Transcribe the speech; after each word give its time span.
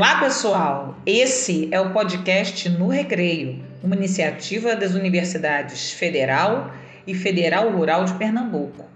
Olá, 0.00 0.18
pessoal! 0.18 0.96
Esse 1.04 1.68
é 1.70 1.78
o 1.78 1.92
podcast 1.92 2.70
No 2.70 2.88
Recreio, 2.88 3.62
uma 3.84 3.94
iniciativa 3.94 4.74
das 4.74 4.94
Universidades 4.94 5.92
Federal 5.92 6.72
e 7.06 7.14
Federal 7.14 7.70
Rural 7.70 8.06
de 8.06 8.14
Pernambuco. 8.14 8.86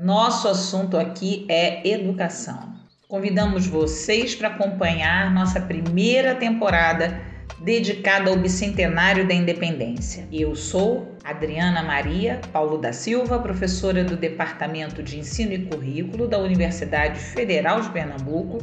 Nosso 0.00 0.48
assunto 0.48 0.96
aqui 0.96 1.44
é 1.50 1.86
educação. 1.86 2.72
Convidamos 3.06 3.66
vocês 3.66 4.34
para 4.34 4.48
acompanhar 4.48 5.30
nossa 5.30 5.60
primeira 5.60 6.34
temporada 6.34 7.20
dedicada 7.60 8.30
ao 8.30 8.38
bicentenário 8.38 9.28
da 9.28 9.34
independência. 9.34 10.26
Eu 10.32 10.56
sou 10.56 11.18
Adriana 11.22 11.82
Maria 11.82 12.40
Paulo 12.50 12.78
da 12.78 12.94
Silva, 12.94 13.38
professora 13.40 14.02
do 14.02 14.16
Departamento 14.16 15.02
de 15.02 15.18
Ensino 15.18 15.52
e 15.52 15.66
Currículo 15.66 16.26
da 16.26 16.38
Universidade 16.38 17.20
Federal 17.20 17.82
de 17.82 17.90
Pernambuco 17.90 18.60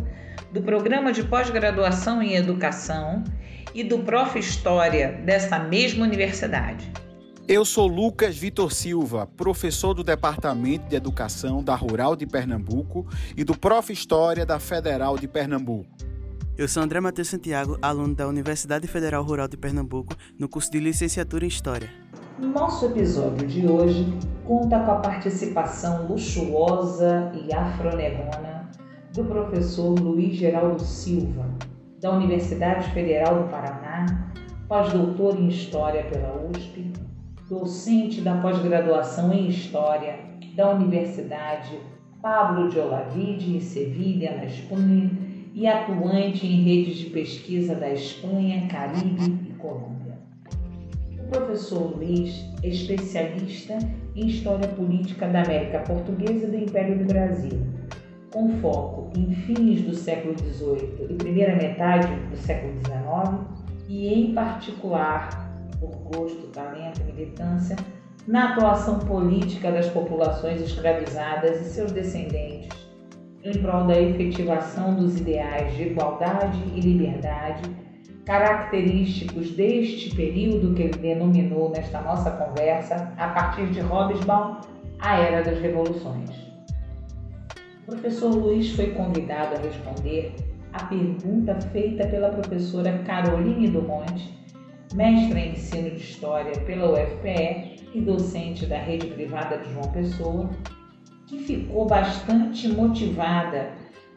do 0.54 0.62
Programa 0.62 1.12
de 1.12 1.24
Pós-Graduação 1.24 2.22
em 2.22 2.36
Educação 2.36 3.24
e 3.74 3.84
do 3.84 4.00
Prof. 4.00 4.38
História 4.38 5.20
dessa 5.26 5.58
mesma 5.58 6.06
universidade. 6.06 6.92
Eu 7.48 7.66
sou 7.66 7.88
Lucas 7.88 8.38
Vitor 8.38 8.72
Silva, 8.72 9.26
professor 9.36 9.96
do 9.96 10.04
Departamento 10.04 10.88
de 10.88 10.96
Educação 10.96 11.64
da 11.64 11.74
Rural 11.74 12.16
de 12.16 12.28
Pernambuco 12.28 13.08
e 13.36 13.44
do 13.44 13.58
Prof. 13.58 13.92
História 13.92 14.46
da 14.46 14.60
Federal 14.60 15.18
de 15.18 15.28
Pernambuco. 15.28 15.90
Eu 16.56 16.68
sou 16.68 16.84
André 16.84 17.00
Matheus 17.00 17.30
Santiago, 17.30 17.80
aluno 17.82 18.14
da 18.14 18.28
Universidade 18.28 18.88
Federal 18.88 19.24
Rural 19.24 19.48
de 19.48 19.58
Pernambuco, 19.58 20.16
no 20.38 20.48
curso 20.48 20.70
de 20.70 20.80
Licenciatura 20.80 21.46
em 21.46 21.48
História. 21.48 21.90
Nosso 22.38 22.86
episódio 22.86 23.48
de 23.48 23.66
hoje 23.66 24.06
conta 24.46 24.80
com 24.82 24.92
a 24.92 24.96
participação 25.00 26.06
luxuosa 26.08 27.32
e 27.34 27.52
afronegona 27.52 28.63
do 29.14 29.24
professor 29.26 30.00
Luiz 30.00 30.36
Geraldo 30.36 30.82
Silva, 30.82 31.46
da 32.02 32.12
Universidade 32.16 32.90
Federal 32.94 33.44
do 33.44 33.50
Paraná, 33.50 34.34
pós-doutor 34.68 35.40
em 35.40 35.50
História 35.50 36.04
pela 36.06 36.50
USP, 36.50 36.92
docente 37.48 38.22
da 38.22 38.36
pós-graduação 38.38 39.32
em 39.32 39.48
História 39.48 40.18
da 40.56 40.72
Universidade 40.72 41.80
Pablo 42.24 42.70
de 42.70 42.80
Olavide, 42.80 43.56
em 43.56 43.60
Sevilha, 43.60 44.36
na 44.36 44.46
Espanha, 44.46 45.12
e 45.54 45.68
atuante 45.68 46.48
em 46.48 46.64
redes 46.64 46.98
de 46.98 47.10
pesquisa 47.12 47.76
da 47.76 47.92
Espanha, 47.92 48.68
Caribe 48.68 49.48
e 49.48 49.54
Colômbia. 49.60 50.18
O 51.20 51.28
professor 51.30 51.96
Luiz 51.96 52.50
é 52.64 52.70
especialista 52.70 53.78
em 54.16 54.26
História 54.26 54.68
Política 54.70 55.28
da 55.28 55.44
América 55.44 55.80
Portuguesa 55.82 56.48
e 56.48 56.50
do 56.50 56.58
Império 56.58 56.98
do 56.98 57.06
Brasil 57.06 57.83
com 58.34 58.50
foco 58.60 59.12
em 59.16 59.32
fins 59.32 59.84
do 59.84 59.94
século 59.94 60.36
XVIII 60.38 61.08
e 61.08 61.14
primeira 61.14 61.56
metade 61.56 62.08
do 62.32 62.36
século 62.36 62.74
XIX, 62.80 63.40
e 63.88 64.12
em 64.12 64.34
particular, 64.34 65.30
por 65.80 65.92
gosto, 66.18 66.48
talento 66.48 67.00
e 67.02 67.04
militância, 67.04 67.76
na 68.28 68.54
atuação 68.54 69.00
política 69.00 69.72
das 69.72 69.88
populações 69.90 70.62
escravizadas 70.62 71.62
e 71.62 71.66
seus 71.66 71.92
descendentes, 71.92 72.70
em 73.44 73.52
prol 73.62 73.86
da 73.86 74.00
efetivação 74.00 74.96
dos 74.96 75.20
ideais 75.20 75.76
de 75.76 75.84
igualdade 75.84 76.58
e 76.74 76.80
liberdade, 76.80 77.62
característicos 78.26 79.52
deste 79.52 80.16
período 80.16 80.74
que 80.74 80.84
ele 80.84 80.98
denominou 80.98 81.70
nesta 81.70 82.02
nossa 82.02 82.32
conversa, 82.32 83.14
a 83.18 83.28
partir 83.28 83.68
de 83.68 83.82
Hobsbawm, 83.82 84.62
a 85.00 85.20
Era 85.20 85.44
das 85.44 85.60
Revoluções. 85.60 86.43
Professor 87.94 88.34
Luiz 88.34 88.72
foi 88.72 88.88
convidado 88.92 89.56
a 89.56 89.60
responder 89.60 90.34
a 90.74 90.84
pergunta 90.86 91.54
feita 91.62 92.08
pela 92.08 92.30
professora 92.30 92.98
Caroline 93.06 93.70
Dumont, 93.70 94.36
mestra 94.96 95.40
em 95.40 95.52
ensino 95.52 95.92
de 95.92 95.98
História 95.98 96.60
pela 96.62 96.92
UFPE 96.92 97.86
e 97.94 98.02
docente 98.02 98.66
da 98.66 98.78
rede 98.80 99.08
privada 99.08 99.60
de 99.60 99.72
João 99.72 99.92
Pessoa, 99.92 100.50
que 101.28 101.38
ficou 101.38 101.86
bastante 101.86 102.68
motivada 102.68 103.70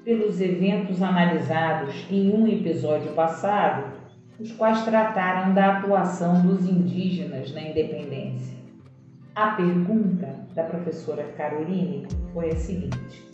pelos 0.02 0.40
eventos 0.40 1.02
analisados 1.02 2.06
em 2.10 2.32
um 2.32 2.48
episódio 2.48 3.12
passado, 3.12 3.92
os 4.40 4.52
quais 4.52 4.84
trataram 4.86 5.52
da 5.52 5.76
atuação 5.76 6.40
dos 6.40 6.66
indígenas 6.66 7.52
na 7.52 7.60
independência. 7.60 8.56
A 9.34 9.50
pergunta 9.50 10.34
da 10.54 10.64
professora 10.64 11.24
Caroline 11.36 12.06
foi 12.32 12.48
a 12.48 12.56
seguinte: 12.56 13.25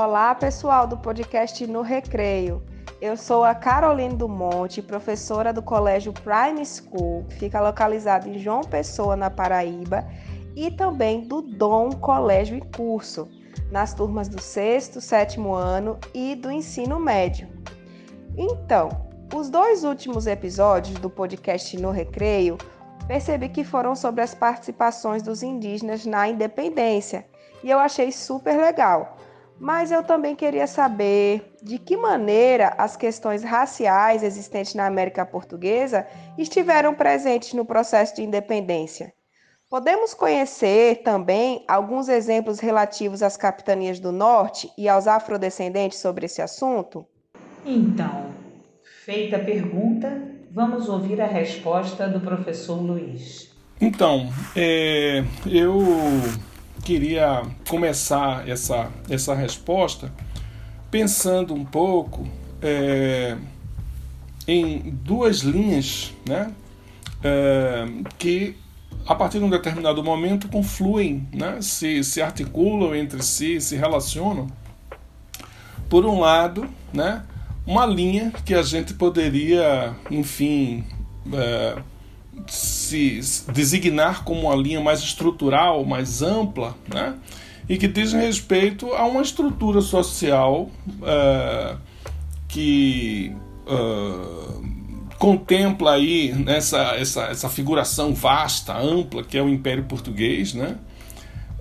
Olá, 0.00 0.32
pessoal 0.32 0.86
do 0.86 0.96
podcast 0.96 1.66
No 1.66 1.82
Recreio. 1.82 2.62
Eu 3.00 3.16
sou 3.16 3.42
a 3.42 3.52
Caroline 3.52 4.14
Dumont, 4.14 4.80
professora 4.82 5.52
do 5.52 5.60
Colégio 5.60 6.12
Prime 6.12 6.64
School, 6.64 7.24
que 7.28 7.34
fica 7.34 7.60
localizado 7.60 8.28
em 8.28 8.38
João 8.38 8.60
Pessoa, 8.60 9.16
na 9.16 9.28
Paraíba, 9.28 10.06
e 10.54 10.70
também 10.70 11.22
do 11.22 11.42
Dom 11.42 11.90
Colégio 11.90 12.56
em 12.56 12.60
Curso, 12.60 13.28
nas 13.72 13.92
turmas 13.92 14.28
do 14.28 14.40
sexto, 14.40 15.00
sétimo 15.00 15.52
ano 15.52 15.98
e 16.14 16.36
do 16.36 16.48
ensino 16.48 17.00
médio. 17.00 17.48
Então, 18.36 18.90
os 19.34 19.50
dois 19.50 19.82
últimos 19.82 20.28
episódios 20.28 20.96
do 21.00 21.10
podcast 21.10 21.76
No 21.76 21.90
Recreio 21.90 22.56
percebi 23.08 23.48
que 23.48 23.64
foram 23.64 23.96
sobre 23.96 24.22
as 24.22 24.32
participações 24.32 25.24
dos 25.24 25.42
indígenas 25.42 26.06
na 26.06 26.28
independência 26.28 27.26
e 27.64 27.70
eu 27.70 27.80
achei 27.80 28.12
super 28.12 28.56
legal 28.56 29.17
mas 29.60 29.90
eu 29.90 30.02
também 30.02 30.36
queria 30.36 30.66
saber 30.66 31.54
de 31.62 31.78
que 31.78 31.96
maneira 31.96 32.74
as 32.78 32.96
questões 32.96 33.42
raciais 33.42 34.22
existentes 34.22 34.74
na 34.74 34.86
América 34.86 35.26
Portuguesa 35.26 36.06
estiveram 36.36 36.94
presentes 36.94 37.52
no 37.52 37.64
processo 37.64 38.16
de 38.16 38.22
independência. 38.22 39.12
Podemos 39.68 40.14
conhecer 40.14 41.02
também 41.02 41.62
alguns 41.68 42.08
exemplos 42.08 42.58
relativos 42.58 43.22
às 43.22 43.36
capitanias 43.36 44.00
do 44.00 44.10
Norte 44.10 44.70
e 44.78 44.88
aos 44.88 45.06
afrodescendentes 45.06 45.98
sobre 45.98 46.24
esse 46.24 46.40
assunto? 46.40 47.04
Então, 47.66 48.30
feita 49.04 49.36
a 49.36 49.44
pergunta, 49.44 50.22
vamos 50.50 50.88
ouvir 50.88 51.20
a 51.20 51.26
resposta 51.26 52.08
do 52.08 52.20
professor 52.20 52.80
Luiz. 52.80 53.52
Então, 53.80 54.32
é, 54.56 55.22
eu 55.46 55.78
queria 56.88 57.42
começar 57.68 58.48
essa, 58.48 58.88
essa 59.10 59.34
resposta 59.34 60.10
pensando 60.90 61.52
um 61.52 61.62
pouco 61.62 62.26
é, 62.62 63.36
em 64.46 64.96
duas 65.04 65.40
linhas 65.40 66.14
né, 66.26 66.50
é, 67.22 67.86
que 68.18 68.56
a 69.06 69.14
partir 69.14 69.38
de 69.38 69.44
um 69.44 69.50
determinado 69.50 70.02
momento 70.02 70.48
confluem, 70.48 71.28
né, 71.30 71.60
se, 71.60 72.02
se 72.02 72.22
articulam 72.22 72.94
entre 72.94 73.22
si, 73.22 73.60
se 73.60 73.76
relacionam. 73.76 74.46
Por 75.90 76.06
um 76.06 76.18
lado, 76.18 76.66
né, 76.90 77.22
uma 77.66 77.84
linha 77.84 78.32
que 78.46 78.54
a 78.54 78.62
gente 78.62 78.94
poderia, 78.94 79.94
enfim, 80.10 80.86
é, 81.34 81.82
se 82.46 83.20
designar 83.52 84.24
como 84.24 84.48
uma 84.48 84.56
linha 84.56 84.80
mais 84.80 85.00
estrutural, 85.00 85.84
mais 85.84 86.22
ampla, 86.22 86.76
né? 86.86 87.14
e 87.68 87.76
que 87.76 87.86
diz 87.86 88.12
respeito 88.12 88.94
a 88.94 89.04
uma 89.04 89.20
estrutura 89.20 89.80
social 89.80 90.70
uh, 91.02 91.78
que 92.48 93.36
uh, 93.66 94.66
contempla 95.18 95.92
aí 95.92 96.32
nessa 96.32 96.78
essa, 96.96 97.24
essa 97.24 97.48
figuração 97.48 98.14
vasta, 98.14 98.76
ampla 98.76 99.22
que 99.22 99.36
é 99.36 99.42
o 99.42 99.48
Império 99.48 99.84
Português, 99.84 100.54
né? 100.54 100.76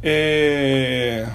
É, 0.01 1.27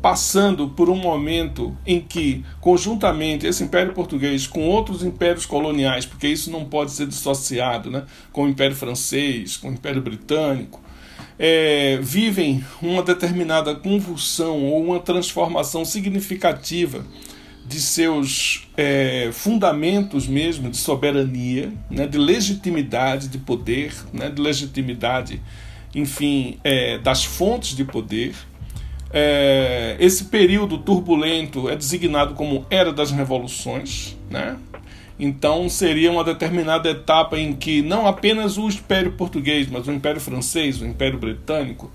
passando 0.00 0.68
por 0.68 0.88
um 0.88 0.96
momento 0.96 1.76
em 1.84 2.00
que, 2.00 2.44
conjuntamente, 2.60 3.46
esse 3.46 3.64
Império 3.64 3.92
Português 3.92 4.46
com 4.46 4.66
outros 4.68 5.02
impérios 5.02 5.44
coloniais, 5.44 6.06
porque 6.06 6.28
isso 6.28 6.50
não 6.50 6.64
pode 6.64 6.92
ser 6.92 7.06
dissociado, 7.06 7.90
né, 7.90 8.04
com 8.32 8.44
o 8.44 8.48
Império 8.48 8.76
Francês, 8.76 9.56
com 9.56 9.68
o 9.68 9.72
Império 9.72 10.00
Britânico, 10.00 10.80
é, 11.38 11.98
vivem 12.00 12.64
uma 12.80 13.02
determinada 13.02 13.74
convulsão 13.74 14.64
ou 14.64 14.84
uma 14.84 15.00
transformação 15.00 15.84
significativa 15.84 17.04
de 17.66 17.80
seus 17.80 18.66
é, 18.76 19.28
fundamentos 19.32 20.26
mesmo 20.26 20.70
de 20.70 20.76
soberania, 20.76 21.72
né, 21.90 22.06
de 22.06 22.18
legitimidade 22.18 23.28
de 23.28 23.38
poder, 23.38 23.92
né, 24.12 24.30
de 24.30 24.40
legitimidade, 24.40 25.42
enfim, 25.94 26.58
é, 26.64 26.98
das 26.98 27.24
fontes 27.24 27.76
de 27.76 27.84
poder 27.84 28.34
é, 29.12 29.96
esse 29.98 30.24
período 30.24 30.78
turbulento 30.78 31.68
é 31.68 31.76
designado 31.76 32.34
como 32.34 32.66
Era 32.70 32.92
das 32.92 33.10
Revoluções, 33.10 34.16
né? 34.30 34.56
Então 35.18 35.68
seria 35.68 36.12
uma 36.12 36.22
determinada 36.22 36.88
etapa 36.90 37.38
em 37.38 37.52
que 37.52 37.82
não 37.82 38.06
apenas 38.06 38.56
o 38.56 38.68
Império 38.68 39.12
Português, 39.12 39.68
mas 39.68 39.88
o 39.88 39.92
Império 39.92 40.20
Francês, 40.20 40.80
o 40.80 40.86
Império 40.86 41.18
Britânico, 41.18 41.90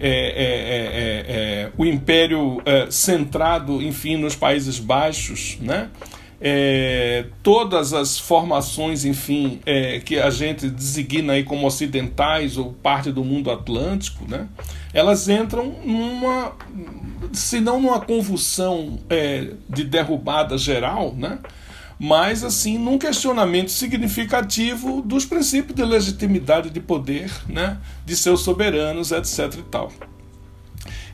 é, 0.00 0.08
é, 0.08 0.10
é, 0.10 1.66
é 1.66 1.72
o 1.78 1.84
Império 1.84 2.60
centrado, 2.90 3.80
enfim, 3.80 4.16
nos 4.16 4.34
Países 4.34 4.80
Baixos, 4.80 5.56
né? 5.60 5.88
É, 6.46 7.24
todas 7.42 7.94
as 7.94 8.18
formações, 8.18 9.06
enfim, 9.06 9.60
é, 9.64 9.98
que 10.00 10.18
a 10.18 10.28
gente 10.28 10.68
designa 10.68 11.32
aí 11.32 11.42
como 11.42 11.66
ocidentais 11.66 12.58
ou 12.58 12.74
parte 12.74 13.10
do 13.10 13.24
mundo 13.24 13.50
atlântico, 13.50 14.30
né, 14.30 14.46
elas 14.92 15.26
entram 15.26 15.74
numa, 15.82 16.52
se 17.32 17.60
não 17.60 17.80
numa 17.80 17.98
convulsão 17.98 19.00
é, 19.08 19.52
de 19.70 19.84
derrubada 19.84 20.58
geral, 20.58 21.14
né, 21.16 21.38
mas 21.98 22.44
assim 22.44 22.76
num 22.76 22.98
questionamento 22.98 23.70
significativo 23.70 25.00
dos 25.00 25.24
princípios 25.24 25.74
de 25.74 25.82
legitimidade 25.82 26.68
de 26.68 26.78
poder, 26.78 27.32
né, 27.48 27.78
de 28.04 28.14
seus 28.14 28.42
soberanos, 28.42 29.12
etc. 29.12 29.54
e 29.60 29.62
tal. 29.62 29.90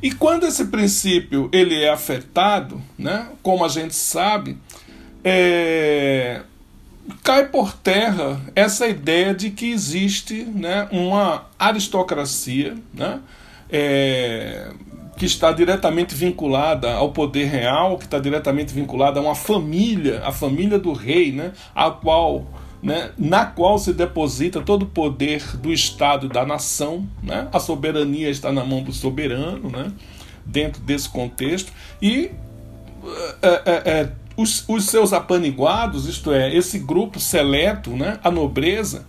E 0.02 0.10
quando 0.10 0.44
esse 0.44 0.64
princípio 0.64 1.48
ele 1.52 1.80
é 1.80 1.90
afetado, 1.90 2.82
né, 2.98 3.28
como 3.44 3.64
a 3.64 3.68
gente 3.68 3.94
sabe, 3.94 4.58
é, 5.24 6.42
cai 7.22 7.48
por 7.48 7.72
terra 7.72 8.40
essa 8.54 8.86
ideia 8.86 9.34
de 9.34 9.50
que 9.50 9.70
existe 9.70 10.44
né, 10.44 10.88
uma 10.90 11.46
aristocracia 11.58 12.76
né, 12.94 13.20
é, 13.70 14.70
que 15.16 15.26
está 15.26 15.52
diretamente 15.52 16.14
vinculada 16.14 16.92
ao 16.94 17.12
poder 17.12 17.46
real, 17.46 17.98
que 17.98 18.04
está 18.04 18.18
diretamente 18.18 18.72
vinculada 18.72 19.20
a 19.20 19.22
uma 19.22 19.34
família, 19.34 20.22
a 20.24 20.32
família 20.32 20.78
do 20.78 20.92
rei, 20.92 21.30
né, 21.32 21.52
a 21.74 21.90
qual, 21.90 22.46
né, 22.82 23.10
na 23.18 23.44
qual 23.44 23.78
se 23.78 23.92
deposita 23.92 24.62
todo 24.62 24.84
o 24.84 24.86
poder 24.86 25.56
do 25.58 25.72
Estado 25.72 26.26
e 26.26 26.28
da 26.28 26.46
nação. 26.46 27.06
Né, 27.22 27.48
a 27.52 27.60
soberania 27.60 28.30
está 28.30 28.50
na 28.50 28.64
mão 28.64 28.82
do 28.82 28.92
soberano, 28.92 29.68
né, 29.68 29.92
dentro 30.44 30.80
desse 30.80 31.08
contexto, 31.08 31.70
e 32.00 32.30
é, 33.42 33.62
é, 33.66 33.90
é 33.90 34.12
os, 34.40 34.64
os 34.68 34.86
seus 34.86 35.12
apaniguados, 35.12 36.06
isto 36.06 36.32
é, 36.32 36.54
esse 36.54 36.78
grupo 36.78 37.20
seleto, 37.20 37.90
né, 37.90 38.18
a 38.22 38.30
nobreza, 38.30 39.06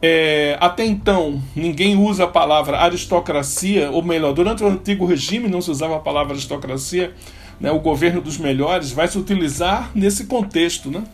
é, 0.00 0.56
até 0.60 0.84
então 0.84 1.40
ninguém 1.54 1.96
usa 1.96 2.24
a 2.24 2.26
palavra 2.26 2.78
aristocracia, 2.78 3.90
ou 3.90 4.02
melhor, 4.02 4.32
durante 4.34 4.62
o 4.62 4.66
antigo 4.66 5.06
regime 5.06 5.48
não 5.48 5.62
se 5.62 5.70
usava 5.70 5.96
a 5.96 6.00
palavra 6.00 6.34
aristocracia, 6.34 7.14
né, 7.60 7.70
o 7.70 7.78
governo 7.78 8.20
dos 8.20 8.36
melhores 8.36 8.92
vai 8.92 9.08
se 9.08 9.16
utilizar 9.18 9.90
nesse 9.94 10.24
contexto. 10.26 10.90
Né? 10.90 11.04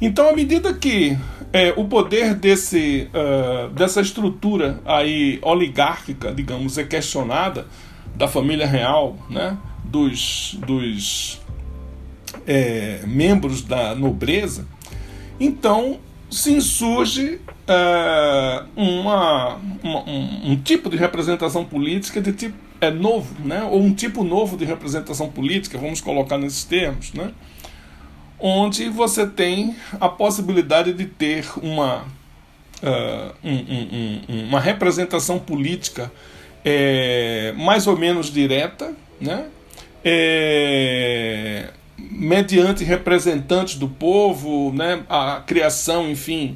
Então, 0.00 0.28
à 0.28 0.32
medida 0.32 0.72
que 0.72 1.18
é, 1.52 1.74
o 1.76 1.84
poder 1.84 2.34
desse, 2.34 3.08
uh, 3.12 3.68
dessa 3.70 4.00
estrutura 4.00 4.80
aí 4.86 5.38
oligárquica, 5.42 6.32
digamos, 6.32 6.78
é 6.78 6.84
questionada, 6.84 7.66
da 8.14 8.28
família 8.28 8.66
real, 8.66 9.16
né, 9.28 9.56
dos, 9.84 10.56
dos 10.66 11.41
é, 12.46 13.00
membros 13.06 13.62
da 13.62 13.94
nobreza, 13.94 14.66
então 15.38 15.98
se 16.30 16.52
insurge 16.52 17.40
é, 17.66 18.62
uma, 18.74 19.60
uma 19.82 20.00
um, 20.04 20.52
um, 20.52 20.56
tipo 20.56 20.88
de 20.88 20.96
representação 20.96 21.64
política 21.64 22.20
de 22.20 22.32
tipo 22.32 22.56
é 22.80 22.90
novo, 22.90 23.36
né? 23.44 23.62
ou 23.62 23.80
um 23.80 23.94
tipo 23.94 24.24
novo 24.24 24.56
de 24.56 24.64
representação 24.64 25.30
política, 25.30 25.78
vamos 25.78 26.00
colocar 26.00 26.36
nesses 26.36 26.64
termos, 26.64 27.12
né? 27.12 27.30
onde 28.40 28.88
você 28.88 29.24
tem 29.24 29.76
a 30.00 30.08
possibilidade 30.08 30.92
de 30.92 31.06
ter 31.06 31.46
uma, 31.62 31.98
uh, 32.82 33.32
um, 33.44 34.34
um, 34.34 34.48
uma 34.48 34.58
representação 34.58 35.38
política 35.38 36.10
é, 36.64 37.54
mais 37.56 37.86
ou 37.86 37.96
menos 37.96 38.32
direta, 38.32 38.92
né? 39.20 39.46
É, 40.04 41.70
mediante 41.98 42.84
representantes 42.84 43.76
do 43.76 43.88
povo, 43.88 44.72
né, 44.72 45.04
a 45.08 45.42
criação, 45.46 46.10
enfim, 46.10 46.54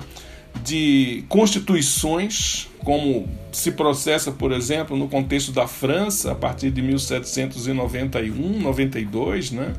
de 0.63 1.25
constituições, 1.29 2.69
como 2.85 3.29
se 3.53 3.73
processa, 3.73 4.31
por 4.31 4.53
exemplo, 4.53 4.97
no 4.97 5.09
contexto 5.09 5.53
da 5.53 5.67
França, 5.67 6.33
a 6.33 6.35
partir 6.35 6.71
de 6.71 6.81
1791, 6.83 8.61
92, 8.61 9.51
né? 9.51 9.73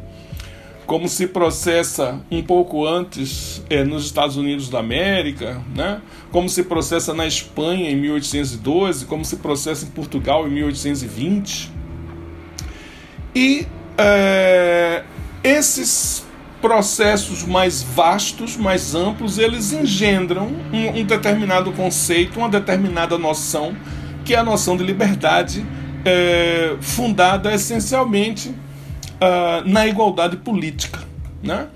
como 0.85 1.09
se 1.09 1.27
processa 1.27 2.21
um 2.31 2.41
pouco 2.41 2.87
antes 2.87 3.61
é, 3.69 3.83
nos 3.83 4.05
Estados 4.05 4.37
Unidos 4.37 4.69
da 4.69 4.79
América, 4.79 5.61
né? 5.75 6.01
como 6.31 6.47
se 6.47 6.63
processa 6.63 7.13
na 7.13 7.27
Espanha 7.27 7.91
em 7.91 7.95
1812, 7.95 9.05
como 9.05 9.25
se 9.25 9.35
processa 9.35 9.85
em 9.85 9.89
Portugal 9.89 10.47
em 10.47 10.51
1820. 10.51 11.71
E 13.35 13.67
é, 13.97 15.03
esses 15.47 16.25
processos 16.61 17.43
mais 17.43 17.81
vastos, 17.81 18.57
mais 18.57 18.93
amplos, 18.93 19.37
eles 19.37 19.71
engendram 19.71 20.47
um, 20.73 20.99
um, 20.99 21.05
determinado 21.05 21.71
conceito, 21.71 22.39
uma 22.39 22.49
determinada 22.49 23.17
noção, 23.17 23.75
que 24.25 24.33
é 24.33 24.37
a 24.37 24.43
noção 24.43 24.75
de 24.75 24.83
liberdade, 24.83 25.65
é, 26.03 26.75
fundada 26.81 27.53
essencialmente 27.53 28.49
uh, 28.49 29.67
na 29.67 29.87
igualdade 29.87 30.37
política, 30.37 30.99
né? 31.41 31.67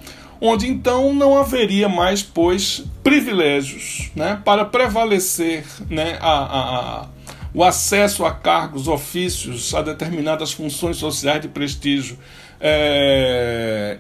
onde 0.42 0.68
então 0.68 1.14
não 1.14 1.38
haveria 1.38 1.88
mais, 1.88 2.24
pois, 2.24 2.84
privilégios 3.04 4.10
né, 4.16 4.42
para 4.44 4.66
prevalecer 4.66 5.64
né, 5.88 6.18
a, 6.20 6.32
a, 6.32 6.80
a, 7.04 7.08
o 7.54 7.64
acesso 7.64 8.26
a 8.26 8.32
cargos, 8.32 8.88
ofícios, 8.88 9.74
a 9.76 9.84
determinadas 9.84 10.52
funções 10.52 10.98
sociais 10.98 11.42
de 11.42 11.48
prestígio 11.48 12.18
é, 12.62 13.98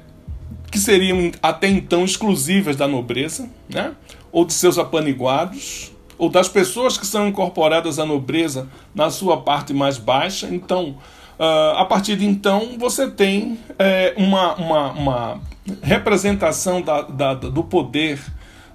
que 0.71 0.79
seriam 0.79 1.31
até 1.41 1.67
então 1.67 2.05
exclusivas 2.05 2.75
da 2.75 2.87
nobreza, 2.87 3.49
né? 3.67 3.93
ou 4.31 4.45
de 4.45 4.53
seus 4.53 4.77
apaniguados, 4.77 5.91
ou 6.17 6.29
das 6.29 6.47
pessoas 6.47 6.97
que 6.97 7.05
são 7.05 7.27
incorporadas 7.27 7.99
à 7.99 8.05
nobreza 8.05 8.69
na 8.93 9.09
sua 9.09 9.41
parte 9.41 9.73
mais 9.73 9.97
baixa. 9.97 10.47
Então, 10.49 10.95
uh, 11.39 11.75
a 11.75 11.85
partir 11.85 12.15
de 12.15 12.25
então, 12.25 12.77
você 12.77 13.09
tem 13.09 13.59
é, 13.77 14.13
uma, 14.15 14.53
uma, 14.55 14.91
uma, 14.91 15.41
representação 15.81 16.81
da, 16.81 17.01
da, 17.01 17.33
do 17.33 17.63
poder. 17.63 18.19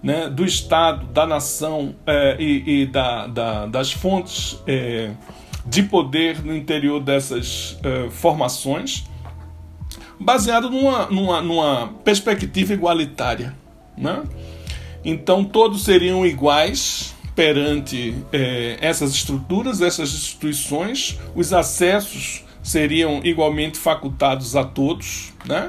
Né, 0.03 0.29
do 0.29 0.45
Estado, 0.45 1.07
da 1.07 1.27
nação 1.27 1.97
é, 2.07 2.37
e, 2.39 2.83
e 2.83 2.87
da, 2.87 3.27
da, 3.27 3.67
das 3.67 3.91
fontes 3.91 4.57
é, 4.65 5.11
de 5.65 5.83
poder 5.83 6.45
no 6.45 6.55
interior 6.55 7.01
dessas 7.01 7.77
é, 7.83 8.09
formações 8.11 9.05
baseado 10.19 10.71
numa, 10.71 11.07
numa, 11.07 11.41
numa 11.41 11.89
perspectiva 12.05 12.73
igualitária. 12.73 13.55
Né? 13.97 14.23
Então 15.05 15.45
todos 15.45 15.85
seriam 15.85 16.27
iguais 16.27 17.15
perante 17.35 18.15
é, 18.33 18.79
essas 18.81 19.13
estruturas, 19.13 19.83
essas 19.83 20.09
instituições, 20.13 21.19
os 21.35 21.53
acessos 21.53 22.45
seriam 22.63 23.21
igualmente 23.23 23.79
facultados 23.79 24.57
a 24.57 24.65
todos, 24.65 25.33
né? 25.45 25.69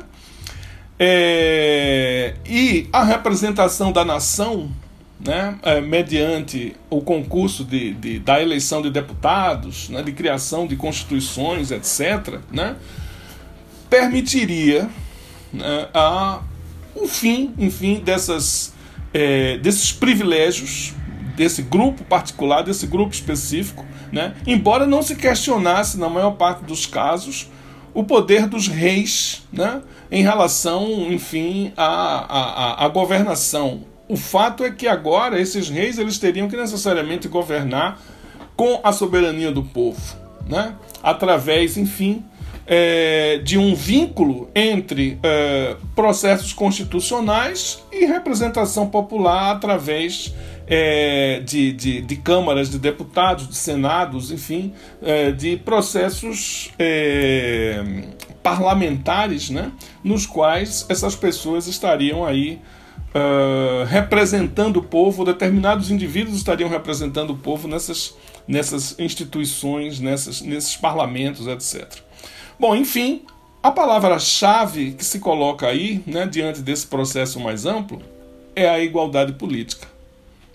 É, 0.99 2.33
e 2.43 2.87
a 2.91 3.03
representação 3.03 3.91
da 3.91 4.03
nação, 4.03 4.71
né, 5.19 5.59
é, 5.61 5.79
mediante 5.79 6.75
o 6.89 7.01
concurso 7.01 7.63
de, 7.63 7.93
de, 7.93 8.17
da 8.17 8.41
eleição 8.41 8.81
de 8.81 8.89
deputados, 8.89 9.89
né, 9.89 10.01
de 10.01 10.11
criação 10.11 10.65
de 10.65 10.75
constituições, 10.75 11.69
etc., 11.69 12.39
né, 12.51 12.75
permitiria 13.89 14.89
né, 15.53 15.89
a, 15.93 16.41
o 16.95 17.07
fim, 17.07 17.53
enfim, 17.57 17.99
dessas, 17.99 18.73
é, 19.13 19.57
desses 19.57 19.91
privilégios 19.91 20.93
desse 21.37 21.61
grupo 21.61 22.03
particular, 22.03 22.63
desse 22.63 22.87
grupo 22.87 23.13
específico, 23.13 23.85
né? 24.11 24.33
embora 24.47 24.87
não 24.87 25.03
se 25.03 25.15
questionasse, 25.15 25.97
na 25.99 26.09
maior 26.09 26.31
parte 26.31 26.63
dos 26.63 26.87
casos, 26.87 27.47
o 27.93 28.03
poder 28.03 28.47
dos 28.47 28.67
reis 28.67 29.43
né? 29.53 29.83
em 30.09 30.23
relação, 30.23 31.11
enfim, 31.11 31.71
à, 31.77 31.85
à, 31.85 32.85
à 32.85 32.87
governação. 32.89 33.83
O 34.09 34.17
fato 34.17 34.63
é 34.63 34.71
que 34.71 34.87
agora 34.87 35.39
esses 35.39 35.69
reis 35.69 35.99
eles 35.99 36.17
teriam 36.17 36.49
que 36.49 36.57
necessariamente 36.57 37.27
governar 37.27 38.01
com 38.55 38.81
a 38.83 38.91
soberania 38.91 39.51
do 39.51 39.61
povo, 39.61 40.17
né? 40.49 40.73
através, 41.03 41.77
enfim, 41.77 42.25
é, 42.67 43.39
de 43.43 43.57
um 43.57 43.73
vínculo 43.73 44.49
entre 44.53 45.17
é, 45.23 45.77
processos 45.95 46.51
constitucionais 46.51 47.81
e 47.91 48.05
representação 48.05 48.87
popular 48.87 49.55
através 49.55 50.33
é, 50.67 51.41
de, 51.45 51.71
de, 51.71 52.01
de, 52.01 52.15
câmaras 52.17 52.69
de 52.69 52.77
deputados, 52.77 53.47
de 53.47 53.55
senados, 53.55 54.31
enfim, 54.31 54.73
é, 55.01 55.31
de 55.31 55.55
processos 55.55 56.71
é, 56.77 57.81
parlamentares, 58.43 59.49
né, 59.49 59.71
nos 60.03 60.25
quais 60.25 60.85
essas 60.89 61.15
pessoas 61.15 61.67
estariam 61.67 62.25
aí 62.25 62.59
uh, 63.13 63.85
representando 63.85 64.77
o 64.77 64.83
povo, 64.83 65.25
determinados 65.25 65.89
indivíduos 65.91 66.37
estariam 66.37 66.69
representando 66.69 67.31
o 67.31 67.37
povo 67.37 67.67
nessas, 67.67 68.15
nessas 68.47 68.97
instituições, 68.99 69.99
nessas, 69.99 70.41
nesses 70.41 70.75
parlamentos, 70.75 71.47
etc. 71.47 72.06
Bom, 72.59 72.75
enfim, 72.75 73.23
a 73.61 73.71
palavra-chave 73.71 74.91
que 74.91 75.05
se 75.05 75.19
coloca 75.19 75.67
aí, 75.67 76.01
né, 76.07 76.25
diante 76.25 76.61
desse 76.61 76.87
processo 76.87 77.39
mais 77.39 77.65
amplo, 77.65 78.01
é 78.55 78.67
a 78.67 78.79
igualdade 78.79 79.33
política. 79.33 79.87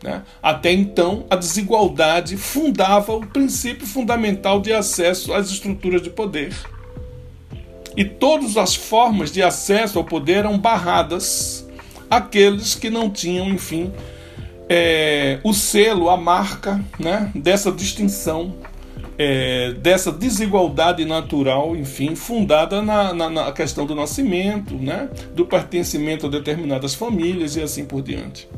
Né? 0.03 0.23
Até 0.43 0.73
então, 0.73 1.25
a 1.31 1.37
desigualdade 1.37 2.37
fundava 2.37 3.13
o 3.13 3.25
princípio 3.25 3.87
fundamental 3.87 4.61
de 4.61 4.73
acesso 4.73 5.33
às 5.33 5.51
estruturas 5.51 6.03
de 6.03 6.11
poder. 6.11 6.53
E 7.97 8.05
todas 8.05 8.57
as 8.57 8.75
formas 8.75 9.31
de 9.31 9.43
acesso 9.43 9.99
ao 9.99 10.05
poder 10.05 10.39
eram 10.39 10.59
barradas 10.59 11.67
àqueles 12.11 12.75
que 12.75 12.91
não 12.91 13.09
tinham, 13.09 13.49
enfim, 13.49 13.93
é, 14.69 15.39
o 15.45 15.53
selo, 15.53 16.09
a 16.09 16.17
marca 16.17 16.83
né, 16.99 17.31
dessa 17.35 17.71
distinção, 17.71 18.55
é, 19.25 19.73
dessa 19.75 20.11
desigualdade 20.11 21.05
natural, 21.05 21.77
enfim, 21.77 22.17
fundada 22.17 22.83
na, 22.83 23.15
na, 23.15 23.31
na, 23.31 23.53
questão 23.53 23.87
do 23.87 23.95
nascimento, 23.95 24.75
né, 24.75 25.09
do 25.33 25.47
pertencimento 25.47 26.27
a 26.27 26.29
determinadas 26.29 26.93
famílias 26.93 27.55
e 27.55 27.63
assim 27.63 27.85
por 27.85 28.03
diante. 28.03 28.49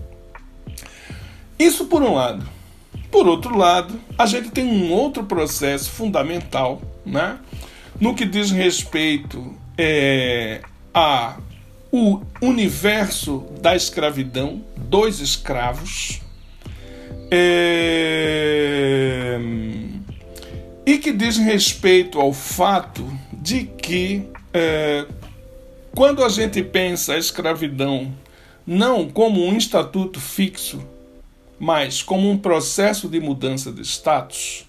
Isso 1.59 1.85
por 1.85 2.03
um 2.03 2.15
lado. 2.15 2.49
Por 3.11 3.29
outro 3.29 3.59
lado, 3.59 4.01
a 4.17 4.25
gente 4.25 4.51
tem 4.51 4.65
um 4.65 4.91
outro 4.91 5.25
processo 5.25 5.91
fundamental, 5.91 6.81
né, 7.05 7.39
no 8.01 8.15
que 8.15 8.25
diz 8.25 8.51
respeito 8.51 9.55
é, 9.77 10.63
a 10.95 11.37
o 11.93 12.23
universo 12.41 13.45
da 13.61 13.77
escravidão 13.77 14.63
dos 14.77 15.21
escravos 15.21 16.23
é, 17.31 19.39
e 20.87 20.99
que 20.99 21.13
diz 21.13 21.37
respeito 21.37 22.21
ao 22.21 22.33
fato 22.33 23.07
de 23.33 23.65
que 23.65 24.29
é, 24.53 25.07
quando 25.95 26.25
a 26.25 26.29
gente 26.29 26.63
pensa 26.63 27.15
a 27.15 27.19
escravidão 27.19 28.13
não 28.67 29.09
como 29.09 29.45
um 29.45 29.57
estatuto 29.57 30.21
fixo, 30.21 30.83
mas 31.59 32.03
como 32.03 32.31
um 32.31 32.37
processo 32.37 33.09
de 33.09 33.21
mudança 33.21 33.71
de 33.71 33.83
status, 33.83 34.67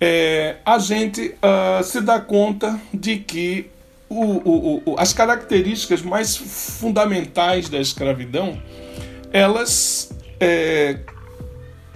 é, 0.00 0.56
a 0.64 0.78
gente 0.78 1.34
uh, 1.42 1.82
se 1.82 2.00
dá 2.00 2.20
conta 2.20 2.80
de 2.94 3.18
que 3.18 3.68
o, 4.08 4.24
o, 4.24 4.82
o, 4.86 4.96
as 4.98 5.12
características 5.12 6.02
mais 6.02 6.36
fundamentais 6.36 7.68
da 7.68 7.78
escravidão 7.78 8.60
elas 9.32 10.10
é, 10.40 11.00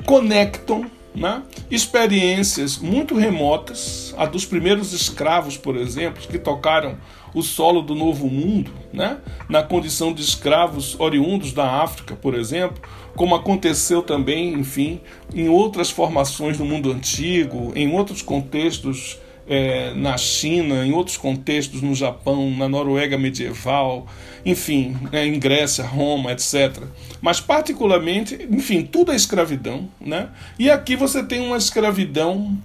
conectam 0.05 0.91
né, 1.14 1.42
experiências 1.71 2.78
muito 2.78 3.16
remotas, 3.16 4.14
a 4.16 4.26
dos 4.26 4.45
primeiros 4.45 4.92
escravos, 4.92 5.57
por 5.57 5.76
exemplo, 5.76 6.23
que 6.26 6.38
tocaram 6.38 6.97
o 7.35 7.42
solo 7.42 7.83
do 7.83 7.95
Novo 7.95 8.28
Mundo, 8.28 8.71
né, 8.92 9.19
na 9.49 9.62
condição 9.62 10.12
de 10.12 10.23
escravos 10.23 10.99
oriundos 10.99 11.52
da 11.52 11.83
África, 11.83 12.14
por 12.14 12.35
exemplo, 12.35 12.83
como 13.16 13.35
aconteceu 13.35 14.02
também, 14.02 14.54
enfim, 14.54 15.00
em 15.35 15.49
outras 15.49 15.90
formações 15.90 16.59
do 16.59 16.64
mundo 16.64 16.90
antigo, 16.90 17.73
em 17.75 17.92
outros 17.92 18.23
contextos 18.23 19.19
é, 19.47 19.93
na 19.95 20.17
China, 20.17 20.87
em 20.87 20.93
outros 20.93 21.17
contextos 21.17 21.83
no 21.83 21.95
Japão, 21.95 22.51
na 22.51 22.69
Noruega 22.69 23.19
medieval, 23.19 24.07
enfim, 24.45 24.97
né, 25.11 25.27
em 25.27 25.39
Grécia, 25.39 25.85
Roma, 25.85 26.33
etc. 26.33 26.83
Mas 27.21 27.41
particularmente, 27.41 28.47
enfim, 28.51 28.83
tudo 28.83 29.13
é 29.13 29.17
escravidão, 29.17 29.89
né? 30.01 30.29
E 30.59 30.71
aqui 30.71 30.97
você 30.97 31.23
tem 31.23 31.41
uma 31.41 31.57
escravidão 31.57 32.57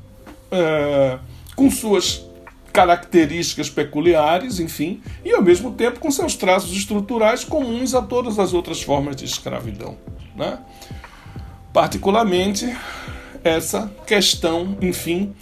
é, 0.52 1.20
com 1.56 1.70
suas 1.70 2.26
características 2.72 3.72
peculiares, 3.72 4.60
enfim, 4.60 5.02
e 5.26 5.34
ao 5.34 5.42
mesmo 5.42 5.72
tempo 5.72 6.00
com 6.00 6.12
seus 6.12 6.36
traços 6.36 6.72
estruturais 6.78 7.44
comuns 7.44 7.96
a 7.96 8.04
todas 8.04 8.38
as 8.38 8.54
outras 8.54 8.82
formas 8.82 9.16
de 9.16 9.26
escravidão, 9.26 9.98
né? 10.36 10.60
Particularmente 11.74 12.72
essa 13.44 13.92
questão, 14.06 14.78
enfim, 14.82 15.34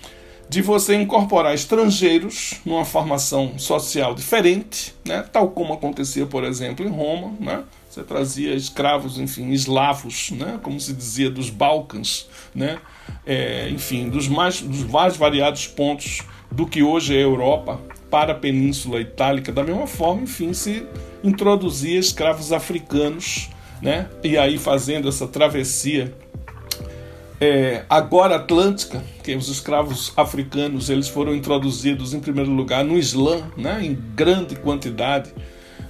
de 0.55 0.61
você 0.61 0.95
incorporar 0.95 1.53
estrangeiros 1.53 2.61
numa 2.63 2.85
formação 2.85 3.59
social 3.59 4.15
diferente, 4.15 4.95
né? 5.03 5.21
tal 5.29 5.49
como 5.49 5.73
acontecia, 5.73 6.25
por 6.25 6.45
exemplo, 6.45 6.85
em 6.85 6.89
Roma. 6.89 7.33
Né? 7.41 7.61
Você 7.89 8.01
trazia 8.03 8.55
escravos, 8.55 9.19
enfim, 9.19 9.51
eslavos, 9.51 10.31
né? 10.31 10.57
como 10.63 10.79
se 10.79 10.93
dizia, 10.93 11.29
dos 11.29 11.49
Balcãs, 11.49 12.29
né? 12.53 12.77
É, 13.25 13.67
enfim, 13.69 14.07
dos 14.07 14.29
mais, 14.29 14.61
dos 14.61 14.85
mais 14.85 15.17
variados 15.17 15.67
pontos 15.67 16.21
do 16.49 16.65
que 16.65 16.81
hoje 16.81 17.13
é 17.13 17.17
a 17.17 17.23
Europa 17.23 17.81
para 18.09 18.31
a 18.31 18.35
Península 18.35 19.01
Itálica. 19.01 19.51
Da 19.51 19.61
mesma 19.61 19.87
forma, 19.87 20.21
enfim, 20.21 20.53
se 20.53 20.85
introduzia 21.21 21.99
escravos 21.99 22.53
africanos, 22.53 23.49
né? 23.81 24.07
e 24.23 24.37
aí 24.37 24.57
fazendo 24.57 25.09
essa 25.09 25.27
travessia 25.27 26.15
é, 27.39 27.83
agora 27.89 28.35
atlântica, 28.35 29.03
que 29.23 29.35
os 29.35 29.49
escravos 29.49 30.13
africanos 30.15 30.89
eles 30.89 31.07
foram 31.07 31.35
introduzidos 31.35 32.13
em 32.13 32.19
primeiro 32.19 32.51
lugar 32.51 32.83
no 32.83 32.97
Islã, 32.97 33.51
né, 33.57 33.83
em 33.83 33.93
grande 34.15 34.55
quantidade. 34.55 35.33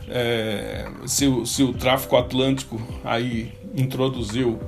É, 0.07 0.87
se, 1.05 1.27
o, 1.27 1.45
se 1.45 1.63
o 1.63 1.73
tráfico 1.73 2.15
atlântico 2.15 2.81
aí 3.03 3.53
introduziu 3.75 4.59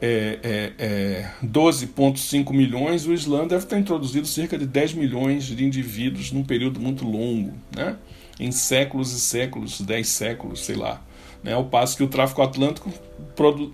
é, 0.00 0.72
é, 0.78 1.30
12,5 1.44 2.50
é, 2.50 2.52
milhões, 2.52 3.06
o 3.06 3.12
Islã 3.12 3.46
deve 3.46 3.64
ter 3.66 3.78
introduzido 3.78 4.26
cerca 4.26 4.58
de 4.58 4.66
10 4.66 4.94
milhões 4.94 5.44
de 5.44 5.64
indivíduos 5.64 6.32
num 6.32 6.44
período 6.44 6.80
muito 6.80 7.04
longo, 7.04 7.54
né? 7.74 7.96
em 8.38 8.52
séculos 8.52 9.12
e 9.12 9.20
séculos, 9.20 9.80
10 9.80 10.08
séculos, 10.08 10.64
sei 10.64 10.76
lá. 10.76 11.00
Né? 11.46 11.52
Ao 11.52 11.64
passo 11.64 11.96
que 11.96 12.02
o 12.02 12.08
tráfico 12.08 12.42
atlântico 12.42 12.92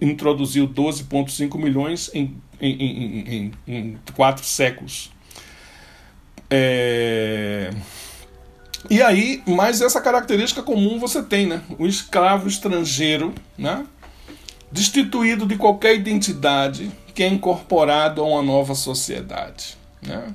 introduziu 0.00 0.68
12,5 0.68 1.58
milhões 1.58 2.10
em, 2.12 2.36
em, 2.60 2.72
em, 2.76 3.52
em, 3.66 3.98
quatro 4.14 4.44
séculos. 4.44 5.10
É... 6.50 7.70
E 8.90 9.00
aí, 9.00 9.42
mas 9.46 9.80
essa 9.80 10.00
característica 10.00 10.62
comum 10.62 10.98
você 10.98 11.22
tem, 11.22 11.46
né? 11.46 11.62
O 11.78 11.86
escravo 11.86 12.46
estrangeiro, 12.46 13.32
né? 13.56 13.86
destituído 14.70 15.46
de 15.46 15.56
qualquer 15.56 15.94
identidade, 15.94 16.90
que 17.14 17.22
é 17.22 17.28
incorporado 17.28 18.20
a 18.22 18.24
uma 18.24 18.42
nova 18.42 18.74
sociedade. 18.74 19.76
Né? 20.00 20.34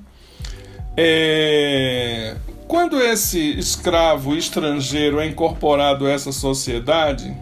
É... 0.97 2.35
Quando 2.67 2.99
esse 2.99 3.57
escravo 3.57 4.35
estrangeiro 4.35 5.19
é 5.19 5.27
incorporado 5.27 6.05
a 6.05 6.11
essa 6.11 6.33
sociedade, 6.33 7.33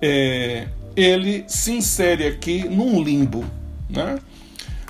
é, 0.00 0.68
ele 0.94 1.44
se 1.48 1.72
insere 1.72 2.26
aqui 2.26 2.68
num 2.68 3.02
limbo, 3.02 3.44
né? 3.88 4.18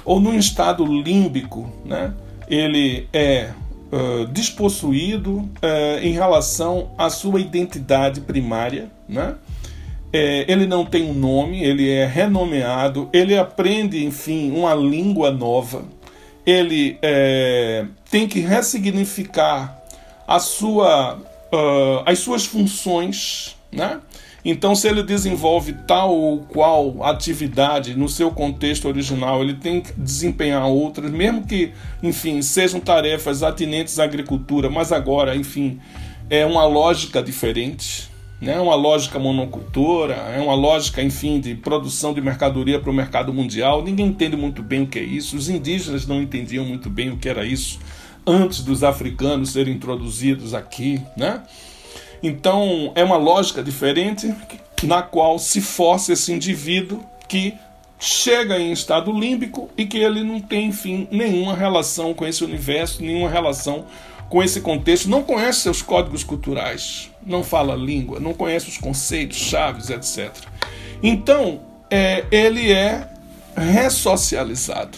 ou 0.04 0.20
num 0.20 0.38
estado 0.38 0.84
límbico. 0.84 1.72
Né? 1.84 2.12
Ele 2.46 3.08
é 3.10 3.50
uh, 3.90 4.26
despossuído 4.26 5.38
uh, 5.38 5.98
em 6.02 6.12
relação 6.12 6.90
à 6.98 7.08
sua 7.08 7.40
identidade 7.40 8.20
primária. 8.20 8.90
Né? 9.08 9.34
É, 10.12 10.44
ele 10.50 10.66
não 10.66 10.84
tem 10.84 11.08
um 11.08 11.14
nome, 11.14 11.62
ele 11.62 11.88
é 11.88 12.04
renomeado, 12.04 13.08
ele 13.12 13.38
aprende, 13.38 14.04
enfim, 14.04 14.50
uma 14.50 14.74
língua 14.74 15.30
nova 15.30 15.84
ele 16.50 16.98
é, 17.00 17.86
tem 18.10 18.26
que 18.26 18.40
ressignificar 18.40 19.78
a 20.26 20.38
sua, 20.40 21.14
uh, 21.16 22.02
as 22.04 22.18
suas 22.18 22.44
funções, 22.44 23.56
né? 23.70 24.00
Então, 24.42 24.74
se 24.74 24.88
ele 24.88 25.02
desenvolve 25.02 25.74
tal 25.86 26.16
ou 26.16 26.38
qual 26.38 27.04
atividade 27.04 27.94
no 27.94 28.08
seu 28.08 28.30
contexto 28.30 28.88
original, 28.88 29.42
ele 29.42 29.54
tem 29.54 29.82
que 29.82 29.92
desempenhar 29.92 30.66
outras, 30.66 31.10
mesmo 31.10 31.46
que, 31.46 31.72
enfim, 32.02 32.40
sejam 32.40 32.80
tarefas 32.80 33.42
atinentes 33.42 33.98
à 33.98 34.04
agricultura, 34.04 34.70
mas 34.70 34.92
agora, 34.92 35.36
enfim, 35.36 35.78
é 36.30 36.46
uma 36.46 36.64
lógica 36.64 37.22
diferente, 37.22 38.09
né? 38.40 38.58
uma 38.58 38.74
lógica 38.74 39.18
monocultora, 39.18 40.14
é 40.14 40.40
uma 40.40 40.54
lógica, 40.54 41.02
enfim, 41.02 41.40
de 41.40 41.54
produção 41.54 42.14
de 42.14 42.20
mercadoria 42.20 42.80
para 42.80 42.90
o 42.90 42.94
mercado 42.94 43.32
mundial. 43.32 43.82
Ninguém 43.82 44.06
entende 44.06 44.36
muito 44.36 44.62
bem 44.62 44.82
o 44.82 44.86
que 44.86 44.98
é 44.98 45.02
isso. 45.02 45.36
Os 45.36 45.48
indígenas 45.48 46.06
não 46.06 46.22
entendiam 46.22 46.64
muito 46.64 46.88
bem 46.88 47.10
o 47.10 47.16
que 47.16 47.28
era 47.28 47.44
isso 47.44 47.78
antes 48.26 48.62
dos 48.62 48.84
africanos 48.84 49.50
serem 49.50 49.74
introduzidos 49.74 50.54
aqui, 50.54 51.00
né? 51.16 51.42
Então 52.22 52.92
é 52.94 53.02
uma 53.02 53.16
lógica 53.16 53.62
diferente 53.62 54.32
na 54.82 55.02
qual 55.02 55.38
se 55.38 55.60
força 55.60 56.12
esse 56.12 56.32
indivíduo 56.32 57.04
que 57.28 57.54
chega 57.98 58.58
em 58.58 58.72
estado 58.72 59.12
límbico 59.12 59.68
e 59.76 59.84
que 59.84 59.98
ele 59.98 60.22
não 60.22 60.40
tem, 60.40 60.68
enfim, 60.68 61.06
nenhuma 61.10 61.54
relação 61.54 62.14
com 62.14 62.26
esse 62.26 62.42
universo, 62.42 63.02
nenhuma 63.02 63.28
relação 63.28 63.84
com 64.30 64.42
esse 64.42 64.60
contexto, 64.60 65.10
não 65.10 65.24
conhece 65.24 65.60
seus 65.60 65.82
códigos 65.82 66.22
culturais, 66.22 67.10
não 67.26 67.42
fala 67.42 67.74
língua, 67.74 68.20
não 68.20 68.32
conhece 68.32 68.68
os 68.68 68.78
conceitos, 68.78 69.36
chaves, 69.36 69.90
etc. 69.90 70.32
Então, 71.02 71.60
é, 71.90 72.24
ele 72.30 72.72
é 72.72 73.08
ressocializado. 73.56 74.96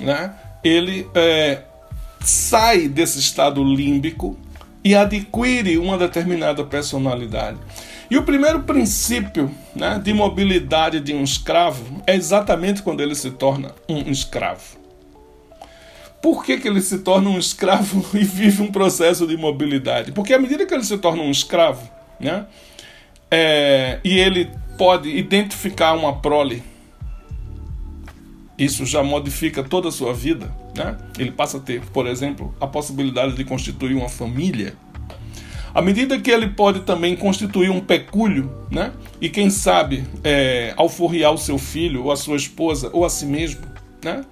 Né? 0.00 0.32
Ele 0.64 1.06
é, 1.14 1.62
sai 2.20 2.88
desse 2.88 3.18
estado 3.18 3.62
límbico 3.62 4.38
e 4.82 4.94
adquire 4.94 5.76
uma 5.76 5.98
determinada 5.98 6.64
personalidade. 6.64 7.58
E 8.10 8.16
o 8.16 8.22
primeiro 8.22 8.62
princípio 8.62 9.54
né, 9.76 10.00
de 10.02 10.14
mobilidade 10.14 11.00
de 11.00 11.12
um 11.12 11.22
escravo 11.22 12.02
é 12.06 12.16
exatamente 12.16 12.82
quando 12.82 13.02
ele 13.02 13.14
se 13.14 13.30
torna 13.30 13.72
um 13.86 14.10
escravo. 14.10 14.79
Por 16.22 16.44
que, 16.44 16.58
que 16.58 16.68
ele 16.68 16.82
se 16.82 16.98
torna 16.98 17.30
um 17.30 17.38
escravo 17.38 18.04
e 18.16 18.24
vive 18.24 18.62
um 18.62 18.70
processo 18.70 19.26
de 19.26 19.36
mobilidade? 19.36 20.12
Porque 20.12 20.34
à 20.34 20.38
medida 20.38 20.66
que 20.66 20.74
ele 20.74 20.84
se 20.84 20.98
torna 20.98 21.22
um 21.22 21.30
escravo, 21.30 21.88
né, 22.18 22.46
é, 23.30 24.00
e 24.04 24.18
ele 24.18 24.50
pode 24.76 25.08
identificar 25.08 25.94
uma 25.94 26.16
prole, 26.20 26.62
isso 28.58 28.84
já 28.84 29.02
modifica 29.02 29.62
toda 29.62 29.88
a 29.88 29.92
sua 29.92 30.12
vida. 30.12 30.54
Né? 30.76 30.96
Ele 31.18 31.30
passa 31.30 31.56
a 31.56 31.60
ter, 31.60 31.80
por 31.92 32.06
exemplo, 32.06 32.54
a 32.60 32.66
possibilidade 32.66 33.34
de 33.34 33.44
constituir 33.44 33.94
uma 33.94 34.08
família. 34.08 34.74
À 35.72 35.80
medida 35.80 36.18
que 36.18 36.30
ele 36.30 36.48
pode 36.48 36.80
também 36.80 37.16
constituir 37.16 37.70
um 37.70 37.80
pecúlio, 37.80 38.52
né? 38.70 38.92
e 39.20 39.28
quem 39.28 39.48
sabe 39.48 40.04
é, 40.22 40.74
alforriar 40.76 41.32
o 41.32 41.38
seu 41.38 41.56
filho, 41.56 42.04
ou 42.04 42.12
a 42.12 42.16
sua 42.16 42.36
esposa, 42.36 42.90
ou 42.92 43.04
a 43.04 43.08
si 43.08 43.24
mesmo, 43.24 43.62
né? 44.04 44.24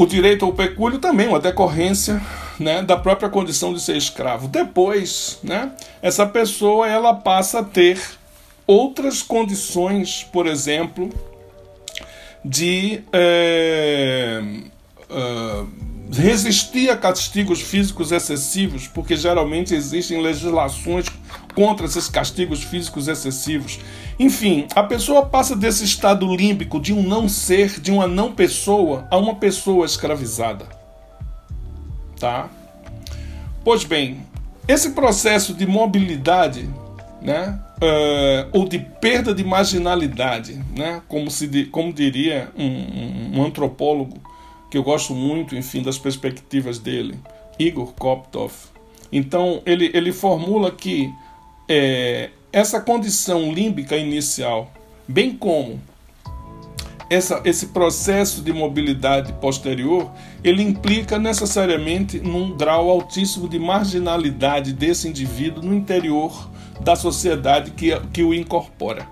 O 0.00 0.06
direito 0.06 0.46
ao 0.46 0.54
pecúlio 0.54 0.98
também 0.98 1.26
é 1.26 1.28
uma 1.28 1.38
decorrência 1.38 2.22
né, 2.58 2.80
da 2.80 2.96
própria 2.96 3.28
condição 3.28 3.74
de 3.74 3.82
ser 3.82 3.98
escravo. 3.98 4.48
Depois, 4.48 5.38
né, 5.42 5.72
essa 6.00 6.24
pessoa 6.24 6.88
ela 6.88 7.12
passa 7.12 7.58
a 7.58 7.62
ter 7.62 8.00
outras 8.66 9.20
condições, 9.20 10.26
por 10.32 10.46
exemplo, 10.46 11.10
de 12.42 13.02
é, 13.12 14.40
uh, 15.10 15.68
resistir 16.10 16.88
a 16.88 16.96
castigos 16.96 17.60
físicos 17.60 18.10
excessivos, 18.10 18.88
porque 18.88 19.14
geralmente 19.16 19.74
existem 19.74 20.22
legislações 20.22 21.08
contra 21.54 21.84
esses 21.84 22.08
castigos 22.08 22.62
físicos 22.62 23.06
excessivos. 23.06 23.78
Enfim, 24.20 24.66
a 24.74 24.82
pessoa 24.82 25.24
passa 25.24 25.56
desse 25.56 25.82
estado 25.82 26.26
límbico 26.36 26.78
de 26.78 26.92
um 26.92 27.02
não 27.02 27.26
ser, 27.26 27.80
de 27.80 27.90
uma 27.90 28.06
não 28.06 28.32
pessoa, 28.32 29.08
a 29.10 29.16
uma 29.16 29.36
pessoa 29.36 29.86
escravizada. 29.86 30.66
Tá? 32.18 32.50
Pois 33.64 33.82
bem, 33.82 34.20
esse 34.68 34.90
processo 34.90 35.54
de 35.54 35.66
mobilidade, 35.66 36.68
né, 37.22 37.58
uh, 37.78 38.50
ou 38.52 38.68
de 38.68 38.78
perda 38.78 39.34
de 39.34 39.42
marginalidade, 39.42 40.62
né, 40.76 41.00
como, 41.08 41.30
se, 41.30 41.64
como 41.64 41.90
diria 41.90 42.50
um, 42.54 43.38
um, 43.38 43.42
antropólogo 43.42 44.18
que 44.70 44.76
eu 44.76 44.82
gosto 44.82 45.14
muito, 45.14 45.56
enfim, 45.56 45.82
das 45.82 45.96
perspectivas 45.96 46.78
dele, 46.78 47.18
Igor 47.58 47.94
Koptov. 47.94 48.52
Então, 49.10 49.62
ele, 49.64 49.90
ele 49.94 50.12
formula 50.12 50.70
que 50.70 51.10
é, 51.66 52.28
essa 52.52 52.80
condição 52.80 53.52
límbica 53.52 53.96
inicial, 53.96 54.72
bem 55.06 55.36
como 55.36 55.80
essa, 57.08 57.40
esse 57.44 57.66
processo 57.66 58.40
de 58.40 58.52
mobilidade 58.52 59.32
posterior, 59.34 60.10
ele 60.44 60.62
implica 60.62 61.18
necessariamente 61.18 62.20
num 62.20 62.56
grau 62.56 62.88
altíssimo 62.88 63.48
de 63.48 63.58
marginalidade 63.58 64.72
desse 64.72 65.08
indivíduo 65.08 65.64
no 65.64 65.74
interior 65.74 66.48
da 66.80 66.94
sociedade 66.94 67.72
que, 67.72 67.98
que 68.12 68.22
o 68.22 68.32
incorpora. 68.32 69.06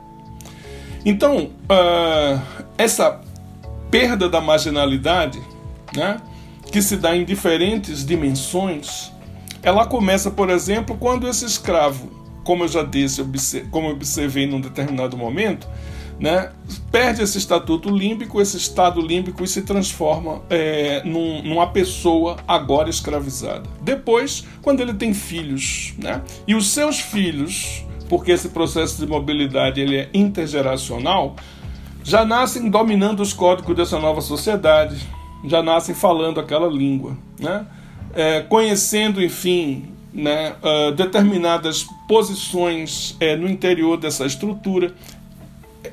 Então, 1.05 1.51
uh, 1.71 2.41
essa 2.77 3.21
perda 3.91 4.29
da 4.29 4.41
marginalidade, 4.41 5.41
né, 5.95 6.21
que 6.71 6.81
se 6.83 6.97
dá 6.97 7.17
em 7.17 7.25
diferentes 7.25 8.05
dimensões, 8.05 9.11
ela 9.63 9.87
começa, 9.87 10.31
por 10.31 10.51
exemplo, 10.51 10.97
quando 10.99 11.27
esse 11.27 11.45
escravo, 11.45 12.18
como 12.49 12.65
eu 12.65 12.69
já 12.69 12.83
disse, 12.83 13.23
como 13.71 13.89
eu 13.89 13.93
observei 13.93 14.47
num 14.47 14.59
determinado 14.59 15.19
momento, 15.19 15.69
né, 16.19 16.51
perde 16.91 17.23
esse 17.23 17.37
estatuto 17.37 17.91
límbico, 17.91 18.41
esse 18.41 18.57
estado 18.57 19.03
límbico 19.03 19.45
e 19.45 19.47
se 19.47 19.61
transforma 19.61 20.41
é, 20.49 21.03
num, 21.05 21.43
numa 21.43 21.67
pessoa 21.67 22.39
agora 22.49 22.89
escravizada. 22.89 23.69
Depois, 23.83 24.47
quando 24.63 24.81
ele 24.81 24.95
tem 24.95 25.13
filhos, 25.13 25.93
né, 25.99 26.23
e 26.47 26.55
os 26.55 26.71
seus 26.71 26.99
filhos, 27.01 27.85
porque 28.09 28.33
esse 28.33 28.49
processo 28.49 28.99
de 28.99 29.07
mobilidade 29.07 29.79
ele 29.79 29.99
é 29.99 30.09
intergeracional, 30.15 31.37
já 32.03 32.25
nascem 32.25 32.71
dominando 32.71 33.21
os 33.21 33.35
códigos 33.35 33.77
dessa 33.77 33.99
nova 33.99 34.23
sociedade, 34.23 35.07
já 35.45 35.63
nascem 35.63 35.95
falando 35.95 36.41
aquela 36.41 36.67
língua, 36.67 37.15
né? 37.39 37.67
É, 38.15 38.41
conhecendo, 38.41 39.23
enfim, 39.23 39.98
né, 40.19 40.55
uh, 40.63 40.93
determinadas 40.93 41.87
posições 42.09 43.17
é, 43.21 43.37
no 43.37 43.49
interior 43.49 43.97
dessa 43.97 44.27
estrutura. 44.27 44.93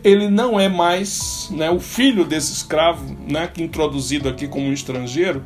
Ele 0.04 0.30
não 0.30 0.60
é 0.60 0.68
mais 0.68 1.48
né, 1.52 1.70
o 1.70 1.80
filho 1.80 2.26
desse 2.26 2.52
escravo, 2.52 3.16
né, 3.30 3.48
que 3.48 3.64
introduzido 3.64 4.28
aqui 4.28 4.48
como 4.48 4.66
um 4.66 4.74
estrangeiro, 4.74 5.44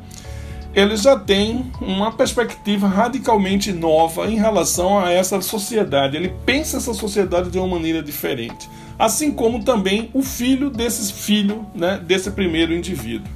ele 0.73 0.95
já 0.95 1.17
tem 1.17 1.71
uma 1.81 2.11
perspectiva 2.11 2.87
radicalmente 2.87 3.71
nova 3.73 4.29
em 4.29 4.35
relação 4.35 4.99
a 4.99 5.11
essa 5.11 5.41
sociedade. 5.41 6.15
Ele 6.15 6.33
pensa 6.45 6.77
essa 6.77 6.93
sociedade 6.93 7.49
de 7.49 7.57
uma 7.57 7.67
maneira 7.67 8.01
diferente 8.01 8.69
assim 8.99 9.31
como 9.31 9.63
também 9.63 10.09
o 10.13 10.21
filho 10.21 10.69
desse 10.69 11.13
filho, 11.13 11.65
né, 11.73 12.01
desse 12.05 12.29
primeiro 12.31 12.73
indivíduo. 12.73 13.31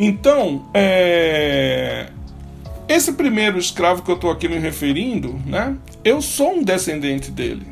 Então, 0.00 0.68
é, 0.74 2.08
esse 2.90 3.12
primeiro 3.12 3.56
escravo 3.56 4.02
que 4.02 4.10
eu 4.10 4.16
estou 4.16 4.32
aqui 4.32 4.48
me 4.48 4.58
referindo, 4.58 5.40
né, 5.46 5.76
eu 6.04 6.20
sou 6.20 6.54
um 6.54 6.62
descendente 6.64 7.30
dele. 7.30 7.64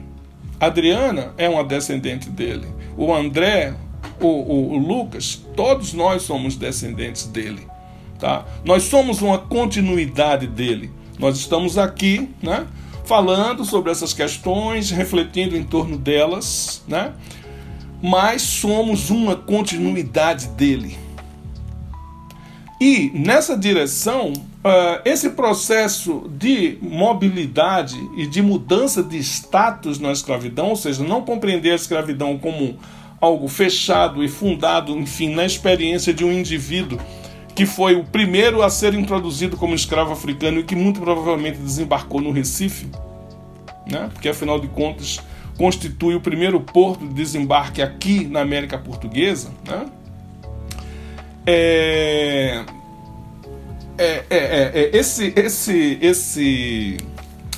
Adriana 0.61 1.35
é 1.37 1.49
uma 1.49 1.65
descendente 1.65 2.31
dele. 2.31 2.69
O 2.97 3.13
André, 3.13 3.75
o, 4.21 4.27
o, 4.27 4.73
o 4.75 4.79
Lucas, 4.79 5.45
todos 5.57 5.93
nós 5.93 6.23
somos 6.23 6.55
descendentes 6.55 7.27
dele. 7.27 7.67
Tá? 8.17 8.47
Nós 8.65 8.85
somos 8.85 9.21
uma 9.21 9.39
continuidade 9.39 10.47
dele. 10.47 10.91
Nós 11.19 11.37
estamos 11.37 11.77
aqui, 11.77 12.29
né? 12.41 12.69
falando 13.05 13.65
sobre 13.65 13.91
essas 13.91 14.13
questões, 14.13 14.91
refletindo 14.91 15.57
em 15.57 15.65
torno 15.65 15.99
delas, 15.99 16.85
né? 16.87 17.13
Mas 18.01 18.43
somos 18.43 19.11
uma 19.11 19.35
continuidade 19.35 20.47
dele. 20.49 20.97
E 22.81 23.11
nessa 23.15 23.57
direção, 23.57 24.33
esse 25.05 25.31
processo 25.31 26.31
de 26.31 26.79
mobilidade 26.81 27.97
e 28.17 28.27
de 28.27 28.43
mudança 28.43 29.03
de 29.03 29.19
status 29.19 29.99
na 29.99 30.13
escravidão, 30.13 30.71
ou 30.71 30.77
seja, 30.77 31.03
não 31.03 31.23
compreender 31.23 31.73
a 31.73 31.77
escravidão 31.77 32.39
como 32.39 32.79
algo 33.21 33.49
fechado 33.49 34.23
e 34.23 34.29
fundado, 34.29 34.97
enfim, 34.97 35.35
na 35.35 35.45
experiência 35.45 36.15
de 36.15 36.25
um 36.25 36.33
indivíduo 36.33 36.99
que 37.55 37.67
foi 37.67 37.97
o 37.97 38.05
primeiro 38.05 38.63
a 38.63 38.71
ser 38.71 38.95
introduzido 38.95 39.57
como 39.57 39.75
escravo 39.75 40.13
africano 40.13 40.61
e 40.61 40.63
que 40.63 40.77
muito 40.77 41.01
provavelmente 41.01 41.59
desembarcou 41.59 42.21
no 42.21 42.31
Recife, 42.31 42.87
né? 43.91 44.09
porque 44.13 44.29
afinal 44.29 44.61
de 44.61 44.69
contas 44.69 45.21
constitui 45.57 46.15
o 46.15 46.21
primeiro 46.21 46.61
porto 46.61 47.05
de 47.05 47.13
desembarque 47.13 47.83
aqui 47.83 48.25
na 48.27 48.43
América 48.43 48.79
Portuguesa. 48.79 49.51
Né? 49.67 49.87
É, 51.45 52.65
é, 53.99 54.25
é, 54.31 54.73
é, 54.75 54.97
esse, 54.97 55.33
esse, 55.37 55.99
esse 56.01 56.97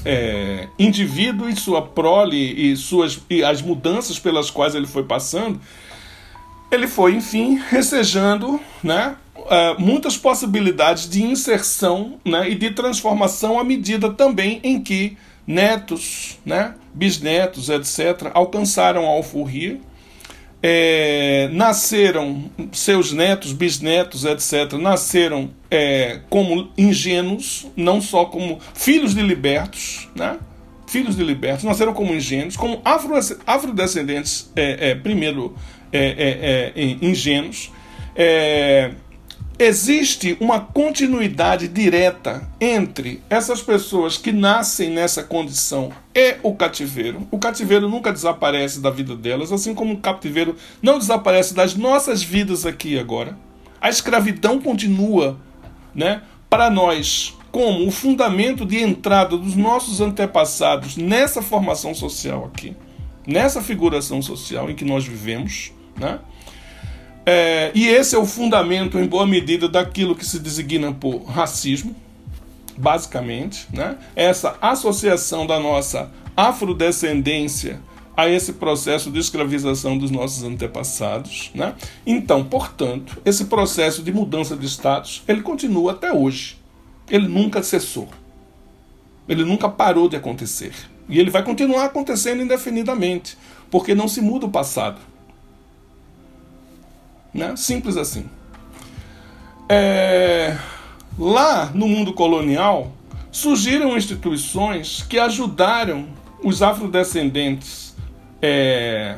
é, 0.05 0.67
indivíduo 0.79 1.49
e 1.49 1.57
sua 1.57 1.83
prole 1.83 2.37
e, 2.37 2.77
suas, 2.77 3.21
e 3.29 3.45
as 3.45 3.61
mudanças 3.61 4.19
pelas 4.19 4.51
quais 4.51 4.75
ele 4.75 4.87
foi 4.87 5.05
passando, 5.05 5.61
ele 6.71 6.87
foi, 6.87 7.15
enfim, 7.15 7.61
recejando 7.69 8.61
né, 8.83 9.17
uh, 9.37 9.81
muitas 9.81 10.17
possibilidades 10.17 11.09
de 11.09 11.23
inserção 11.23 12.19
né, 12.25 12.49
e 12.49 12.55
de 12.55 12.71
transformação 12.71 13.59
à 13.59 13.65
medida 13.65 14.11
também 14.11 14.61
em 14.63 14.81
que 14.81 15.17
netos, 15.47 16.39
né, 16.45 16.75
bisnetos, 16.95 17.69
etc., 17.69 18.31
alcançaram 18.33 19.05
a 19.07 19.11
alforria. 19.11 19.81
É, 20.63 21.49
nasceram, 21.53 22.51
seus 22.73 23.13
netos, 23.13 23.53
bisnetos, 23.53 24.25
etc., 24.25 24.75
nasceram 24.75 25.51
é, 25.71 26.21
como 26.29 26.71
ingênuos, 26.77 27.67
não 27.75 28.01
só 28.01 28.27
como 28.27 28.59
filhos 28.75 29.15
de 29.15 29.23
libertos, 29.23 30.09
né? 30.15 30.39
filhos 30.87 31.17
de 31.17 31.23
libertos, 31.23 31.65
nasceram 31.65 31.95
como 31.95 32.15
ingênuos, 32.15 32.57
como 32.57 32.83
afro, 32.85 33.15
afrodescendentes, 33.47 34.51
é, 34.55 34.91
é 34.91 34.95
primeiro 34.95 35.57
é, 35.93 36.73
é, 36.77 36.83
ingênuos, 37.01 37.73
existe 39.61 40.39
uma 40.41 40.59
continuidade 40.59 41.69
direta 41.69 42.49
entre 42.59 43.23
essas 43.29 43.61
pessoas 43.61 44.17
que 44.17 44.33
nascem 44.33 44.89
nessa 44.89 45.23
condição 45.23 45.93
e 46.15 46.39
o 46.43 46.55
cativeiro. 46.55 47.29
O 47.31 47.39
cativeiro 47.39 47.87
nunca 47.87 48.11
desaparece 48.11 48.81
da 48.81 48.89
vida 48.89 49.15
delas, 49.15 49.53
assim 49.53 49.75
como 49.75 49.93
o 49.93 49.99
cativeiro 49.99 50.57
não 50.81 50.99
desaparece 50.99 51.53
das 51.53 51.75
nossas 51.75 52.23
vidas 52.23 52.65
aqui 52.65 52.99
agora. 52.99 53.37
A 53.79 53.91
escravidão 53.91 54.59
continua 54.59 55.39
né, 55.95 56.23
para 56.49 56.71
nós 56.71 57.37
como 57.53 57.87
o 57.87 57.91
fundamento 57.91 58.65
de 58.65 58.79
entrada 58.79 59.37
dos 59.37 59.55
nossos 59.57 60.01
antepassados 60.01 60.97
nessa 60.97 61.43
formação 61.43 61.95
social 61.95 62.47
aqui, 62.47 62.75
nessa 63.27 63.61
figuração 63.61 64.23
social 64.23 64.71
em 64.71 64.75
que 64.75 64.87
nós 64.87 65.05
vivemos, 65.05 65.71
né? 65.99 66.19
É, 67.25 67.71
e 67.75 67.87
esse 67.87 68.15
é 68.15 68.19
o 68.19 68.27
fundamento, 68.27 68.99
em 68.99 69.07
boa 69.07 69.27
medida, 69.27 69.69
daquilo 69.69 70.15
que 70.15 70.25
se 70.25 70.39
designa 70.39 70.93
por 70.93 71.25
racismo, 71.25 71.95
basicamente, 72.77 73.67
né? 73.73 73.99
Essa 74.17 74.57
associação 74.61 75.47
da 75.47 75.61
nossa 75.61 76.11
afrodescendência 76.37 77.81
a 78.17 78.29
esse 78.29 78.55
processo 78.55 79.11
de 79.11 79.19
escravização 79.19 79.97
dos 79.97 80.11
nossos 80.11 80.43
antepassados, 80.43 81.51
né? 81.55 81.75
Então, 82.07 82.45
portanto, 82.45 83.21
esse 83.25 83.47
processo 83.47 84.03
de 84.03 84.13
mudança 84.13 84.57
de 84.57 84.67
status, 84.67 85.23
ele 85.29 85.43
continua 85.43 85.93
até 85.93 86.13
hoje. 86.13 86.59
Ele 87.09 87.29
nunca 87.29 87.63
cessou. 87.63 88.09
Ele 89.29 89.45
nunca 89.45 89.69
parou 89.69 90.09
de 90.09 90.17
acontecer. 90.17 90.73
E 91.09 91.19
ele 91.19 91.31
vai 91.31 91.43
continuar 91.43 91.87
acontecendo 91.87 92.43
indefinidamente, 92.43 93.37
porque 93.71 93.95
não 93.95 94.09
se 94.09 94.21
muda 94.21 94.47
o 94.47 94.51
passado. 94.51 95.01
Né? 97.33 97.55
Simples 97.57 97.97
assim. 97.97 98.29
É... 99.69 100.57
Lá 101.19 101.71
no 101.75 101.87
mundo 101.87 102.13
colonial, 102.13 102.93
surgiram 103.31 103.97
instituições 103.97 105.03
que 105.03 105.19
ajudaram 105.19 106.09
os 106.43 106.63
afrodescendentes 106.63 107.95
é, 108.41 109.17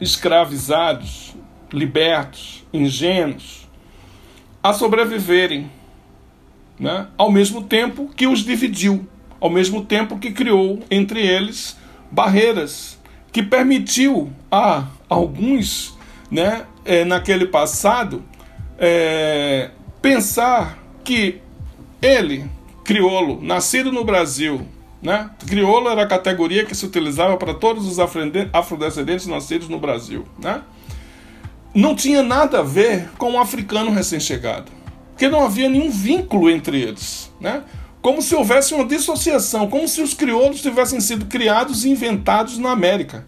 escravizados, 0.00 1.34
libertos, 1.72 2.64
ingênuos, 2.72 3.66
a 4.62 4.72
sobreviverem, 4.72 5.70
né? 6.78 7.06
ao 7.16 7.30
mesmo 7.30 7.62
tempo 7.62 8.10
que 8.14 8.26
os 8.26 8.40
dividiu, 8.40 9.08
ao 9.40 9.48
mesmo 9.48 9.84
tempo 9.84 10.18
que 10.18 10.30
criou 10.30 10.80
entre 10.90 11.20
eles 11.20 11.76
barreiras 12.10 12.98
que 13.32 13.42
permitiu 13.42 14.30
a 14.50 14.86
alguns, 15.08 15.98
né, 16.30 16.64
é, 16.84 17.04
naquele 17.04 17.46
passado, 17.46 18.24
é, 18.78 19.70
pensar 20.02 20.78
que 21.02 21.40
ele, 22.00 22.44
crioulo, 22.84 23.40
nascido 23.42 23.90
no 23.90 24.04
Brasil, 24.04 24.66
né? 25.04 25.30
Crioulo 25.46 25.90
era 25.90 26.02
a 26.02 26.06
categoria 26.06 26.64
que 26.64 26.74
se 26.74 26.86
utilizava 26.86 27.36
para 27.36 27.52
todos 27.52 27.86
os 27.86 27.98
afrodescendentes 27.98 29.26
nascidos 29.26 29.68
no 29.68 29.78
Brasil. 29.78 30.24
Né? 30.38 30.62
Não 31.74 31.94
tinha 31.94 32.22
nada 32.22 32.60
a 32.60 32.62
ver 32.62 33.10
com 33.18 33.32
o 33.32 33.38
africano 33.38 33.90
recém-chegado, 33.90 34.72
porque 35.10 35.28
não 35.28 35.44
havia 35.44 35.68
nenhum 35.68 35.90
vínculo 35.90 36.48
entre 36.48 36.80
eles. 36.80 37.30
Né? 37.38 37.62
Como 38.00 38.22
se 38.22 38.34
houvesse 38.34 38.72
uma 38.72 38.86
dissociação, 38.86 39.68
como 39.68 39.86
se 39.86 40.00
os 40.00 40.14
crioulos 40.14 40.62
tivessem 40.62 40.98
sido 41.00 41.26
criados 41.26 41.84
e 41.84 41.90
inventados 41.90 42.56
na 42.56 42.70
América. 42.70 43.26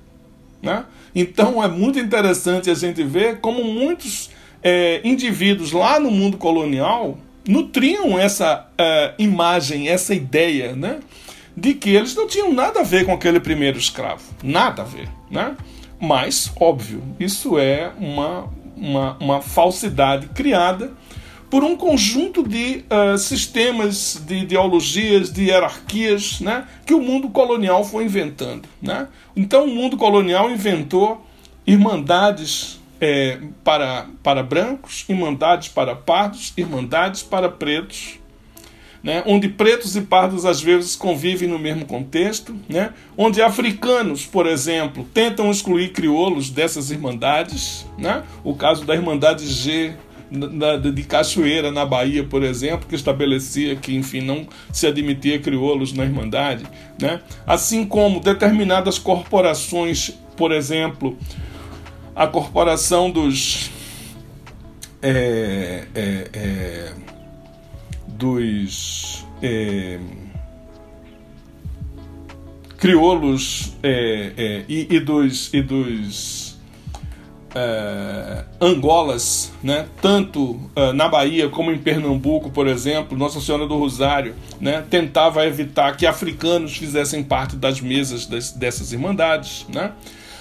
Né? 0.62 0.82
Então 1.16 1.64
é 1.64 1.66
muito 1.66 1.98
interessante 1.98 2.70
a 2.70 2.74
gente 2.74 3.02
ver 3.02 3.40
como 3.40 3.64
muitos 3.64 4.28
é, 4.62 5.00
indivíduos 5.02 5.72
lá 5.72 5.98
no 5.98 6.10
mundo 6.10 6.36
colonial 6.36 7.16
nutriam 7.48 8.18
essa 8.18 8.68
é, 8.76 9.14
imagem, 9.18 9.88
essa 9.88 10.14
ideia, 10.14 10.76
né? 10.76 11.00
de 11.56 11.72
que 11.72 11.90
eles 11.90 12.14
não 12.14 12.26
tinham 12.26 12.52
nada 12.52 12.80
a 12.80 12.82
ver 12.82 13.06
com 13.06 13.12
aquele 13.12 13.40
primeiro 13.40 13.78
escravo. 13.78 14.22
Nada 14.42 14.82
a 14.82 14.84
ver. 14.84 15.08
Né? 15.30 15.56
Mas, 15.98 16.52
óbvio, 16.60 17.02
isso 17.18 17.58
é 17.58 17.90
uma, 17.98 18.52
uma, 18.76 19.16
uma 19.18 19.40
falsidade 19.40 20.28
criada 20.28 20.92
por 21.50 21.62
um 21.62 21.76
conjunto 21.76 22.46
de 22.46 22.84
uh, 22.90 23.16
sistemas, 23.16 24.20
de 24.26 24.38
ideologias, 24.38 25.32
de 25.32 25.44
hierarquias 25.44 26.40
né, 26.40 26.66
que 26.84 26.92
o 26.92 27.00
mundo 27.00 27.28
colonial 27.28 27.84
foi 27.84 28.04
inventando. 28.04 28.68
Né? 28.82 29.06
Então, 29.34 29.64
o 29.64 29.74
mundo 29.74 29.96
colonial 29.96 30.50
inventou 30.50 31.24
irmandades 31.66 32.80
é, 33.00 33.38
para, 33.62 34.06
para 34.22 34.42
brancos, 34.42 35.04
irmandades 35.08 35.68
para 35.68 35.94
pardos, 35.94 36.52
irmandades 36.56 37.22
para 37.22 37.48
pretos, 37.48 38.18
né, 39.02 39.22
onde 39.26 39.48
pretos 39.48 39.94
e 39.94 40.00
pardos 40.00 40.44
às 40.44 40.60
vezes 40.60 40.96
convivem 40.96 41.48
no 41.48 41.58
mesmo 41.58 41.84
contexto, 41.84 42.56
né, 42.68 42.92
onde 43.16 43.40
africanos, 43.40 44.26
por 44.26 44.46
exemplo, 44.46 45.06
tentam 45.12 45.50
excluir 45.50 45.92
crioulos 45.92 46.50
dessas 46.50 46.90
irmandades, 46.90 47.86
né, 47.98 48.24
o 48.42 48.54
caso 48.54 48.84
da 48.84 48.94
Irmandade 48.94 49.46
G 49.46 49.94
de 50.92 51.02
Cachoeira, 51.04 51.70
na 51.70 51.84
Bahia, 51.84 52.24
por 52.24 52.42
exemplo, 52.42 52.86
que 52.88 52.94
estabelecia 52.94 53.76
que, 53.76 53.94
enfim, 53.94 54.20
não 54.20 54.46
se 54.72 54.86
admitia 54.86 55.38
crioulos 55.38 55.92
na 55.92 56.04
Irmandade, 56.04 56.64
né? 57.00 57.20
assim 57.46 57.86
como 57.86 58.20
determinadas 58.20 58.98
corporações, 58.98 60.10
por 60.36 60.52
exemplo, 60.52 61.16
a 62.14 62.26
corporação 62.26 63.10
dos. 63.10 63.70
É, 65.02 65.84
é, 65.94 66.30
é, 66.32 66.92
dos 68.08 69.26
é, 69.42 69.98
crioulos 72.78 73.76
é, 73.82 74.32
é, 74.36 74.64
e, 74.68 74.86
e, 74.96 75.00
dos, 75.00 75.52
e 75.52 75.60
dos 75.60 76.45
é, 77.56 78.44
Angolas, 78.60 79.50
né? 79.62 79.86
tanto 80.02 80.60
é, 80.76 80.92
na 80.92 81.08
Bahia 81.08 81.48
como 81.48 81.72
em 81.72 81.78
Pernambuco, 81.78 82.50
por 82.50 82.66
exemplo, 82.66 83.16
Nossa 83.16 83.40
Senhora 83.40 83.66
do 83.66 83.78
Rosário 83.78 84.34
né? 84.60 84.84
tentava 84.90 85.46
evitar 85.46 85.96
que 85.96 86.06
africanos 86.06 86.76
fizessem 86.76 87.22
parte 87.22 87.56
das 87.56 87.80
mesas 87.80 88.26
das, 88.26 88.52
dessas 88.52 88.92
irmandades. 88.92 89.64
Né? 89.72 89.92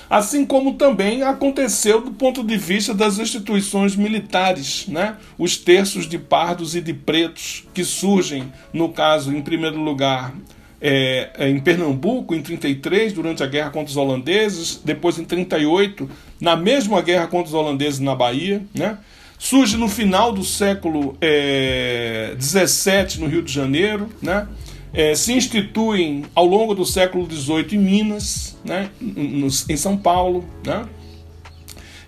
assim 0.10 0.46
como 0.46 0.74
também 0.74 1.24
aconteceu 1.24 2.02
do 2.02 2.12
ponto 2.12 2.44
de 2.44 2.58
vista 2.58 2.94
das 2.94 3.18
instituições 3.18 3.96
militares, 3.96 4.86
né? 4.88 5.16
os 5.38 5.56
terços 5.58 6.08
de 6.08 6.20
pardos 6.20 6.76
e 6.76 6.82
de 6.82 6.94
pretos 6.94 7.64
que 7.74 7.84
surgem, 7.84 8.52
no 8.74 8.90
caso, 8.90 9.34
em 9.34 9.42
primeiro 9.42 9.80
lugar, 9.82 10.34
é, 10.82 11.30
é 11.38 11.50
em 11.50 11.60
Pernambuco, 11.60 12.36
em 12.36 12.42
33, 12.42 13.14
durante 13.14 13.44
a 13.44 13.48
guerra 13.48 13.70
contra 13.70 13.90
os 13.90 13.98
holandeses, 13.98 14.82
depois 14.84 15.18
em 15.18 15.24
38, 15.24 16.10
na 16.40 16.56
mesma 16.56 17.02
guerra 17.02 17.28
contra 17.28 17.48
os 17.48 17.54
holandeses 17.54 18.00
na 18.00 18.16
Bahia, 18.16 18.62
né? 18.74 18.98
surge 19.38 19.78
no 19.78 19.88
final 19.88 20.32
do 20.32 20.44
século 20.44 21.18
é, 21.20 22.34
17 22.38 23.20
no 23.20 23.28
Rio 23.28 23.42
de 23.42 23.52
Janeiro, 23.52 24.10
né? 24.22 24.48
é, 24.96 25.14
se 25.14 25.34
instituem 25.34 26.24
ao 26.34 26.46
longo 26.46 26.74
do 26.74 26.86
século 26.86 27.30
XVIII 27.30 27.76
em 27.76 27.78
Minas, 27.78 28.58
né, 28.64 28.90
em 29.02 29.76
São 29.76 29.98
Paulo, 29.98 30.46
né, 30.66 30.86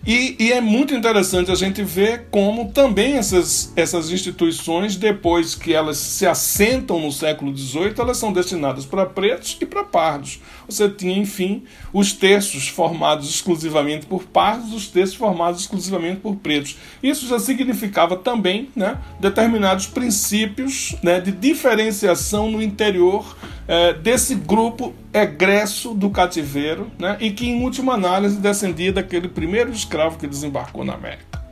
e, 0.07 0.37
e, 0.39 0.53
é 0.53 0.61
muito 0.61 0.95
interessante 0.95 1.51
a 1.51 1.55
gente 1.55 1.83
ver 1.83 2.27
como 2.31 2.71
também 2.71 3.17
essas, 3.17 3.73
essas 3.75 4.09
instituições, 4.09 4.95
depois 4.95 5.53
que 5.53 5.73
elas 5.73 5.97
se 5.97 6.25
assentam 6.25 7.01
no 7.01 7.11
século 7.11 7.55
XVIII, 7.55 7.93
elas 7.97 8.15
são 8.15 8.31
destinadas 8.31 8.85
para 8.85 9.05
pretos 9.05 9.57
e 9.59 9.65
para 9.65 9.83
pardos. 9.83 10.39
Você 10.65 10.87
tinha, 10.87 11.17
enfim, 11.17 11.63
os 11.91 12.13
terços 12.13 12.69
formados 12.69 13.29
exclusivamente 13.29 14.05
por 14.05 14.23
pardos, 14.23 14.73
os 14.73 14.87
terços 14.87 15.15
formados 15.15 15.61
exclusivamente 15.61 16.21
por 16.21 16.37
pretos. 16.37 16.77
Isso 17.03 17.27
já 17.27 17.37
significava 17.37 18.15
também 18.15 18.69
né, 18.73 18.97
determinados 19.19 19.87
princípios 19.87 20.95
né, 21.03 21.19
de 21.19 21.33
diferenciação 21.33 22.49
no 22.49 22.61
interior 22.61 23.35
é, 23.67 23.93
desse 23.93 24.33
grupo 24.35 24.93
egresso 25.13 25.93
do 25.93 26.09
cativeiro 26.09 26.89
né, 26.97 27.17
e 27.19 27.31
que, 27.31 27.47
em 27.47 27.61
última 27.63 27.93
análise, 27.93 28.37
descendia 28.37 28.93
daquele 28.93 29.27
primeiro 29.27 29.71
escravo 29.71 30.17
que 30.17 30.25
desembarcou 30.25 30.85
na 30.85 30.93
América, 30.93 31.43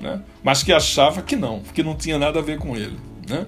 né, 0.00 0.20
mas 0.42 0.62
que 0.62 0.72
achava 0.72 1.22
que 1.22 1.34
não, 1.34 1.60
que 1.74 1.82
não 1.82 1.96
tinha 1.96 2.18
nada 2.18 2.38
a 2.38 2.42
ver 2.42 2.58
com 2.58 2.76
ele. 2.76 2.98
Né. 3.28 3.44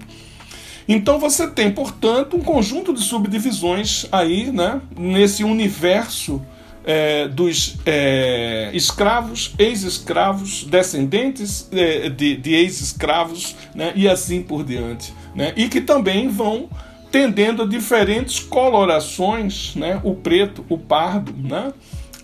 Então 0.88 1.18
você 1.18 1.46
tem, 1.46 1.70
portanto, 1.70 2.36
um 2.36 2.40
conjunto 2.40 2.92
de 2.92 3.00
subdivisões 3.00 4.06
aí, 4.10 4.50
né, 4.50 4.80
nesse 4.96 5.44
universo 5.44 6.42
é, 6.84 7.28
dos 7.28 7.76
é, 7.84 8.70
escravos, 8.72 9.52
ex-escravos, 9.58 10.64
descendentes 10.64 11.68
é, 11.70 12.08
de, 12.08 12.36
de 12.36 12.54
ex-escravos, 12.54 13.54
né, 13.74 13.92
e 13.94 14.08
assim 14.08 14.42
por 14.42 14.64
diante. 14.64 15.12
Né, 15.34 15.52
e 15.54 15.68
que 15.68 15.82
também 15.82 16.28
vão 16.28 16.70
tendendo 17.10 17.62
a 17.62 17.66
diferentes 17.66 18.40
colorações, 18.40 19.74
né? 19.74 20.00
o 20.04 20.14
preto, 20.14 20.64
o 20.68 20.78
pardo, 20.78 21.32
né? 21.36 21.72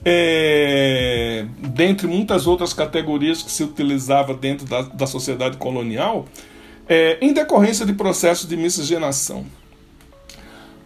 É, 0.06 1.46
dentre 1.58 2.06
muitas 2.06 2.46
outras 2.46 2.74
categorias 2.74 3.42
que 3.42 3.50
se 3.50 3.64
utilizava 3.64 4.34
dentro 4.34 4.66
da, 4.66 4.82
da 4.82 5.06
sociedade 5.06 5.56
colonial, 5.56 6.26
é, 6.86 7.16
em 7.22 7.32
decorrência 7.32 7.86
de 7.86 7.94
processos 7.94 8.46
de 8.46 8.54
miscigenação. 8.54 9.46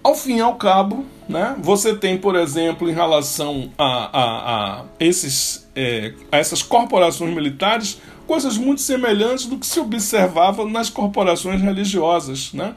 Ao 0.02 0.14
fim 0.14 0.37
e 0.37 0.40
ao 0.40 0.54
cabo, 0.54 1.04
né, 1.28 1.56
você 1.58 1.94
tem, 1.96 2.16
por 2.16 2.37
exemplo, 2.37 2.88
em 2.88 2.94
relação 2.94 3.70
a, 3.76 3.84
a, 3.84 4.80
a 4.80 4.84
esses, 5.00 5.68
é, 5.74 6.14
a 6.30 6.38
essas 6.38 6.62
corporações 6.62 7.34
militares, 7.34 8.00
coisas 8.26 8.56
muito 8.56 8.80
semelhantes 8.80 9.46
do 9.46 9.58
que 9.58 9.66
se 9.66 9.80
observava 9.80 10.64
nas 10.64 10.88
corporações 10.88 11.61
religiosas. 11.61 12.52
Né? 12.52 12.74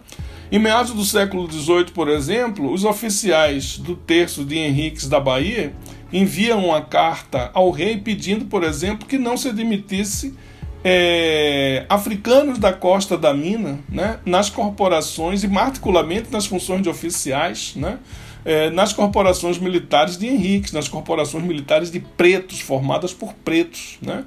Em 0.51 0.59
meados 0.59 0.91
do 0.93 1.05
século 1.05 1.49
XVIII, 1.49 1.91
por 1.93 2.09
exemplo, 2.09 2.73
os 2.73 2.83
oficiais 2.83 3.77
do 3.77 3.95
terço 3.95 4.43
de 4.43 4.57
Henriques 4.57 5.07
da 5.07 5.17
Bahia 5.17 5.73
enviam 6.11 6.65
uma 6.65 6.81
carta 6.81 7.49
ao 7.53 7.71
rei 7.71 7.95
pedindo, 7.95 8.43
por 8.43 8.61
exemplo, 8.61 9.07
que 9.07 9.17
não 9.17 9.37
se 9.37 9.47
admitisse 9.47 10.35
é, 10.83 11.85
africanos 11.87 12.59
da 12.59 12.73
costa 12.73 13.17
da 13.17 13.33
mina 13.33 13.79
né, 13.87 14.19
nas 14.25 14.49
corporações 14.49 15.41
e, 15.41 15.47
particularmente, 15.47 16.29
nas 16.29 16.45
funções 16.45 16.81
de 16.81 16.89
oficiais, 16.89 17.71
né, 17.77 17.97
é, 18.43 18.69
nas 18.71 18.91
corporações 18.91 19.57
militares 19.57 20.17
de 20.17 20.27
Henriques, 20.27 20.73
nas 20.73 20.89
corporações 20.89 21.45
militares 21.45 21.89
de 21.89 22.01
pretos, 22.01 22.59
formadas 22.59 23.13
por 23.13 23.33
pretos. 23.35 23.97
Né. 24.01 24.25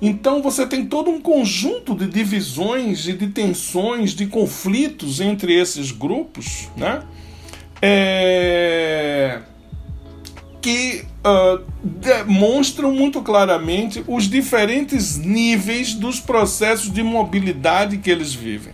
Então 0.00 0.40
você 0.40 0.66
tem 0.66 0.86
todo 0.86 1.10
um 1.10 1.20
conjunto 1.20 1.94
de 1.94 2.06
divisões 2.06 3.08
e 3.08 3.12
de 3.12 3.28
tensões, 3.28 4.12
de 4.14 4.26
conflitos 4.26 5.20
entre 5.20 5.54
esses 5.54 5.90
grupos, 5.90 6.68
né? 6.76 7.02
É... 7.80 9.40
que 10.60 11.04
uh, 11.24 11.64
demonstram 11.82 12.92
muito 12.92 13.22
claramente 13.22 14.02
os 14.06 14.28
diferentes 14.28 15.16
níveis 15.16 15.94
dos 15.94 16.20
processos 16.20 16.92
de 16.92 17.02
mobilidade 17.02 17.98
que 17.98 18.10
eles 18.10 18.34
vivem. 18.34 18.72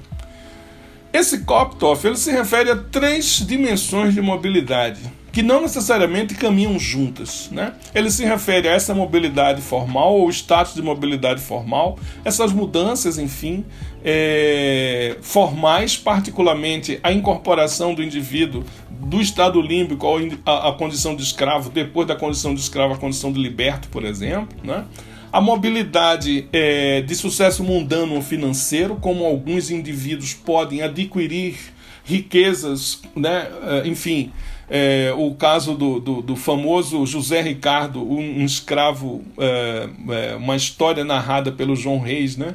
Esse 1.12 1.40
Koptoff 1.44 2.06
ele 2.06 2.16
se 2.16 2.30
refere 2.32 2.70
a 2.70 2.76
três 2.76 3.46
dimensões 3.46 4.14
de 4.14 4.20
mobilidade 4.20 5.00
que 5.34 5.42
não 5.42 5.60
necessariamente 5.60 6.32
caminham 6.36 6.78
juntas. 6.78 7.48
Né? 7.50 7.74
Ele 7.92 8.08
se 8.08 8.24
refere 8.24 8.68
a 8.68 8.72
essa 8.72 8.94
mobilidade 8.94 9.60
formal 9.60 10.14
ou 10.14 10.30
status 10.30 10.74
de 10.74 10.80
mobilidade 10.80 11.40
formal, 11.40 11.98
essas 12.24 12.52
mudanças, 12.52 13.18
enfim, 13.18 13.64
é, 14.04 15.16
formais, 15.20 15.96
particularmente 15.96 17.00
a 17.02 17.12
incorporação 17.12 17.92
do 17.94 18.02
indivíduo 18.02 18.62
do 18.88 19.20
estado 19.20 19.60
límbico 19.60 20.06
à, 20.46 20.72
condição 20.72 21.16
de 21.16 21.24
escravo, 21.24 21.68
depois 21.68 22.06
da 22.06 22.14
condição 22.14 22.54
de 22.54 22.60
escravo 22.60 22.94
à 22.94 22.96
condição 22.96 23.32
de 23.32 23.42
liberto, 23.42 23.88
por 23.88 24.04
exemplo. 24.04 24.56
Né? 24.62 24.84
A 25.32 25.40
mobilidade 25.40 26.48
é, 26.52 27.00
de 27.00 27.14
sucesso 27.16 27.64
mundano 27.64 28.14
ou 28.14 28.22
financeiro, 28.22 28.94
como 29.00 29.24
alguns 29.24 29.68
indivíduos 29.68 30.32
podem 30.32 30.80
adquirir 30.80 31.73
riquezas, 32.04 33.00
né? 33.16 33.48
É, 33.62 33.88
enfim, 33.88 34.30
é, 34.68 35.12
o 35.16 35.34
caso 35.34 35.74
do, 35.74 35.98
do, 36.00 36.22
do, 36.22 36.36
famoso 36.36 37.04
José 37.06 37.40
Ricardo, 37.40 38.02
um, 38.02 38.40
um 38.40 38.44
escravo, 38.44 39.22
é, 39.38 39.88
é, 40.10 40.36
uma 40.36 40.56
história 40.56 41.04
narrada 41.04 41.50
pelo 41.50 41.74
João 41.74 41.98
Reis, 41.98 42.36
né? 42.36 42.54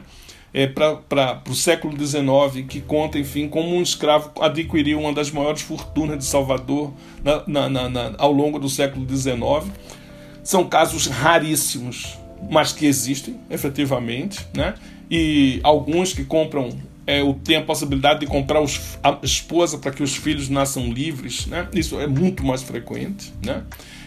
É, 0.51 0.65
para 0.65 1.43
o 1.47 1.53
século 1.53 1.95
XIX, 1.95 2.65
que 2.67 2.81
conta, 2.81 3.19
enfim, 3.19 3.47
como 3.47 3.75
um 3.75 3.83
escravo 3.83 4.31
adquiriu 4.41 4.99
uma 4.99 5.13
das 5.13 5.29
maiores 5.29 5.61
fortunas 5.61 6.17
de 6.17 6.25
Salvador 6.25 6.91
na, 7.23 7.69
na, 7.69 7.89
na 7.89 8.11
ao 8.17 8.31
longo 8.31 8.57
do 8.57 8.67
século 8.67 9.07
XIX. 9.07 9.71
São 10.43 10.67
casos 10.67 11.05
raríssimos, 11.05 12.17
mas 12.49 12.73
que 12.73 12.87
existem 12.87 13.39
efetivamente, 13.51 14.39
né? 14.55 14.73
e 15.09 15.59
alguns 15.63 16.13
que 16.13 16.23
compram 16.23 16.69
é, 17.09 17.21
tem 17.43 17.55
a 17.55 17.63
possibilidade 17.63 18.19
de 18.19 18.27
comprar 18.27 18.61
os, 18.61 18.99
a 19.03 19.17
esposa 19.23 19.79
para 19.79 19.91
que 19.91 20.03
os 20.03 20.15
filhos 20.15 20.47
nasçam 20.47 20.93
livres, 20.93 21.47
né? 21.47 21.67
isso 21.73 21.99
é 21.99 22.05
muito 22.05 22.45
mais 22.45 22.61
frequente. 22.61 23.33
Né? 23.43 23.63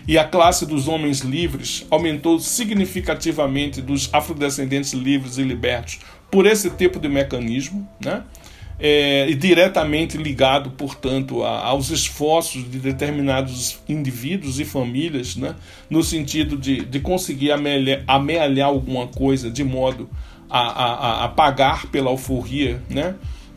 E 0.07 0.17
a 0.17 0.25
classe 0.25 0.65
dos 0.65 0.87
homens 0.87 1.21
livres 1.21 1.85
aumentou 1.91 2.39
significativamente 2.39 3.83
dos 3.83 4.09
afrodescendentes 4.13 4.93
livres 4.93 5.37
e 5.37 5.43
libertos 5.43 5.99
por 6.31 6.47
esse 6.47 6.71
tipo 6.71 7.01
de 7.01 7.09
mecanismo, 7.09 7.87
né? 8.01 8.23
É, 8.85 9.29
e 9.29 9.35
diretamente 9.37 10.17
ligado, 10.17 10.71
portanto, 10.71 11.45
a, 11.45 11.67
aos 11.67 11.91
esforços 11.91 12.69
de 12.69 12.79
determinados 12.81 13.79
indivíduos 13.89 14.59
e 14.59 14.65
famílias, 14.65 15.37
né? 15.37 15.55
no 15.89 16.03
sentido 16.03 16.57
de, 16.57 16.85
de 16.85 16.99
conseguir 16.99 17.53
amealhar, 17.53 18.03
amealhar 18.09 18.69
alguma 18.69 19.07
coisa 19.07 19.49
de 19.51 19.63
modo 19.63 20.11
a, 20.53 20.61
a, 20.61 21.25
a 21.25 21.29
pagar 21.29 21.87
pela 21.87 22.11
alforria 22.11 22.83
né, 22.91 23.15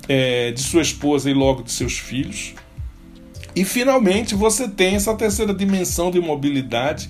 é, 0.08 0.52
de 0.52 0.62
sua 0.62 0.82
esposa 0.82 1.30
e 1.30 1.34
logo 1.34 1.62
de 1.62 1.72
seus 1.72 1.98
filhos. 1.98 2.54
E 3.54 3.66
finalmente 3.66 4.34
você 4.34 4.68
tem 4.68 4.96
essa 4.96 5.14
terceira 5.14 5.54
dimensão 5.54 6.10
de 6.10 6.20
mobilidade, 6.20 7.10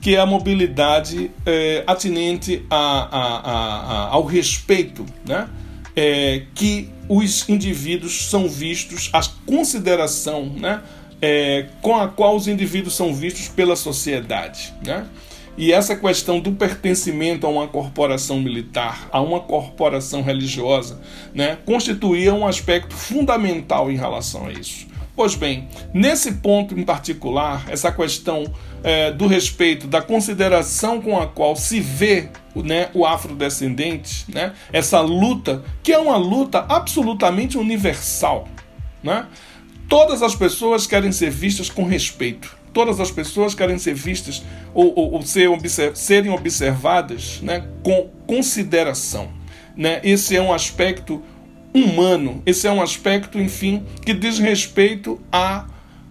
que 0.00 0.14
é 0.16 0.20
a 0.20 0.26
mobilidade 0.26 1.30
é, 1.46 1.82
atinente 1.86 2.64
a, 2.70 4.08
ao 4.10 4.24
respeito, 4.24 5.06
né? 5.26 5.48
É, 5.94 6.44
que 6.54 6.88
os 7.08 7.46
indivíduos 7.48 8.30
são 8.30 8.48
vistos, 8.48 9.10
a 9.12 9.20
consideração 9.44 10.46
né? 10.46 10.82
É, 11.20 11.66
com 11.82 11.94
a 11.94 12.08
qual 12.08 12.34
os 12.34 12.48
indivíduos 12.48 12.96
são 12.96 13.14
vistos 13.14 13.48
pela 13.48 13.76
sociedade. 13.76 14.72
Né? 14.84 15.06
E 15.56 15.70
essa 15.70 15.94
questão 15.94 16.40
do 16.40 16.52
pertencimento 16.52 17.46
a 17.46 17.50
uma 17.50 17.68
corporação 17.68 18.40
militar, 18.40 19.08
a 19.12 19.20
uma 19.20 19.40
corporação 19.40 20.22
religiosa, 20.22 21.00
né, 21.34 21.58
constituía 21.66 22.32
um 22.32 22.46
aspecto 22.46 22.94
fundamental 22.94 23.90
em 23.90 23.96
relação 23.96 24.46
a 24.46 24.52
isso. 24.52 24.86
Pois 25.14 25.34
bem, 25.34 25.68
nesse 25.92 26.32
ponto 26.32 26.78
em 26.78 26.82
particular, 26.82 27.66
essa 27.68 27.92
questão 27.92 28.44
é, 28.82 29.12
do 29.12 29.26
respeito, 29.26 29.86
da 29.86 30.00
consideração 30.00 31.02
com 31.02 31.20
a 31.20 31.26
qual 31.26 31.54
se 31.54 31.80
vê 31.80 32.30
né, 32.56 32.88
o 32.94 33.04
afrodescendente, 33.04 34.24
né, 34.32 34.54
essa 34.72 35.00
luta, 35.00 35.62
que 35.82 35.92
é 35.92 35.98
uma 35.98 36.16
luta 36.16 36.64
absolutamente 36.66 37.58
universal. 37.58 38.48
Né? 39.02 39.26
Todas 39.86 40.22
as 40.22 40.34
pessoas 40.34 40.86
querem 40.86 41.12
ser 41.12 41.30
vistas 41.30 41.68
com 41.68 41.84
respeito 41.84 42.61
todas 42.72 43.00
as 43.00 43.10
pessoas 43.10 43.54
querem 43.54 43.78
ser 43.78 43.94
vistas 43.94 44.42
ou, 44.74 44.92
ou, 44.96 45.12
ou 45.12 45.22
ser 45.22 45.48
observ 45.48 45.94
serem 45.94 46.30
observadas 46.30 47.40
né, 47.42 47.64
com 47.82 48.08
consideração. 48.26 49.28
Né? 49.76 50.00
Esse 50.02 50.36
é 50.36 50.42
um 50.42 50.52
aspecto 50.52 51.22
humano, 51.74 52.42
esse 52.44 52.66
é 52.66 52.72
um 52.72 52.82
aspecto, 52.82 53.38
enfim, 53.38 53.84
que 54.04 54.12
diz 54.12 54.38
respeito 54.38 55.20
a, 55.30 55.66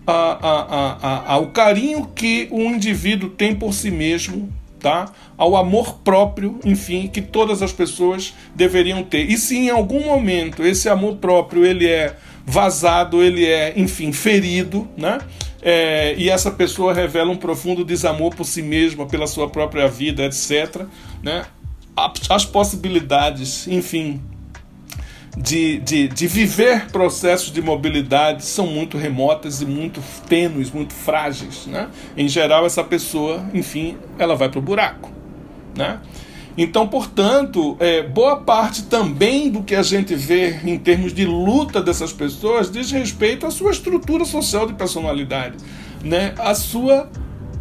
a, 0.05 0.13
a, 0.13 0.97
a, 1.01 1.33
ao 1.33 1.47
carinho 1.47 2.07
que 2.15 2.47
o 2.51 2.61
indivíduo 2.61 3.29
tem 3.29 3.55
por 3.55 3.73
si 3.73 3.91
mesmo, 3.91 4.51
tá? 4.79 5.11
ao 5.37 5.55
amor 5.55 5.99
próprio, 6.03 6.59
enfim, 6.65 7.07
que 7.07 7.21
todas 7.21 7.61
as 7.61 7.71
pessoas 7.71 8.33
deveriam 8.55 9.03
ter. 9.03 9.29
E 9.29 9.37
se 9.37 9.55
em 9.55 9.69
algum 9.69 10.05
momento 10.05 10.63
esse 10.63 10.89
amor 10.89 11.17
próprio 11.17 11.65
ele 11.65 11.87
é 11.87 12.15
vazado, 12.45 13.23
ele 13.23 13.45
é, 13.45 13.73
enfim, 13.75 14.11
ferido, 14.11 14.87
né? 14.97 15.19
É, 15.61 16.15
e 16.17 16.29
essa 16.29 16.49
pessoa 16.49 16.93
revela 16.93 17.31
um 17.31 17.37
profundo 17.37 17.85
desamor 17.85 18.33
por 18.35 18.45
si 18.45 18.61
mesma, 18.61 19.05
pela 19.05 19.27
sua 19.27 19.49
própria 19.49 19.87
vida, 19.87 20.23
etc. 20.23 20.85
Né? 21.21 21.45
As 22.29 22.45
possibilidades, 22.45 23.67
enfim, 23.67 24.21
de, 25.37 25.77
de, 25.79 26.07
de 26.07 26.27
viver 26.27 26.87
processos 26.87 27.51
de 27.51 27.61
mobilidade 27.61 28.43
são 28.43 28.65
muito 28.65 28.97
remotas 28.97 29.61
e 29.61 29.65
muito 29.65 30.01
tênues, 30.27 30.71
muito 30.71 30.93
frágeis. 30.93 31.67
Né? 31.67 31.89
Em 32.17 32.27
geral, 32.27 32.65
essa 32.65 32.83
pessoa, 32.83 33.45
enfim, 33.53 33.97
ela 34.17 34.35
vai 34.35 34.49
para 34.49 34.59
o 34.59 34.61
buraco. 34.61 35.11
Né? 35.75 35.99
Então, 36.57 36.87
portanto, 36.87 37.77
é, 37.79 38.03
boa 38.03 38.37
parte 38.37 38.83
também 38.83 39.49
do 39.49 39.63
que 39.63 39.73
a 39.73 39.81
gente 39.81 40.13
vê 40.15 40.59
em 40.65 40.77
termos 40.77 41.13
de 41.13 41.25
luta 41.25 41.81
dessas 41.81 42.11
pessoas 42.11 42.69
diz 42.69 42.91
respeito 42.91 43.45
à 43.45 43.51
sua 43.51 43.71
estrutura 43.71 44.25
social 44.25 44.67
de 44.67 44.73
personalidade, 44.73 45.55
né? 46.03 46.33
a, 46.37 46.53
sua, 46.53 47.09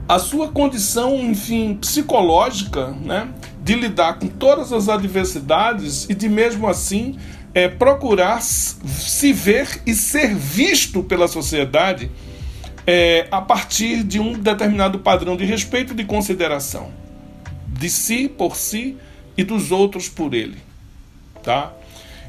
a 0.09 0.19
sua 0.19 0.49
condição, 0.49 1.17
enfim, 1.17 1.75
psicológica 1.75 2.89
né? 2.89 3.29
de 3.63 3.75
lidar 3.75 4.19
com 4.19 4.27
todas 4.27 4.73
as 4.73 4.89
adversidades 4.89 6.09
e 6.11 6.15
de 6.15 6.29
mesmo 6.29 6.67
assim 6.67 7.17
é, 7.55 7.69
procurar 7.69 8.43
se 8.43 9.33
ver 9.33 9.83
e 9.87 9.95
ser 9.95 10.35
visto 10.35 11.03
pela 11.05 11.29
sociedade 11.29 12.11
é, 12.85 13.29
a 13.31 13.41
partir 13.41 14.03
de 14.03 14.19
um 14.19 14.33
determinado 14.33 14.99
padrão 14.99 15.37
de 15.37 15.45
respeito 15.45 15.93
e 15.93 15.97
de 15.97 16.05
consideração 16.05 16.91
de 17.81 17.89
si 17.89 18.29
por 18.29 18.57
si 18.57 18.99
e 19.39 19.43
dos 19.43 19.73
outros 19.73 20.07
por 20.07 20.35
ele, 20.35 20.59
tá? 21.43 21.73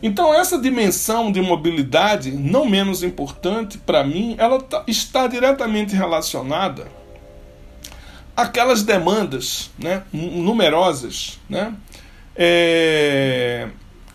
Então 0.02 0.34
essa 0.34 0.58
dimensão 0.58 1.30
de 1.30 1.42
mobilidade, 1.42 2.32
não 2.32 2.66
menos 2.66 3.04
importante 3.04 3.78
para 3.78 4.02
mim, 4.02 4.34
ela 4.40 4.62
tá, 4.62 4.82
está 4.88 5.28
diretamente 5.28 5.94
relacionada 5.94 6.88
àquelas 8.36 8.82
demandas, 8.82 9.70
né, 9.78 10.04
numerosas, 10.14 11.38
né, 11.50 11.74
é, 12.34 13.68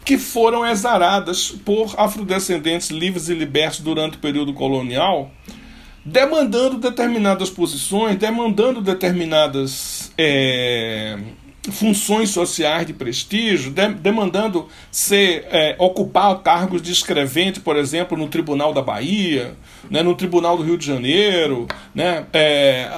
que 0.06 0.16
foram 0.16 0.66
exaradas 0.66 1.50
por 1.50 1.94
afrodescendentes 1.98 2.88
livres 2.88 3.28
e 3.28 3.34
libertos 3.34 3.80
durante 3.80 4.16
o 4.16 4.20
período 4.20 4.54
colonial, 4.54 5.30
demandando 6.02 6.78
determinadas 6.78 7.50
posições, 7.50 8.16
demandando 8.16 8.80
determinadas 8.80 9.95
é, 10.18 11.18
funções 11.70 12.30
sociais 12.30 12.86
de 12.86 12.92
prestígio, 12.92 13.70
de, 13.70 13.88
demandando 13.88 14.68
ser 14.90 15.46
é, 15.50 15.74
ocupar 15.78 16.38
cargos 16.42 16.82
de 16.82 16.92
escrevente, 16.92 17.60
por 17.60 17.76
exemplo, 17.76 18.16
no 18.16 18.28
Tribunal 18.28 18.72
da 18.72 18.82
Bahia, 18.82 19.54
né, 19.90 20.02
no 20.02 20.14
Tribunal 20.14 20.56
do 20.56 20.62
Rio 20.62 20.76
de 20.76 20.86
Janeiro, 20.86 21.66
né, 21.94 22.26
é, 22.32 22.88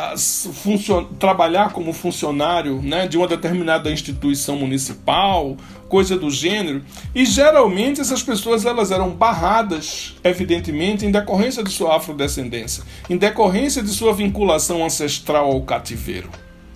trabalhar 1.18 1.72
como 1.72 1.92
funcionário 1.92 2.80
né, 2.82 3.06
de 3.06 3.16
uma 3.16 3.26
determinada 3.26 3.90
instituição 3.90 4.56
municipal, 4.56 5.56
coisa 5.88 6.16
do 6.16 6.30
gênero. 6.30 6.82
E 7.14 7.24
geralmente 7.24 8.00
essas 8.00 8.22
pessoas 8.22 8.64
elas 8.64 8.90
eram 8.90 9.10
barradas, 9.10 10.14
evidentemente, 10.22 11.06
em 11.06 11.10
decorrência 11.10 11.62
de 11.62 11.70
sua 11.70 11.96
afrodescendência, 11.96 12.84
em 13.08 13.16
decorrência 13.16 13.82
de 13.82 13.90
sua 13.90 14.12
vinculação 14.12 14.84
ancestral 14.84 15.46
ao 15.46 15.62
cativeiro. 15.62 16.28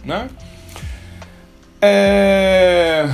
Né? 0.04 0.28
É... 1.80 3.08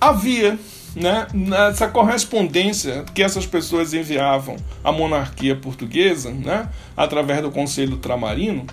Havia 0.00 0.58
né, 0.94 1.26
nessa 1.32 1.88
correspondência 1.88 3.04
que 3.14 3.22
essas 3.22 3.46
pessoas 3.46 3.94
enviavam 3.94 4.56
à 4.82 4.90
monarquia 4.90 5.54
portuguesa, 5.54 6.30
né, 6.30 6.68
através 6.96 7.42
do 7.42 7.50
Conselho 7.50 7.96
Tramarino, 7.96 8.66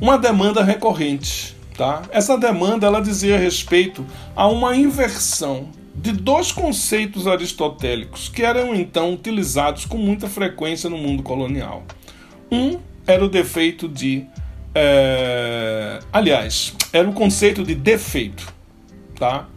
uma 0.00 0.18
demanda 0.18 0.62
recorrente. 0.62 1.54
Tá? 1.76 2.02
Essa 2.10 2.38
demanda 2.38 2.86
ela 2.86 3.00
dizia 3.00 3.36
respeito 3.36 4.06
a 4.36 4.46
uma 4.46 4.76
inversão 4.76 5.68
de 5.94 6.12
dois 6.12 6.52
conceitos 6.52 7.26
aristotélicos 7.26 8.28
que 8.28 8.42
eram 8.42 8.74
então 8.74 9.12
utilizados 9.12 9.84
com 9.84 9.96
muita 9.96 10.28
frequência 10.28 10.88
no 10.88 10.96
mundo 10.96 11.22
colonial. 11.22 11.82
Um 12.50 12.78
era 13.06 13.24
o 13.24 13.28
defeito 13.28 13.88
de. 13.88 14.26
É... 14.74 16.00
Aliás, 16.12 16.74
era 16.92 17.08
o 17.08 17.12
conceito 17.12 17.62
de 17.62 17.74
defeito. 17.74 18.52
Tá? 19.18 19.48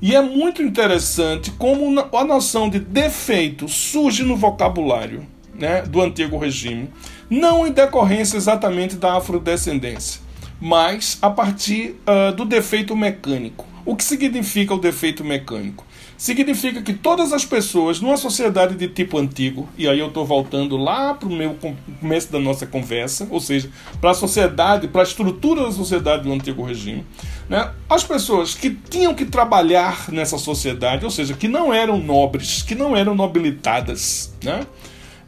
E 0.00 0.16
é 0.16 0.20
muito 0.20 0.62
interessante 0.62 1.50
como 1.52 2.00
a 2.12 2.24
noção 2.24 2.68
de 2.68 2.80
defeito 2.80 3.68
surge 3.68 4.24
no 4.24 4.36
vocabulário 4.36 5.26
né, 5.54 5.82
do 5.82 6.00
antigo 6.00 6.36
regime, 6.38 6.90
não 7.30 7.66
em 7.66 7.70
decorrência 7.70 8.36
exatamente 8.36 8.96
da 8.96 9.16
afrodescendência, 9.16 10.20
mas 10.60 11.18
a 11.22 11.30
partir 11.30 11.96
uh, 12.06 12.34
do 12.34 12.44
defeito 12.44 12.96
mecânico. 12.96 13.64
O 13.84 13.94
que 13.94 14.02
significa 14.02 14.74
o 14.74 14.78
defeito 14.78 15.24
mecânico? 15.24 15.84
Significa 16.22 16.80
que 16.80 16.92
todas 16.92 17.32
as 17.32 17.44
pessoas 17.44 18.00
numa 18.00 18.16
sociedade 18.16 18.76
de 18.76 18.86
tipo 18.86 19.18
antigo, 19.18 19.68
e 19.76 19.88
aí 19.88 19.98
eu 19.98 20.06
estou 20.06 20.24
voltando 20.24 20.76
lá 20.76 21.14
para 21.14 21.28
o 21.28 21.32
meu 21.32 21.58
começo 22.00 22.30
da 22.30 22.38
nossa 22.38 22.64
conversa, 22.64 23.26
ou 23.28 23.40
seja, 23.40 23.68
para 24.00 24.12
a 24.12 24.14
sociedade, 24.14 24.86
para 24.86 25.00
a 25.00 25.02
estrutura 25.02 25.64
da 25.64 25.72
sociedade 25.72 26.22
do 26.22 26.32
antigo 26.32 26.62
regime, 26.62 27.04
né? 27.48 27.72
as 27.90 28.04
pessoas 28.04 28.54
que 28.54 28.70
tinham 28.70 29.14
que 29.14 29.24
trabalhar 29.24 30.12
nessa 30.12 30.38
sociedade, 30.38 31.04
ou 31.04 31.10
seja, 31.10 31.34
que 31.34 31.48
não 31.48 31.74
eram 31.74 31.98
nobres, 31.98 32.62
que 32.62 32.76
não 32.76 32.96
eram 32.96 33.16
nobilitadas, 33.16 34.32
né? 34.44 34.64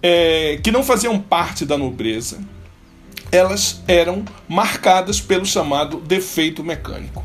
É, 0.00 0.60
que 0.62 0.70
não 0.70 0.84
faziam 0.84 1.18
parte 1.18 1.66
da 1.66 1.76
nobreza, 1.76 2.38
elas 3.32 3.82
eram 3.88 4.24
marcadas 4.46 5.20
pelo 5.20 5.44
chamado 5.44 5.96
defeito 5.96 6.62
mecânico. 6.62 7.24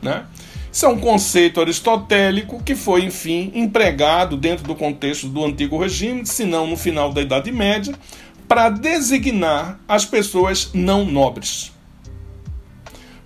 Né? 0.00 0.24
Isso 0.72 0.86
é 0.86 0.88
um 0.88 0.98
conceito 0.98 1.60
aristotélico 1.60 2.62
que 2.62 2.76
foi, 2.76 3.04
enfim, 3.04 3.50
empregado 3.54 4.36
dentro 4.36 4.64
do 4.64 4.74
contexto 4.74 5.28
do 5.28 5.44
antigo 5.44 5.78
regime, 5.78 6.24
se 6.24 6.44
não 6.44 6.66
no 6.66 6.76
final 6.76 7.12
da 7.12 7.20
Idade 7.20 7.50
Média, 7.50 7.94
para 8.46 8.70
designar 8.70 9.80
as 9.88 10.04
pessoas 10.04 10.70
não 10.72 11.04
nobres. 11.04 11.72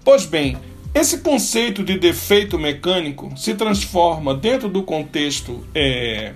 Pois 0.02 0.24
bem, 0.24 0.56
esse 0.94 1.18
conceito 1.18 1.82
de 1.82 1.98
defeito 1.98 2.58
mecânico 2.58 3.32
se 3.36 3.54
transforma 3.54 4.34
dentro 4.34 4.68
do 4.68 4.82
contexto 4.82 5.66
é, 5.74 6.32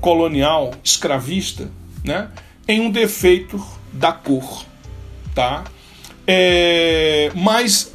colonial, 0.00 0.72
escravista, 0.82 1.70
né, 2.04 2.30
em 2.66 2.80
um 2.80 2.90
defeito 2.90 3.62
da 3.92 4.12
cor, 4.12 4.64
tá? 5.34 5.64
É, 6.26 7.30
mas 7.34 7.93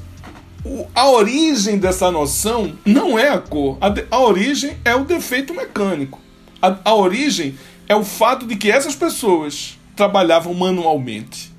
a 0.93 1.09
origem 1.09 1.77
dessa 1.77 2.11
noção 2.11 2.77
não 2.85 3.17
é 3.17 3.29
a 3.29 3.39
cor. 3.39 3.77
A, 3.81 3.93
a 4.15 4.19
origem 4.19 4.77
é 4.83 4.95
o 4.95 5.03
defeito 5.03 5.53
mecânico. 5.53 6.19
A, 6.61 6.77
a, 6.85 6.93
origem 6.93 7.57
é 7.87 7.95
o 7.95 8.03
fato 8.03 8.45
de 8.45 8.55
que 8.55 8.69
essas 8.69 8.95
pessoas 8.95 9.77
trabalhavam 9.95 10.53
manualmente. 10.53 11.51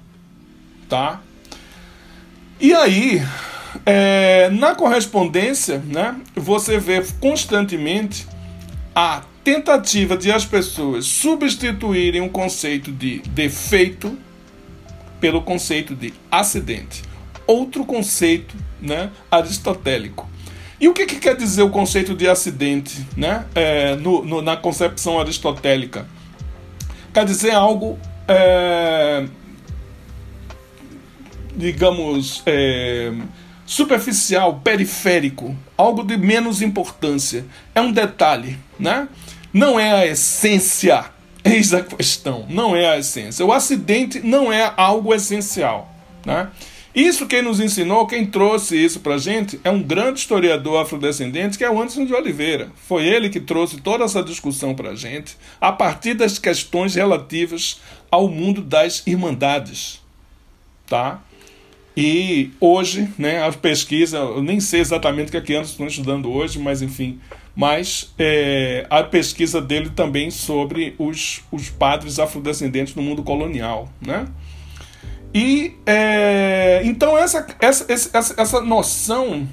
Tá? 0.89 1.21
E 2.61 2.75
aí, 2.75 3.23
é, 3.87 4.51
na 4.51 4.75
correspondência, 4.75 5.83
né, 5.87 6.17
você 6.35 6.79
vê 6.79 7.03
constantemente 7.21 8.27
a 8.95 9.23
tentativa 9.43 10.17
de 10.17 10.31
as 10.31 10.45
pessoas 10.45 11.07
substituírem 11.07 12.21
o 12.21 12.29
conceito 12.29 12.93
de 12.93 13.21
defeito 13.31 14.17
pelo 15.21 15.43
conceito 15.43 15.95
de 15.95 16.13
acidente. 16.31 17.10
Outro 17.51 17.85
conceito 17.85 18.55
né, 18.81 19.11
aristotélico. 19.29 20.31
E 20.81 20.87
o 20.87 20.95
que, 20.95 21.05
que 21.05 21.17
quer 21.17 21.35
dizer 21.35 21.63
o 21.63 21.69
conceito 21.69 22.15
de 22.15 22.29
acidente 22.29 23.05
né, 23.17 23.45
é, 23.57 23.97
no, 23.97 24.25
no, 24.25 24.41
na 24.41 24.57
concepção 24.57 25.19
aristotélica? 25.19 26.07
Quer 27.13 27.25
dizer 27.25 27.51
algo, 27.51 27.99
é, 28.29 29.27
digamos, 31.57 32.41
é, 32.47 33.13
superficial, 33.67 34.61
periférico, 34.63 35.57
algo 35.77 36.05
de 36.05 36.17
menos 36.17 36.63
importância. 36.63 37.45
É 37.75 37.81
um 37.81 37.91
detalhe, 37.91 38.57
né? 38.79 39.09
Não 39.53 39.79
é 39.79 39.91
a 39.91 40.07
essência. 40.07 41.05
Eis 41.45 41.75
a 41.75 41.83
questão. 41.83 42.47
Não 42.49 42.77
é 42.77 42.89
a 42.89 42.97
essência. 42.97 43.45
O 43.45 43.53
acidente 43.53 44.21
não 44.21 44.53
é 44.53 44.73
algo 44.77 45.13
essencial, 45.13 45.93
né? 46.25 46.49
Isso 46.95 47.27
quem 47.27 47.43
nos 47.43 47.61
ensinou, 47.61 48.07
quem 48.07 48.27
trouxe 48.27 48.77
isso 48.77 49.01
para 49.01 49.15
a 49.15 49.19
gente, 49.19 49.61
é 49.63 49.71
um 49.71 49.83
grande 49.83 50.19
historiador 50.19 50.83
afrodescendente 50.83 51.57
que 51.57 51.63
é 51.63 51.71
o 51.71 51.79
Anderson 51.79 52.05
de 52.05 52.13
Oliveira. 52.13 52.69
Foi 52.75 53.07
ele 53.07 53.29
que 53.29 53.41
trouxe 53.41 53.81
toda 53.81 54.05
essa 54.05 54.23
discussão 54.23 54.75
para 54.75 54.91
a 54.91 54.95
gente 54.97 55.37
a 55.61 55.71
partir 55.71 56.15
das 56.15 56.39
questões 56.39 56.97
relativas 56.97 57.81
ao 58.11 58.29
mundo 58.29 58.61
das 58.61 59.07
irmandades. 59.07 60.01
Tá? 60.87 61.23
E 61.97 62.51
hoje, 62.61 63.09
né, 63.17 63.45
a 63.47 63.53
pesquisa, 63.53 64.19
eu 64.19 64.43
nem 64.43 64.59
sei 64.59 64.81
exatamente 64.81 65.29
o 65.29 65.31
que, 65.31 65.37
é 65.37 65.41
que 65.41 65.55
Anderson 65.55 65.73
está 65.73 65.87
estudando 65.87 66.31
hoje, 66.31 66.59
mas 66.59 66.83
enfim, 66.83 67.21
mas 67.55 68.13
é, 68.19 68.87
a 68.91 69.03
pesquisa 69.03 69.61
dele 69.61 69.91
também 69.91 70.31
sobre 70.31 70.95
os, 70.99 71.43
os 71.53 71.69
padres 71.69 72.19
afrodescendentes 72.19 72.95
no 72.97 73.03
mundo 73.03 73.23
colonial. 73.23 73.89
Né? 74.01 74.27
E 75.33 75.77
é, 75.87 76.81
então 76.85 77.17
essa, 77.17 77.47
essa, 77.61 77.87
essa, 77.89 78.35
essa 78.37 78.61
noção, 78.61 79.49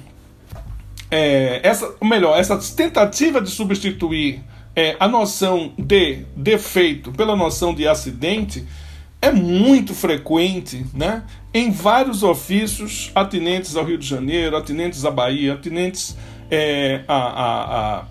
é, 1.10 1.60
essa, 1.62 1.94
ou 2.00 2.08
melhor, 2.08 2.38
essa 2.38 2.58
tentativa 2.74 3.40
de 3.40 3.50
substituir 3.50 4.42
é, 4.74 4.96
a 4.98 5.06
noção 5.06 5.72
de 5.78 6.24
defeito 6.36 7.12
pela 7.12 7.36
noção 7.36 7.74
de 7.74 7.86
acidente 7.86 8.64
é 9.20 9.32
muito 9.32 9.94
frequente 9.94 10.84
né, 10.94 11.24
em 11.52 11.70
vários 11.70 12.22
ofícios 12.22 13.10
atinentes 13.14 13.76
ao 13.76 13.84
Rio 13.84 13.98
de 13.98 14.06
Janeiro, 14.06 14.56
atinentes 14.56 15.04
à 15.04 15.10
Bahia, 15.10 15.54
atinentes 15.54 16.16
é, 16.50 17.02
a, 17.08 17.16
a, 17.16 17.98
a 17.98 18.04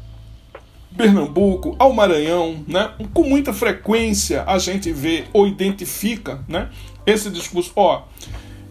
Pernambuco, 0.95 1.75
ao 1.77 1.93
Maranhão, 1.93 2.63
né? 2.67 2.91
com 3.13 3.23
muita 3.23 3.53
frequência 3.53 4.43
a 4.47 4.57
gente 4.57 4.91
vê 4.91 5.25
ou 5.31 5.47
identifica 5.47 6.43
né? 6.47 6.69
Esse 7.07 7.29
discurso, 7.29 7.71
ó, 7.75 8.03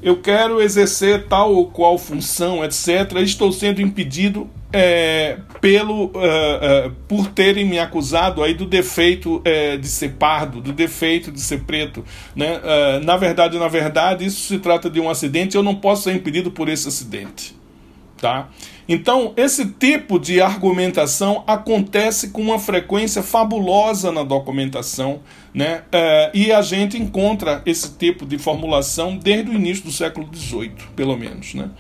eu 0.02 0.20
quero 0.20 0.60
exercer 0.60 1.26
tal 1.26 1.54
ou 1.54 1.66
qual 1.70 1.98
função, 1.98 2.62
etc., 2.62 3.16
estou 3.22 3.50
sendo 3.50 3.80
impedido 3.80 4.48
é, 4.72 5.38
pelo 5.60 6.06
uh, 6.06 6.08
uh, 6.08 6.90
por 7.08 7.28
terem 7.28 7.64
me 7.64 7.78
acusado 7.78 8.42
aí 8.42 8.52
do 8.52 8.66
defeito 8.66 9.36
uh, 9.36 9.78
de 9.78 9.88
ser 9.88 10.10
pardo, 10.12 10.60
do 10.60 10.72
defeito 10.72 11.32
de 11.32 11.40
ser 11.40 11.60
preto, 11.60 12.04
né? 12.34 12.60
na 13.04 13.16
verdade, 13.16 13.58
na 13.58 13.68
verdade, 13.68 14.26
isso 14.26 14.48
se 14.48 14.58
trata 14.58 14.90
de 14.90 15.00
um 15.00 15.08
acidente. 15.08 15.56
Eu 15.56 15.62
não 15.62 15.74
posso 15.74 16.02
ser 16.04 16.14
impedido 16.14 16.50
por 16.50 16.68
esse 16.68 16.86
acidente, 16.86 17.56
tá? 18.20 18.48
Então, 18.88 19.32
esse 19.36 19.66
tipo 19.66 20.18
de 20.18 20.40
argumentação 20.40 21.42
acontece 21.46 22.28
com 22.28 22.40
uma 22.40 22.58
frequência 22.58 23.22
fabulosa 23.22 24.12
na 24.12 24.22
documentação, 24.22 25.20
né? 25.52 25.82
É, 25.90 26.30
e 26.32 26.52
a 26.52 26.62
gente 26.62 26.96
encontra 26.96 27.62
esse 27.66 27.90
tipo 27.96 28.24
de 28.24 28.38
formulação 28.38 29.16
desde 29.16 29.50
o 29.50 29.54
início 29.54 29.84
do 29.84 29.90
século 29.90 30.28
XVIII, 30.32 30.72
pelo 30.94 31.16
menos, 31.16 31.54
né? 31.54 31.70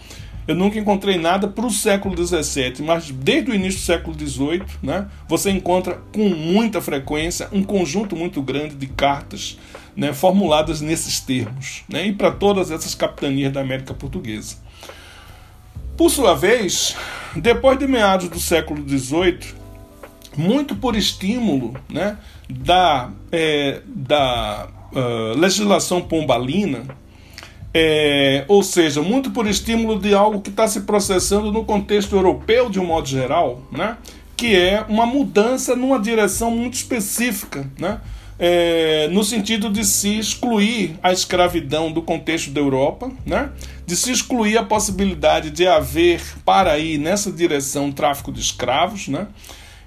Eu 0.48 0.54
nunca 0.54 0.78
encontrei 0.78 1.18
nada 1.18 1.48
para 1.48 1.66
o 1.66 1.70
século 1.70 2.14
XVII, 2.16 2.74
mas 2.80 3.10
desde 3.10 3.50
o 3.50 3.54
início 3.54 3.80
do 3.80 3.84
século 3.84 4.16
XVIII, 4.16 4.62
né, 4.80 5.08
você 5.28 5.50
encontra 5.50 6.00
com 6.12 6.28
muita 6.28 6.80
frequência 6.80 7.48
um 7.50 7.64
conjunto 7.64 8.14
muito 8.14 8.40
grande 8.40 8.76
de 8.76 8.86
cartas 8.86 9.58
né, 9.96 10.12
formuladas 10.12 10.80
nesses 10.80 11.18
termos, 11.18 11.82
né, 11.88 12.06
e 12.06 12.12
para 12.12 12.30
todas 12.30 12.70
essas 12.70 12.94
capitanias 12.94 13.52
da 13.52 13.60
América 13.60 13.92
Portuguesa. 13.92 14.58
Por 15.96 16.10
sua 16.10 16.34
vez, 16.34 16.94
depois 17.34 17.78
de 17.78 17.86
meados 17.86 18.28
do 18.28 18.38
século 18.38 18.86
XVIII, 18.86 19.54
muito 20.36 20.76
por 20.76 20.94
estímulo 20.94 21.74
né, 21.88 22.18
da, 22.48 23.10
é, 23.32 23.80
da 23.86 24.68
uh, 24.92 25.38
legislação 25.38 26.02
pombalina, 26.02 26.84
é, 27.72 28.44
ou 28.48 28.62
seja, 28.62 29.02
muito 29.02 29.30
por 29.30 29.46
estímulo 29.46 29.98
de 29.98 30.14
algo 30.14 30.40
que 30.40 30.50
está 30.50 30.66
se 30.68 30.82
processando 30.82 31.50
no 31.52 31.64
contexto 31.64 32.14
europeu 32.14 32.70
de 32.70 32.78
um 32.80 32.86
modo 32.86 33.08
geral, 33.08 33.62
né, 33.72 33.96
que 34.36 34.54
é 34.54 34.84
uma 34.88 35.06
mudança 35.06 35.74
numa 35.74 35.98
direção 35.98 36.50
muito 36.50 36.74
específica, 36.74 37.70
né, 37.78 38.00
é, 38.38 39.08
no 39.08 39.24
sentido 39.24 39.70
de 39.70 39.84
se 39.84 40.18
excluir 40.18 40.98
a 41.02 41.12
escravidão 41.12 41.90
do 41.90 42.02
contexto 42.02 42.50
da 42.50 42.60
Europa, 42.60 43.10
né? 43.24 43.50
de 43.86 43.96
se 43.96 44.10
excluir 44.10 44.58
a 44.58 44.62
possibilidade 44.62 45.50
de 45.50 45.66
haver 45.66 46.20
para 46.44 46.78
ir 46.78 46.98
nessa 46.98 47.32
direção 47.32 47.90
tráfico 47.90 48.30
de 48.30 48.40
escravos. 48.40 49.08
Né? 49.08 49.26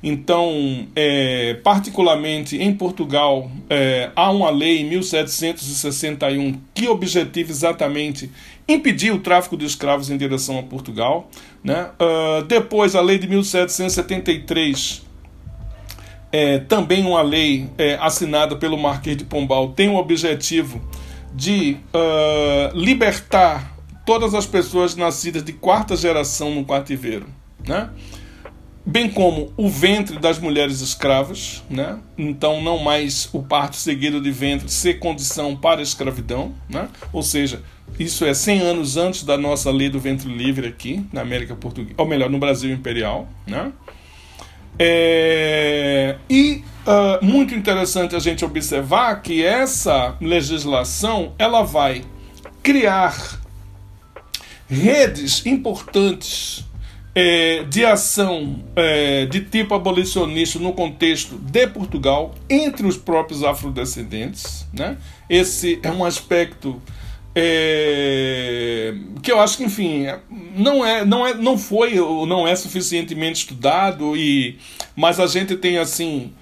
Então, 0.01 0.87
é, 0.95 1.59
particularmente 1.63 2.57
em 2.57 2.73
Portugal, 2.73 3.51
é, 3.69 4.09
há 4.15 4.31
uma 4.31 4.49
lei 4.49 4.79
em 4.81 4.89
1761 4.89 6.59
que 6.73 6.87
objetiva 6.87 7.51
exatamente 7.51 8.31
impedir 8.67 9.11
o 9.11 9.19
tráfico 9.19 9.57
de 9.57 9.65
escravos 9.65 10.09
em 10.09 10.17
direção 10.17 10.57
a 10.57 10.63
Portugal. 10.63 11.29
Né? 11.63 11.89
Uh, 11.99 12.43
depois, 12.45 12.95
a 12.95 13.01
lei 13.01 13.17
de 13.17 13.27
1773 13.27 15.08
é, 16.31 16.59
também 16.59 17.05
uma 17.05 17.21
lei 17.21 17.69
é, 17.77 17.95
assinada 17.95 18.55
pelo 18.55 18.77
Marquês 18.77 19.17
de 19.17 19.23
Pombal 19.23 19.69
tem 19.69 19.89
o 19.89 19.95
objetivo 19.95 20.81
de 21.33 21.77
uh, 21.93 22.77
libertar 22.77 23.75
todas 24.05 24.33
as 24.33 24.45
pessoas 24.45 24.95
nascidas 24.95 25.43
de 25.43 25.53
quarta 25.53 25.95
geração 25.95 26.53
no 26.55 26.65
cativeiro, 26.65 27.27
né? 27.65 27.89
bem 28.85 29.07
como 29.09 29.53
o 29.55 29.69
ventre 29.69 30.17
das 30.17 30.39
mulheres 30.39 30.81
escravas, 30.81 31.63
né? 31.69 31.99
então 32.17 32.61
não 32.61 32.79
mais 32.79 33.29
o 33.31 33.43
parto 33.43 33.75
seguido 33.75 34.19
de 34.19 34.31
ventre 34.31 34.69
ser 34.71 34.95
condição 34.95 35.55
para 35.55 35.79
a 35.79 35.83
escravidão, 35.83 36.55
né? 36.67 36.89
ou 37.13 37.21
seja, 37.21 37.61
isso 37.99 38.25
é 38.25 38.33
100 38.33 38.61
anos 38.61 38.97
antes 38.97 39.23
da 39.23 39.37
nossa 39.37 39.69
lei 39.69 39.89
do 39.89 39.99
ventre 39.99 40.27
livre 40.27 40.67
aqui 40.67 41.05
na 41.13 41.21
América 41.21 41.55
Portuguesa, 41.55 41.95
ou 41.97 42.07
melhor, 42.07 42.29
no 42.29 42.39
Brasil 42.39 42.71
Imperial. 42.71 43.27
Né? 43.45 43.71
É, 44.81 46.15
e 46.29 46.63
uh, 46.87 47.25
muito 47.25 47.53
interessante 47.53 48.15
a 48.15 48.19
gente 48.19 48.45
observar 48.45 49.21
que 49.21 49.43
essa 49.43 50.15
legislação 50.21 51.33
ela 51.37 51.63
vai 51.63 52.05
criar 52.63 53.39
redes 54.69 55.45
importantes 55.45 56.63
é, 57.13 57.63
de 57.63 57.83
ação 57.83 58.63
é, 58.75 59.25
de 59.25 59.41
tipo 59.41 59.73
abolicionista 59.73 60.59
no 60.59 60.71
contexto 60.71 61.35
de 61.35 61.67
Portugal 61.67 62.33
entre 62.49 62.87
os 62.87 62.95
próprios 62.95 63.43
afrodescendentes. 63.43 64.65
Né? 64.71 64.97
Esse 65.29 65.79
é 65.83 65.91
um 65.91 66.05
aspecto 66.05 66.81
é, 67.41 68.93
que 69.21 69.31
eu 69.31 69.39
acho 69.39 69.57
que, 69.57 69.63
enfim, 69.63 70.07
não 70.55 70.85
é, 70.85 71.05
não 71.05 71.25
é, 71.25 71.33
não 71.33 71.57
foi 71.57 71.97
ou 71.99 72.25
não 72.25 72.45
é 72.45 72.55
suficientemente 72.55 73.39
estudado 73.39 74.15
e, 74.17 74.57
mas 74.95 75.19
a 75.19 75.27
gente 75.27 75.55
tem 75.55 75.77
assim 75.77 76.33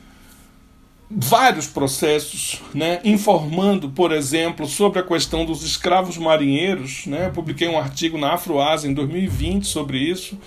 vários 1.10 1.68
processos, 1.68 2.62
né, 2.74 3.00
informando, 3.04 3.90
por 3.90 4.12
exemplo, 4.12 4.68
sobre 4.68 5.00
a 5.00 5.04
questão 5.04 5.46
dos 5.46 5.64
escravos 5.64 6.18
marinheiros, 6.18 7.06
né, 7.06 7.28
eu 7.28 7.32
publiquei 7.32 7.68
um 7.70 7.80
artigo 7.80 8.18
na 8.18 8.34
Afroasa 8.34 8.88
em 8.88 8.94
2020 8.94 9.66
sobre 9.66 10.00
isso, 10.00 10.38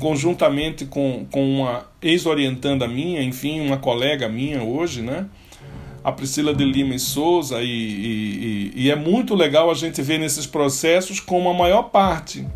conjuntamente 0.00 0.86
com, 0.86 1.24
com 1.30 1.60
uma 1.60 1.86
ex-orientanda 2.02 2.88
minha, 2.88 3.22
enfim, 3.22 3.60
uma 3.60 3.76
colega 3.76 4.28
minha 4.28 4.62
hoje, 4.62 5.02
né, 5.02 5.26
a 6.02 6.12
Priscila 6.12 6.54
de 6.54 6.64
Lima 6.64 6.94
e 6.94 6.98
Souza, 6.98 7.60
e, 7.62 7.66
e, 7.66 8.72
e, 8.74 8.90
é 8.90 8.96
muito 8.96 9.34
legal 9.34 9.70
a 9.70 9.74
gente 9.74 10.00
ver 10.00 10.18
nesses 10.18 10.46
processos 10.46 11.20
como 11.20 11.48
a 11.48 11.54
maior 11.54 11.84
parte 11.84 12.46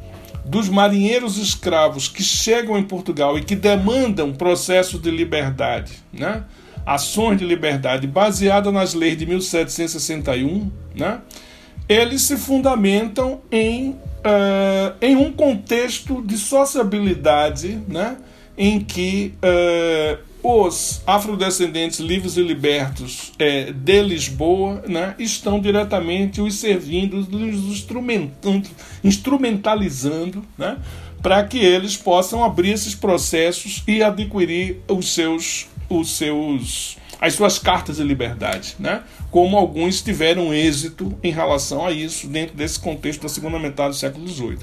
dos 0.44 0.68
marinheiros 0.68 1.38
escravos 1.38 2.08
que 2.08 2.22
chegam 2.22 2.76
em 2.76 2.82
Portugal 2.82 3.38
e 3.38 3.42
que 3.42 3.54
demandam 3.54 4.32
processos 4.32 5.00
de 5.00 5.10
liberdade, 5.10 5.92
né? 6.12 6.44
ações 6.84 7.38
de 7.38 7.44
liberdade 7.44 8.06
baseadas 8.06 8.72
nas 8.72 8.94
leis 8.94 9.16
de 9.16 9.24
1761, 9.24 10.70
né? 10.94 11.20
eles 11.88 12.22
se 12.22 12.36
fundamentam 12.36 13.40
em, 13.50 13.90
uh, 13.90 14.94
em 15.00 15.14
um 15.16 15.32
contexto 15.32 16.22
de 16.22 16.36
sociabilidade 16.36 17.80
né? 17.86 18.16
em 18.58 18.80
que 18.80 19.34
uh, 19.38 20.31
os 20.42 21.02
afrodescendentes 21.06 22.00
livres 22.00 22.36
e 22.36 22.42
libertos 22.42 23.32
é, 23.38 23.72
de 23.72 24.02
Lisboa 24.02 24.82
né, 24.88 25.14
estão 25.18 25.60
diretamente 25.60 26.40
os 26.40 26.56
servindo, 26.56 27.18
os 27.18 27.28
instrumentando, 27.70 28.68
instrumentalizando 29.04 30.44
né, 30.58 30.78
para 31.22 31.44
que 31.44 31.58
eles 31.58 31.96
possam 31.96 32.42
abrir 32.42 32.72
esses 32.72 32.94
processos 32.94 33.84
e 33.86 34.02
adquirir 34.02 34.80
os 34.88 35.14
seus, 35.14 35.68
os 35.88 36.16
seus, 36.16 36.98
as 37.20 37.34
suas 37.34 37.60
cartas 37.60 37.98
de 37.98 38.02
liberdade, 38.02 38.74
né? 38.80 39.02
como 39.30 39.56
alguns 39.56 40.02
tiveram 40.02 40.52
êxito 40.52 41.16
em 41.22 41.30
relação 41.30 41.86
a 41.86 41.92
isso 41.92 42.26
dentro 42.26 42.56
desse 42.56 42.80
contexto 42.80 43.22
da 43.22 43.28
segunda 43.28 43.58
metade 43.58 43.90
do 43.90 43.96
século 43.96 44.26
XVIII. 44.26 44.58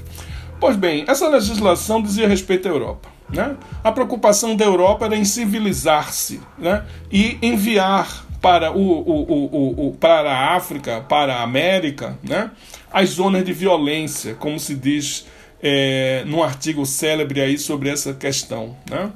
Pois 0.60 0.76
bem, 0.76 1.04
essa 1.08 1.26
legislação 1.26 2.02
dizia 2.02 2.28
respeito 2.28 2.68
à 2.68 2.70
Europa. 2.70 3.19
Né? 3.32 3.56
A 3.82 3.92
preocupação 3.92 4.56
da 4.56 4.64
Europa 4.64 5.06
era 5.06 5.16
em 5.16 5.24
civilizar-se 5.24 6.40
né? 6.58 6.84
e 7.10 7.38
enviar 7.42 8.26
para, 8.40 8.72
o, 8.72 8.80
o, 8.80 9.88
o, 9.88 9.92
para 9.92 10.32
a 10.32 10.56
África, 10.56 11.00
para 11.02 11.36
a 11.36 11.42
América, 11.42 12.18
né? 12.22 12.50
as 12.92 13.10
zonas 13.10 13.44
de 13.44 13.52
violência, 13.52 14.34
como 14.34 14.58
se 14.58 14.74
diz 14.74 15.26
é, 15.62 16.24
num 16.26 16.42
artigo 16.42 16.84
célebre 16.86 17.40
aí 17.40 17.58
sobre 17.58 17.88
essa 17.88 18.14
questão. 18.14 18.76
Né? 18.90 19.10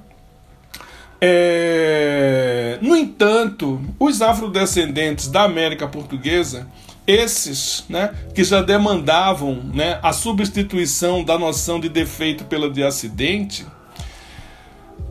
É, 1.21 2.79
no 2.83 2.95
entanto, 2.95 3.81
os 3.99 4.21
afrodescendentes 4.21 5.29
da 5.29 5.45
América 5.45 5.89
Portuguesa, 5.89 6.69
esses 7.07 7.85
né, 7.89 8.15
que 8.35 8.45
já 8.45 8.61
demandavam 8.61 9.55
né, 9.73 9.99
a 10.03 10.13
substituição 10.13 11.25
da 11.25 11.39
noção 11.39 11.81
de 11.81 11.89
defeito 11.89 12.45
pela 12.45 12.69
de 12.69 12.83
acidente, 12.83 13.67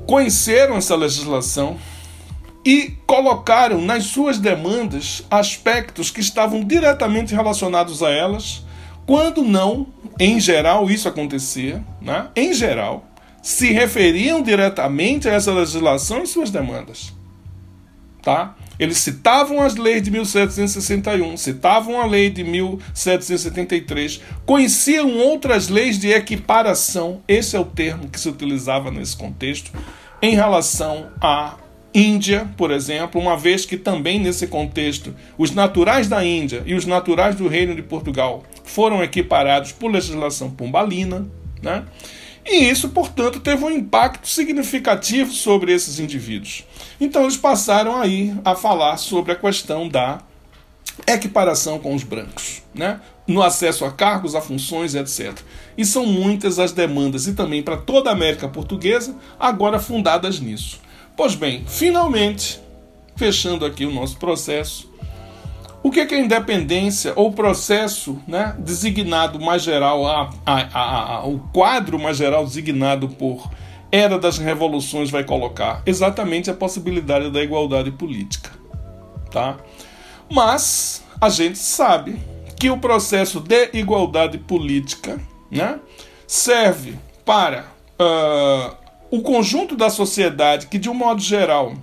conheceram 0.05 0.77
essa 0.77 0.95
legislação 0.95 1.77
e 2.65 2.97
colocaram 3.05 3.81
nas 3.81 4.05
suas 4.05 4.37
demandas 4.37 5.23
aspectos 5.29 6.09
que 6.09 6.21
estavam 6.21 6.63
diretamente 6.63 7.33
relacionados 7.35 8.01
a 8.01 8.09
elas, 8.09 8.63
quando 9.05 9.43
não, 9.43 9.87
em 10.19 10.39
geral, 10.39 10.89
isso 10.89 11.07
acontecia, 11.09 11.83
né? 12.01 12.27
em 12.35 12.53
geral, 12.53 13.05
se 13.41 13.73
referiam 13.73 14.41
diretamente 14.41 15.27
a 15.27 15.33
essa 15.33 15.51
legislação 15.51 16.19
em 16.19 16.25
suas 16.25 16.49
demandas. 16.49 17.13
Tá? 18.21 18.55
Eles 18.79 18.97
citavam 18.97 19.61
as 19.61 19.75
leis 19.75 20.01
de 20.01 20.09
1761, 20.11 21.37
citavam 21.37 22.01
a 22.01 22.05
lei 22.05 22.29
de 22.29 22.43
1773, 22.43 24.21
conheciam 24.45 25.17
outras 25.17 25.69
leis 25.69 25.99
de 25.99 26.09
equiparação, 26.09 27.21
esse 27.27 27.55
é 27.55 27.59
o 27.59 27.65
termo 27.65 28.09
que 28.09 28.19
se 28.19 28.27
utilizava 28.27 28.89
nesse 28.89 29.15
contexto, 29.15 29.71
em 30.21 30.35
relação 30.35 31.11
à 31.21 31.57
Índia, 31.93 32.49
por 32.57 32.71
exemplo, 32.71 33.21
uma 33.21 33.37
vez 33.37 33.65
que 33.65 33.77
também 33.77 34.19
nesse 34.19 34.47
contexto 34.47 35.13
os 35.37 35.51
naturais 35.51 36.07
da 36.07 36.25
Índia 36.25 36.63
e 36.65 36.73
os 36.73 36.87
naturais 36.87 37.35
do 37.35 37.47
Reino 37.47 37.75
de 37.75 37.83
Portugal 37.83 38.43
foram 38.63 39.03
equiparados 39.03 39.71
por 39.71 39.91
legislação 39.91 40.49
pombalina, 40.49 41.27
né? 41.61 41.83
E 42.45 42.69
isso, 42.69 42.89
portanto, 42.89 43.39
teve 43.39 43.63
um 43.63 43.69
impacto 43.69 44.27
significativo 44.27 45.31
sobre 45.31 45.71
esses 45.71 45.99
indivíduos. 45.99 46.65
Então 47.03 47.23
eles 47.23 47.35
passaram 47.35 47.99
aí 47.99 48.33
a 48.45 48.55
falar 48.55 48.95
sobre 48.95 49.33
a 49.33 49.35
questão 49.35 49.89
da 49.89 50.21
equiparação 51.05 51.77
com 51.77 51.93
os 51.93 52.01
brancos, 52.01 52.63
né? 52.73 53.01
no 53.27 53.43
acesso 53.43 53.83
a 53.83 53.91
cargos, 53.91 54.35
a 54.35 54.41
funções, 54.41 54.95
etc. 54.95 55.37
E 55.77 55.83
são 55.83 56.05
muitas 56.05 56.59
as 56.59 56.71
demandas, 56.71 57.27
e 57.27 57.33
também 57.33 57.61
para 57.61 57.75
toda 57.75 58.09
a 58.09 58.13
América 58.13 58.47
Portuguesa, 58.47 59.17
agora 59.37 59.79
fundadas 59.79 60.39
nisso. 60.39 60.79
Pois 61.13 61.35
bem, 61.35 61.65
finalmente, 61.67 62.61
fechando 63.17 63.65
aqui 63.65 63.85
o 63.85 63.91
nosso 63.91 64.15
processo, 64.15 64.89
o 65.83 65.91
que, 65.91 65.99
é 65.99 66.07
a 66.09 66.19
independência 66.19 67.11
ou 67.17 67.33
processo 67.33 68.17
né, 68.25 68.55
designado 68.59 69.41
mais 69.41 69.61
geral, 69.61 70.07
a, 70.07 70.29
a, 70.45 71.15
a, 71.17 71.27
o 71.27 71.37
quadro 71.51 71.99
mais 71.99 72.15
geral 72.15 72.45
designado 72.45 73.09
por 73.09 73.51
Era 73.95 74.17
das 74.17 74.39
Revoluções 74.39 75.11
vai 75.11 75.23
colocar? 75.23 75.83
Exatamente 75.85 76.49
a 76.49 76.53
possibilidade 76.55 77.29
da 77.29 77.43
igualdade 77.43 77.91
política. 77.91 78.49
Tá? 79.29 79.57
Mas 80.27 81.03
a 81.21 81.29
gente 81.29 81.59
sabe 81.59 82.19
que 82.59 82.71
o 82.71 82.79
processo 82.79 83.39
de 83.39 83.69
igualdade 83.71 84.39
política 84.39 85.21
né, 85.51 85.79
serve 86.25 86.97
para 87.23 87.67
uh, 88.01 88.75
o 89.11 89.21
conjunto 89.21 89.75
da 89.75 89.91
sociedade 89.91 90.65
que, 90.65 90.79
de 90.79 90.89
um 90.89 90.95
modo 90.95 91.21
geral, 91.21 91.75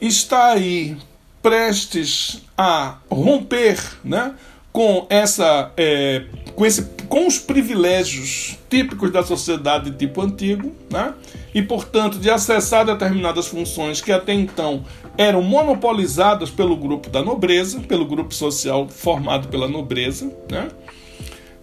está 0.00 0.52
aí 0.52 0.96
prestes 1.42 2.44
a 2.56 2.98
romper 3.10 3.82
né, 4.04 4.36
com, 4.76 5.06
essa, 5.08 5.72
é, 5.74 6.24
com, 6.54 6.66
esse, 6.66 6.82
com 7.08 7.26
os 7.26 7.38
privilégios 7.38 8.58
típicos 8.68 9.10
da 9.10 9.22
sociedade 9.22 9.88
de 9.88 9.96
tipo 9.96 10.20
antigo, 10.20 10.70
né, 10.90 11.14
e, 11.54 11.62
portanto, 11.62 12.18
de 12.18 12.28
acessar 12.28 12.84
determinadas 12.84 13.46
funções 13.46 14.02
que 14.02 14.12
até 14.12 14.34
então 14.34 14.84
eram 15.16 15.40
monopolizadas 15.40 16.50
pelo 16.50 16.76
grupo 16.76 17.08
da 17.08 17.22
nobreza, 17.22 17.80
pelo 17.80 18.04
grupo 18.04 18.34
social 18.34 18.86
formado 18.86 19.48
pela 19.48 19.66
nobreza. 19.66 20.30
Né, 20.52 20.68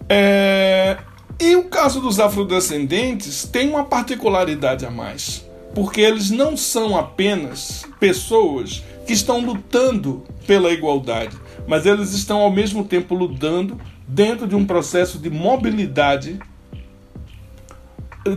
é, 0.08 0.98
e 1.40 1.54
o 1.54 1.68
caso 1.68 2.00
dos 2.00 2.18
afrodescendentes 2.18 3.44
tem 3.44 3.70
uma 3.70 3.84
particularidade 3.84 4.84
a 4.84 4.90
mais, 4.90 5.48
porque 5.72 6.00
eles 6.00 6.32
não 6.32 6.56
são 6.56 6.98
apenas 6.98 7.84
pessoas 8.00 8.82
que 9.06 9.12
estão 9.12 9.38
lutando 9.38 10.24
pela 10.48 10.72
igualdade, 10.72 11.43
mas 11.66 11.86
eles 11.86 12.12
estão 12.12 12.40
ao 12.40 12.50
mesmo 12.50 12.84
tempo 12.84 13.14
lutando 13.14 13.80
dentro 14.06 14.46
de 14.46 14.54
um 14.54 14.64
processo 14.64 15.18
de 15.18 15.30
mobilidade 15.30 16.38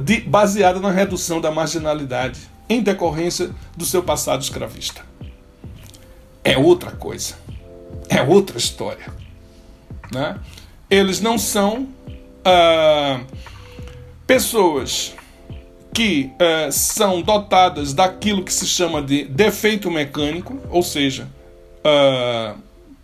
de, 0.03 0.21
baseado 0.21 0.79
na 0.79 0.91
redução 0.91 1.39
da 1.39 1.51
marginalidade 1.51 2.39
em 2.69 2.81
decorrência 2.81 3.51
do 3.75 3.85
seu 3.85 4.03
passado 4.03 4.41
escravista. 4.41 5.01
É 6.43 6.57
outra 6.57 6.91
coisa, 6.91 7.35
é 8.09 8.21
outra 8.21 8.57
história. 8.57 9.07
Né? 10.11 10.37
Eles 10.89 11.19
não 11.19 11.37
são 11.37 11.87
ah, 12.43 13.19
pessoas 14.25 15.13
que 15.93 16.31
uh, 16.35 16.71
são 16.71 17.21
dotadas 17.21 17.91
daquilo 17.91 18.43
que 18.43 18.53
se 18.53 18.67
chama 18.67 19.01
de 19.01 19.23
defeito 19.23 19.89
mecânico, 19.89 20.59
ou 20.69 20.83
seja, 20.83 21.27
uh, 21.79 22.55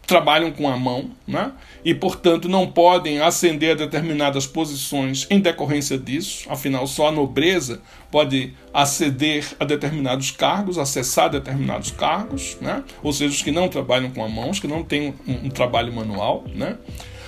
trabalham 0.06 0.52
com 0.52 0.70
a 0.70 0.78
mão, 0.78 1.12
né? 1.26 1.52
e 1.84 1.94
portanto 1.94 2.50
não 2.50 2.68
podem 2.68 3.22
ascender 3.22 3.72
a 3.72 3.76
determinadas 3.76 4.46
posições 4.46 5.26
em 5.30 5.40
decorrência 5.40 5.98
disso, 5.98 6.46
afinal, 6.50 6.86
só 6.88 7.08
a 7.08 7.12
nobreza 7.12 7.82
pode 8.12 8.54
aceder 8.74 9.46
a 9.60 9.66
determinados 9.66 10.32
cargos, 10.32 10.78
acessar 10.78 11.30
determinados 11.30 11.92
cargos, 11.92 12.58
né? 12.60 12.84
ou 13.02 13.14
seja, 13.14 13.34
os 13.34 13.42
que 13.42 13.52
não 13.52 13.70
trabalham 13.70 14.12
com 14.12 14.24
a 14.24 14.30
mão, 14.30 14.50
os 14.50 14.60
que 14.60 14.68
não 14.68 14.84
têm 14.84 15.14
um, 15.28 15.46
um 15.46 15.50
trabalho 15.50 15.94
manual. 15.94 16.44
Né? 16.54 16.78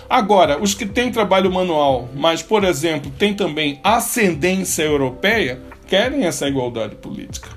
Agora, 0.10 0.62
os 0.62 0.76
que 0.76 0.86
têm 0.86 1.12
trabalho 1.12 1.52
manual, 1.52 2.10
mas, 2.14 2.44
por 2.44 2.64
exemplo, 2.64 3.10
têm 3.12 3.34
também 3.34 3.80
ascendência 3.84 4.84
europeia, 4.84 5.62
querem 5.88 6.26
essa 6.26 6.48
igualdade 6.48 6.96
política. 6.96 7.50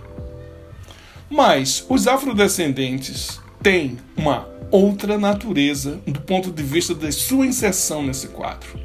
Mas 1.29 1.85
os 1.89 2.09
afrodescendentes 2.09 3.41
têm 3.63 3.99
uma 4.17 4.49
outra 4.71 5.19
natureza 5.19 6.01
do 6.07 6.21
ponto 6.21 6.51
de 6.51 6.63
vista 6.63 6.95
de 6.95 7.11
sua 7.13 7.47
inserção 7.47 8.03
nesse 8.03 8.29
quadro. 8.29 8.79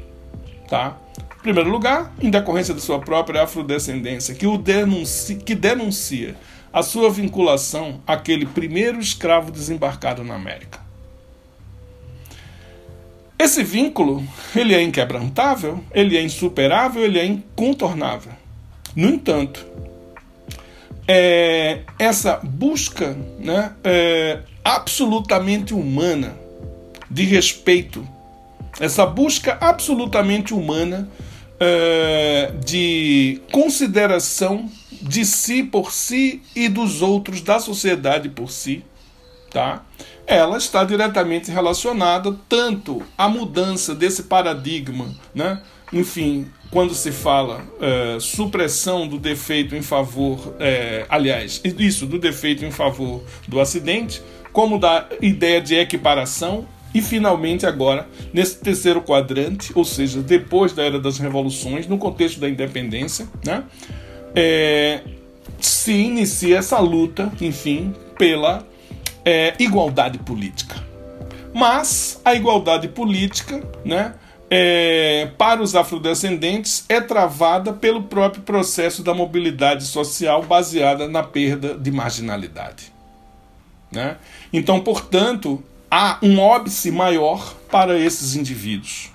Tá? 0.68 0.96
Em 1.38 1.42
primeiro 1.42 1.70
lugar, 1.70 2.12
em 2.20 2.30
decorrência 2.30 2.74
de 2.74 2.80
sua 2.80 2.98
própria 2.98 3.42
afrodescendência, 3.42 4.34
que, 4.34 4.46
o 4.46 4.56
denuncia, 4.56 5.36
que 5.36 5.54
denuncia 5.54 6.34
a 6.72 6.82
sua 6.82 7.10
vinculação 7.10 8.00
àquele 8.06 8.46
primeiro 8.46 8.98
escravo 8.98 9.50
desembarcado 9.52 10.24
na 10.24 10.34
América. 10.34 10.80
Esse 13.38 13.62
vínculo, 13.62 14.24
ele 14.56 14.74
é 14.74 14.82
inquebrantável, 14.82 15.84
ele 15.92 16.16
é 16.16 16.22
insuperável, 16.22 17.04
ele 17.04 17.18
é 17.18 17.26
incontornável. 17.26 18.32
No 18.96 19.08
entanto, 19.08 19.66
é, 21.06 21.82
essa 21.98 22.40
busca 22.42 23.16
né, 23.38 23.72
é, 23.84 24.40
absolutamente 24.64 25.74
humana 25.74 26.36
de 27.10 27.22
respeito, 27.22 28.06
essa 28.80 29.06
busca 29.06 29.56
absolutamente 29.60 30.54
humana 30.54 31.08
é, 31.60 32.52
de 32.64 33.40
consideração 33.52 34.68
de 34.90 35.24
si 35.24 35.62
por 35.62 35.92
si 35.92 36.42
e 36.56 36.68
dos 36.68 37.02
outros, 37.02 37.42
da 37.42 37.60
sociedade 37.60 38.28
por 38.28 38.50
si, 38.50 38.82
tá? 39.50 39.84
ela 40.26 40.56
está 40.56 40.82
diretamente 40.84 41.50
relacionada 41.50 42.34
tanto 42.48 43.02
à 43.16 43.28
mudança 43.28 43.94
desse 43.94 44.24
paradigma, 44.24 45.14
né? 45.34 45.60
enfim, 45.92 46.48
quando 46.70 46.94
se 46.94 47.12
fala 47.12 47.62
é, 47.80 48.18
supressão 48.18 49.06
do 49.06 49.18
defeito 49.18 49.76
em 49.76 49.82
favor, 49.82 50.54
é, 50.58 51.04
aliás, 51.08 51.60
isso, 51.78 52.06
do 52.06 52.18
defeito 52.18 52.64
em 52.64 52.70
favor 52.70 53.22
do 53.46 53.60
acidente, 53.60 54.22
como 54.54 54.78
da 54.78 55.06
ideia 55.20 55.60
de 55.60 55.74
equiparação, 55.74 56.64
e 56.94 57.02
finalmente 57.02 57.66
agora, 57.66 58.08
nesse 58.32 58.56
terceiro 58.60 59.02
quadrante, 59.02 59.72
ou 59.74 59.84
seja, 59.84 60.22
depois 60.22 60.72
da 60.72 60.84
Era 60.84 61.00
das 61.00 61.18
Revoluções, 61.18 61.88
no 61.88 61.98
contexto 61.98 62.38
da 62.38 62.48
independência, 62.48 63.26
né? 63.44 63.64
É, 64.32 65.00
se 65.58 65.92
inicia 65.92 66.58
essa 66.58 66.78
luta, 66.78 67.32
enfim, 67.40 67.92
pela 68.16 68.64
é, 69.24 69.54
igualdade 69.58 70.18
política. 70.18 70.76
Mas 71.52 72.20
a 72.24 72.32
igualdade 72.32 72.86
política, 72.86 73.60
né, 73.84 74.14
é, 74.48 75.30
para 75.36 75.62
os 75.62 75.74
afrodescendentes, 75.74 76.84
é 76.88 77.00
travada 77.00 77.72
pelo 77.72 78.04
próprio 78.04 78.42
processo 78.42 79.02
da 79.02 79.12
mobilidade 79.12 79.84
social 79.84 80.44
baseada 80.44 81.08
na 81.08 81.24
perda 81.24 81.74
de 81.74 81.90
marginalidade. 81.90 82.93
Né? 83.94 84.16
Então, 84.52 84.80
portanto, 84.80 85.62
há 85.90 86.18
um 86.22 86.38
óbice 86.38 86.90
maior 86.90 87.54
para 87.70 87.98
esses 87.98 88.34
indivíduos. 88.34 89.10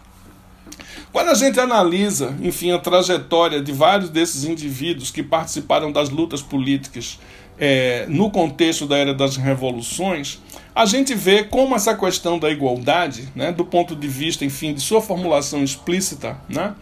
Quando 1.11 1.29
a 1.29 1.33
gente 1.33 1.59
analisa, 1.59 2.35
enfim, 2.41 2.71
a 2.71 2.77
trajetória 2.77 3.61
de 3.61 3.71
vários 3.71 4.09
desses 4.09 4.43
indivíduos 4.43 5.09
que 5.09 5.23
participaram 5.23 5.91
das 5.91 6.09
lutas 6.09 6.41
políticas 6.41 7.19
é, 7.57 8.05
no 8.07 8.29
contexto 8.29 8.85
da 8.85 8.95
era 8.95 9.13
das 9.13 9.35
revoluções, 9.35 10.39
a 10.73 10.85
gente 10.85 11.13
vê 11.15 11.43
como 11.43 11.75
essa 11.75 11.95
questão 11.95 12.37
da 12.37 12.49
igualdade, 12.49 13.27
né, 13.35 13.51
do 13.51 13.65
ponto 13.65 13.95
de 13.95 14.07
vista, 14.07 14.45
enfim, 14.45 14.73
de 14.73 14.81
sua 14.81 15.01
formulação 15.01 15.63
explícita, 15.63 16.37
né, 16.47 16.75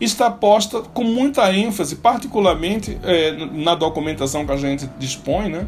está 0.00 0.30
posta 0.30 0.80
com 0.80 1.04
muita 1.04 1.52
ênfase, 1.52 1.96
particularmente 1.96 2.98
é, 3.02 3.32
na 3.52 3.74
documentação 3.74 4.46
que 4.46 4.52
a 4.52 4.56
gente 4.56 4.88
dispõe, 4.98 5.48
né, 5.48 5.66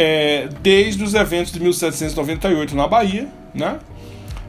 é, 0.00 0.48
desde 0.62 1.04
os 1.04 1.12
eventos 1.12 1.52
de 1.52 1.60
1798 1.60 2.74
na 2.74 2.88
Bahia, 2.88 3.28
né, 3.52 3.78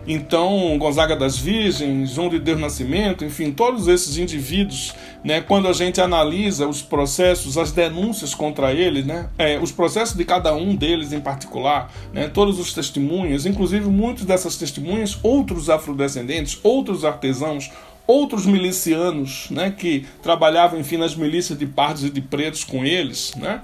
então, 0.08 0.78
Gonzaga 0.80 1.16
das 1.16 1.38
Virgens, 1.38 2.12
João 2.12 2.30
de 2.30 2.40
Deus 2.40 2.60
Nascimento, 2.60 3.26
enfim, 3.26 3.52
todos 3.52 3.88
esses 3.88 4.18
indivíduos, 4.18 4.96
né, 5.24 5.42
quando 5.42 5.68
a 5.68 5.74
gente 5.74 6.00
analisa 6.00 6.68
os 6.68 6.82
processos, 6.82 7.58
as 7.58 7.74
denúncias 7.74 8.34
contra 8.34 8.74
eles, 8.74 9.06
né, 9.06 9.30
é, 9.38 9.60
os 9.60 9.74
processos 9.74 10.16
de 10.16 10.24
cada 10.24 10.56
um 10.56 10.74
deles 10.74 11.12
em 11.12 11.20
particular, 11.20 11.92
né, 12.14 12.30
todos 12.30 12.58
os 12.58 12.74
testemunhos, 12.74 13.46
inclusive 13.46 13.86
muitos 13.88 14.24
dessas 14.24 14.56
testemunhas, 14.56 15.20
outros 15.22 15.70
afrodescendentes, 15.70 16.58
outros 16.64 17.04
artesãos, 17.04 17.70
outros 18.08 18.46
milicianos 18.46 19.48
né, 19.52 19.70
que 19.78 20.06
trabalhavam, 20.24 20.80
enfim, 20.80 20.98
nas 20.98 21.14
milícias 21.14 21.60
de 21.60 21.66
pardos 21.66 22.06
e 22.06 22.10
de 22.10 22.22
pretos 22.22 22.64
com 22.64 22.86
eles, 22.86 23.36
né, 23.36 23.62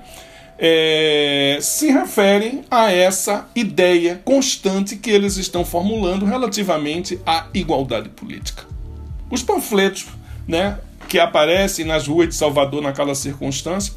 é, 0.58 1.60
se 1.62 1.92
referem 1.92 2.64
a 2.70 2.92
essa 2.92 3.48
ideia 3.56 4.22
constante 4.26 4.96
que 4.96 5.10
eles 5.10 5.38
estão 5.38 5.64
formulando 5.64 6.26
relativamente 6.26 7.20
à 7.26 7.48
igualdade 7.54 8.10
política. 8.10 8.64
Os 9.30 9.44
panfletos 9.44 10.08
né, 10.48 10.80
que 11.08 11.20
aparecem 11.20 11.86
nas 11.86 12.08
ruas 12.08 12.30
de 12.30 12.36
Salvador 12.36 12.82
naquela 12.82 13.14
circunstância, 13.14 13.94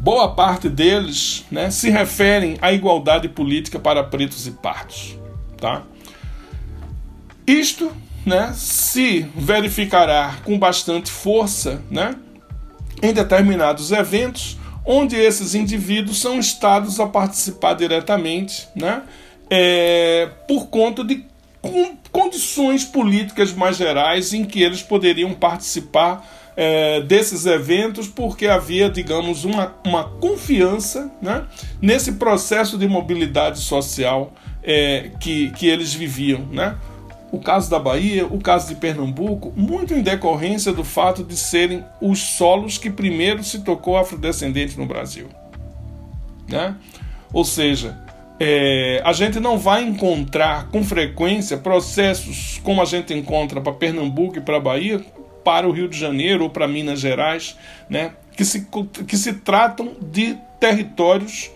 boa 0.00 0.34
parte 0.34 0.68
deles 0.68 1.44
né, 1.50 1.70
se 1.70 1.90
referem 1.90 2.56
à 2.62 2.72
igualdade 2.72 3.28
política 3.28 3.78
para 3.78 4.02
pretos 4.02 4.46
e 4.46 4.52
pardos. 4.52 5.18
Tá? 5.58 5.82
Isto 7.46 7.92
né, 8.24 8.52
se 8.54 9.26
verificará 9.36 10.36
com 10.44 10.58
bastante 10.58 11.10
força 11.10 11.82
né, 11.90 12.14
em 13.02 13.12
determinados 13.12 13.92
eventos 13.92 14.56
onde 14.84 15.16
esses 15.16 15.54
indivíduos 15.54 16.20
são 16.20 16.38
estados 16.38 17.00
a 17.00 17.06
participar 17.06 17.74
diretamente, 17.74 18.68
né, 18.74 19.02
é, 19.50 20.28
por 20.46 20.66
conta 20.66 21.02
de 21.02 21.24
condições 22.12 22.84
políticas 22.84 23.52
mais 23.52 23.76
gerais 23.76 24.32
em 24.34 24.44
que 24.44 24.62
eles 24.62 24.82
poderiam 24.82 25.32
participar 25.32 26.24
é, 26.56 27.00
desses 27.00 27.46
eventos 27.46 28.06
porque 28.06 28.46
havia, 28.46 28.88
digamos, 28.88 29.44
uma, 29.44 29.74
uma 29.84 30.04
confiança 30.04 31.10
né, 31.20 31.44
nesse 31.80 32.12
processo 32.12 32.78
de 32.78 32.86
mobilidade 32.86 33.58
social 33.58 34.32
é, 34.62 35.10
que, 35.18 35.50
que 35.52 35.66
eles 35.66 35.92
viviam. 35.92 36.46
Né? 36.52 36.76
O 37.34 37.40
caso 37.40 37.70
da 37.70 37.78
Bahia, 37.78 38.26
o 38.26 38.40
caso 38.40 38.68
de 38.68 38.76
Pernambuco, 38.76 39.52
muito 39.56 39.92
em 39.92 40.02
decorrência 40.02 40.72
do 40.72 40.84
fato 40.84 41.24
de 41.24 41.36
serem 41.36 41.84
os 42.00 42.20
solos 42.20 42.78
que 42.78 42.90
primeiro 42.90 43.42
se 43.42 43.60
tocou 43.60 43.96
afrodescendente 43.96 44.78
no 44.78 44.86
Brasil. 44.86 45.26
Né? 46.48 46.76
Ou 47.32 47.44
seja, 47.44 47.98
é, 48.38 49.02
a 49.04 49.12
gente 49.12 49.40
não 49.40 49.58
vai 49.58 49.82
encontrar 49.82 50.68
com 50.68 50.84
frequência 50.84 51.56
processos 51.56 52.60
como 52.62 52.80
a 52.80 52.84
gente 52.84 53.12
encontra 53.12 53.60
para 53.60 53.72
Pernambuco 53.72 54.38
e 54.38 54.40
para 54.40 54.60
Bahia, 54.60 55.04
para 55.42 55.68
o 55.68 55.72
Rio 55.72 55.88
de 55.88 55.98
Janeiro 55.98 56.44
ou 56.44 56.50
para 56.50 56.68
Minas 56.68 57.00
Gerais, 57.00 57.56
né? 57.88 58.12
que, 58.36 58.44
se, 58.44 58.66
que 59.06 59.16
se 59.16 59.34
tratam 59.34 59.92
de 60.00 60.36
territórios 60.58 61.50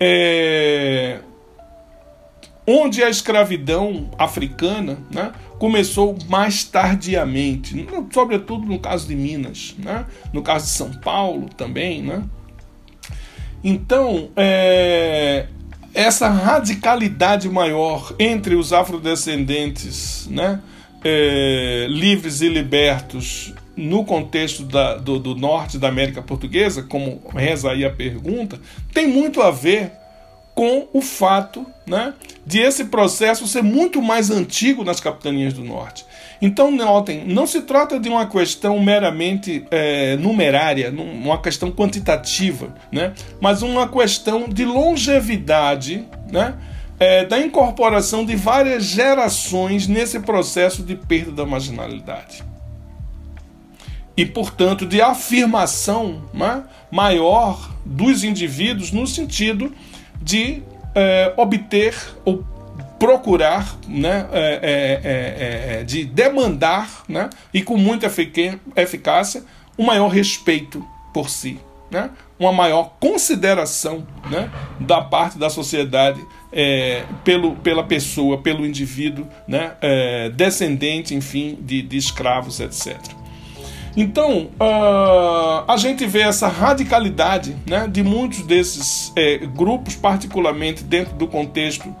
é, 0.00 1.18
onde 2.70 3.02
a 3.02 3.08
escravidão 3.08 4.10
africana 4.18 4.98
né, 5.10 5.32
começou 5.58 6.18
mais 6.28 6.64
tardiamente, 6.64 7.86
sobretudo 8.12 8.66
no 8.66 8.78
caso 8.78 9.08
de 9.08 9.16
Minas, 9.16 9.74
né, 9.78 10.04
no 10.34 10.42
caso 10.42 10.66
de 10.66 10.72
São 10.72 10.90
Paulo 10.90 11.48
também. 11.56 12.02
Né. 12.02 12.22
Então, 13.64 14.28
é, 14.36 15.46
essa 15.94 16.28
radicalidade 16.28 17.48
maior 17.48 18.14
entre 18.18 18.54
os 18.54 18.70
afrodescendentes 18.70 20.28
né, 20.30 20.60
é, 21.02 21.86
livres 21.88 22.42
e 22.42 22.50
libertos 22.50 23.54
no 23.74 24.04
contexto 24.04 24.62
da, 24.64 24.96
do, 24.96 25.18
do 25.18 25.34
norte 25.34 25.78
da 25.78 25.88
América 25.88 26.20
Portuguesa, 26.20 26.82
como 26.82 27.22
reza 27.34 27.70
aí 27.70 27.82
a 27.82 27.90
pergunta, 27.90 28.60
tem 28.92 29.08
muito 29.08 29.40
a 29.40 29.50
ver 29.50 29.92
com 30.58 30.88
o 30.92 31.00
fato 31.00 31.64
né, 31.86 32.14
de 32.44 32.58
esse 32.58 32.86
processo 32.86 33.46
ser 33.46 33.62
muito 33.62 34.02
mais 34.02 34.28
antigo 34.28 34.82
nas 34.82 34.98
capitanias 34.98 35.54
do 35.54 35.62
norte. 35.62 36.04
Então, 36.42 36.72
notem, 36.72 37.24
não 37.24 37.46
se 37.46 37.62
trata 37.62 38.00
de 38.00 38.08
uma 38.08 38.26
questão 38.26 38.80
meramente 38.80 39.64
é, 39.70 40.16
numerária, 40.16 40.90
uma 40.90 41.40
questão 41.40 41.70
quantitativa, 41.70 42.74
né, 42.90 43.14
mas 43.40 43.62
uma 43.62 43.86
questão 43.86 44.48
de 44.48 44.64
longevidade 44.64 46.04
né, 46.28 46.56
é, 46.98 47.24
da 47.24 47.38
incorporação 47.38 48.24
de 48.24 48.34
várias 48.34 48.82
gerações 48.82 49.86
nesse 49.86 50.18
processo 50.18 50.82
de 50.82 50.96
perda 50.96 51.30
da 51.30 51.46
marginalidade. 51.46 52.42
E, 54.16 54.26
portanto, 54.26 54.84
de 54.84 55.00
afirmação 55.00 56.24
né, 56.34 56.64
maior 56.90 57.70
dos 57.86 58.24
indivíduos 58.24 58.90
no 58.90 59.06
sentido 59.06 59.72
de 60.20 60.62
é, 60.94 61.32
obter 61.36 61.94
ou 62.24 62.44
procurar, 62.98 63.76
né, 63.86 64.26
é 64.32 64.40
é, 64.40 65.00
é, 65.04 65.80
é, 65.80 65.84
de 65.84 66.04
demandar, 66.04 67.04
né, 67.08 67.30
e 67.54 67.62
com 67.62 67.76
muita 67.76 68.12
eficácia, 68.76 69.44
um 69.78 69.84
maior 69.84 70.08
respeito 70.08 70.84
por 71.14 71.30
si, 71.30 71.60
né, 71.90 72.10
uma 72.38 72.52
maior 72.52 72.94
consideração 72.98 74.06
né, 74.28 74.50
da 74.80 75.00
parte 75.00 75.38
da 75.38 75.48
sociedade 75.48 76.20
é, 76.52 77.04
pelo, 77.22 77.54
pela 77.56 77.84
pessoa, 77.84 78.38
pelo 78.38 78.66
indivíduo, 78.66 79.28
né, 79.46 79.72
descendente, 80.34 81.14
enfim, 81.14 81.56
de, 81.60 81.82
de 81.82 81.96
escravos, 81.96 82.58
etc. 82.58 82.96
Então, 84.00 84.48
uh, 84.60 85.64
a 85.66 85.76
gente 85.76 86.06
vê 86.06 86.20
essa 86.20 86.46
radicalidade 86.46 87.56
né, 87.66 87.88
de 87.90 88.04
muitos 88.04 88.42
desses 88.42 89.12
é, 89.16 89.38
grupos, 89.38 89.96
particularmente 89.96 90.84
dentro 90.84 91.16
do 91.16 91.26
contexto, 91.26 91.92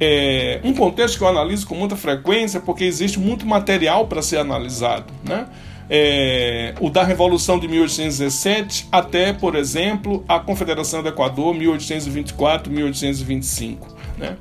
é, 0.00 0.58
um 0.64 0.72
contexto 0.72 1.18
que 1.18 1.22
eu 1.22 1.28
analiso 1.28 1.66
com 1.66 1.74
muita 1.74 1.96
frequência, 1.96 2.60
porque 2.60 2.84
existe 2.84 3.20
muito 3.20 3.44
material 3.44 4.06
para 4.06 4.22
ser 4.22 4.38
analisado. 4.38 5.12
Né? 5.22 5.46
É, 5.90 6.72
o 6.80 6.88
da 6.88 7.04
Revolução 7.04 7.58
de 7.58 7.68
1817 7.68 8.88
até, 8.90 9.34
por 9.34 9.54
exemplo, 9.54 10.24
a 10.26 10.40
Confederação 10.40 11.02
do 11.02 11.10
Equador, 11.10 11.54
1824-1825. 11.56 13.76
Né? 14.16 14.38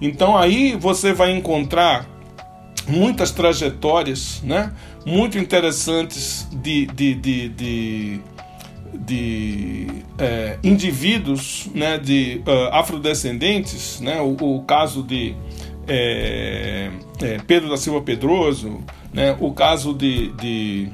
Então 0.00 0.34
aí 0.34 0.74
você 0.74 1.12
vai 1.12 1.32
encontrar 1.32 2.06
muitas 2.88 3.30
trajetórias, 3.30 4.40
né? 4.42 4.72
Muito 5.06 5.38
interessantes 5.38 6.48
de, 6.50 6.84
de, 6.86 7.14
de, 7.14 7.48
de, 7.48 8.20
de 8.92 9.86
é, 10.18 10.58
indivíduos 10.64 11.70
né, 11.72 11.96
de 11.96 12.42
uh, 12.44 12.74
afrodescendentes, 12.74 14.00
né, 14.00 14.20
o, 14.20 14.56
o 14.56 14.62
caso 14.64 15.04
de 15.04 15.36
é, 15.86 16.90
é, 17.22 17.38
Pedro 17.46 17.70
da 17.70 17.76
Silva 17.76 18.02
Pedroso, 18.02 18.80
né, 19.12 19.36
o 19.38 19.52
caso 19.52 19.94
de, 19.94 20.32
de 20.32 20.88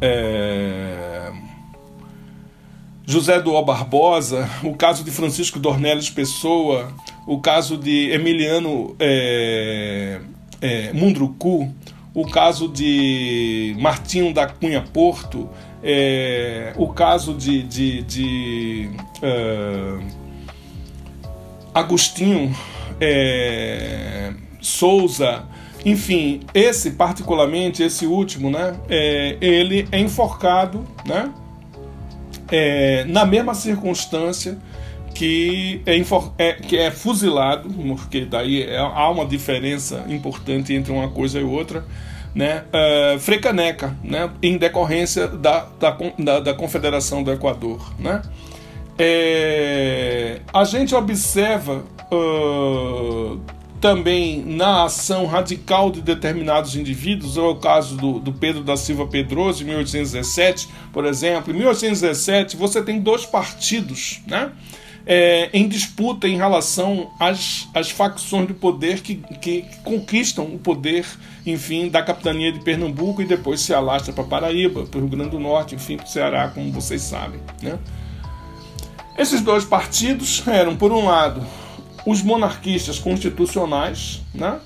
é, 0.00 1.30
José 3.06 3.40
do 3.40 3.62
Barbosa, 3.62 4.50
o 4.64 4.74
caso 4.74 5.04
de 5.04 5.12
Francisco 5.12 5.60
Dornelles 5.60 6.10
Pessoa, 6.10 6.92
o 7.28 7.40
caso 7.40 7.76
de 7.76 8.10
Emiliano 8.10 8.96
é, 8.98 10.20
Mundrucu, 10.92 11.72
o 12.16 12.26
caso 12.26 12.66
de 12.66 13.76
Martinho 13.78 14.32
da 14.32 14.46
Cunha 14.46 14.80
Porto, 14.80 15.50
é, 15.82 16.72
o 16.78 16.88
caso 16.88 17.34
de, 17.34 17.62
de, 17.62 18.02
de 18.04 18.90
uh, 19.22 20.02
Agostinho 21.74 22.56
é, 22.98 24.32
Souza, 24.62 25.44
enfim, 25.84 26.40
esse 26.54 26.92
particularmente, 26.92 27.82
esse 27.82 28.06
último, 28.06 28.50
né, 28.50 28.74
é, 28.88 29.36
ele 29.38 29.86
é 29.92 30.00
enforcado, 30.00 30.86
né, 31.04 31.30
é, 32.50 33.04
na 33.04 33.26
mesma 33.26 33.52
circunstância 33.52 34.56
que 35.16 35.80
é, 35.86 35.96
é, 36.38 36.52
que 36.52 36.76
é 36.76 36.90
fuzilado, 36.90 37.70
porque 37.70 38.26
daí 38.26 38.62
é, 38.62 38.76
há 38.76 39.08
uma 39.08 39.24
diferença 39.24 40.04
importante 40.08 40.74
entre 40.74 40.92
uma 40.92 41.08
coisa 41.08 41.40
e 41.40 41.42
outra, 41.42 41.84
né, 42.34 42.64
uh, 42.68 43.18
Frecaneca, 43.18 43.96
né, 44.04 44.28
em 44.42 44.58
decorrência 44.58 45.26
da, 45.26 45.66
da, 45.80 46.40
da, 46.40 46.52
Confederação 46.52 47.22
do 47.22 47.32
Equador. 47.32 47.94
Né. 47.98 48.20
É, 48.98 50.40
a 50.52 50.64
gente 50.64 50.94
observa 50.94 51.82
uh, 52.12 53.40
também 53.80 54.44
na 54.44 54.84
ação 54.84 55.24
radical 55.24 55.90
de 55.90 56.02
determinados 56.02 56.76
indivíduos, 56.76 57.38
é 57.38 57.40
o 57.40 57.54
caso 57.54 57.96
do, 57.96 58.18
do 58.20 58.34
Pedro 58.34 58.62
da 58.62 58.76
Silva 58.76 59.06
Pedroso, 59.06 59.62
em 59.62 59.66
1817, 59.66 60.68
por 60.92 61.06
exemplo. 61.06 61.54
Em 61.54 61.56
1817, 61.56 62.54
você 62.54 62.82
tem 62.82 63.00
dois 63.00 63.24
partidos, 63.24 64.20
né? 64.26 64.52
É, 65.06 65.48
em 65.52 65.68
disputa 65.68 66.26
em 66.26 66.36
relação 66.36 67.12
às, 67.20 67.68
às 67.72 67.90
facções 67.90 68.48
do 68.48 68.54
poder 68.54 69.00
que, 69.00 69.14
que 69.40 69.64
conquistam 69.84 70.44
o 70.44 70.58
poder, 70.58 71.06
enfim, 71.46 71.88
da 71.88 72.02
capitania 72.02 72.50
de 72.50 72.58
Pernambuco 72.58 73.22
e 73.22 73.24
depois 73.24 73.60
se 73.60 73.72
alastra 73.72 74.12
para 74.12 74.24
Paraíba, 74.24 74.84
para 74.84 74.98
o 74.98 75.02
Rio 75.02 75.10
Grande 75.10 75.30
do 75.30 75.38
Norte, 75.38 75.76
enfim, 75.76 75.96
para 75.96 76.06
o 76.06 76.08
Ceará, 76.08 76.48
como 76.48 76.72
vocês 76.72 77.02
sabem. 77.02 77.40
Né? 77.62 77.78
Esses 79.16 79.40
dois 79.40 79.64
partidos 79.64 80.42
eram, 80.48 80.76
por 80.76 80.90
um 80.90 81.04
lado, 81.04 81.46
os 82.04 82.20
monarquistas 82.22 82.98
constitucionais, 82.98 84.20
né? 84.34 84.58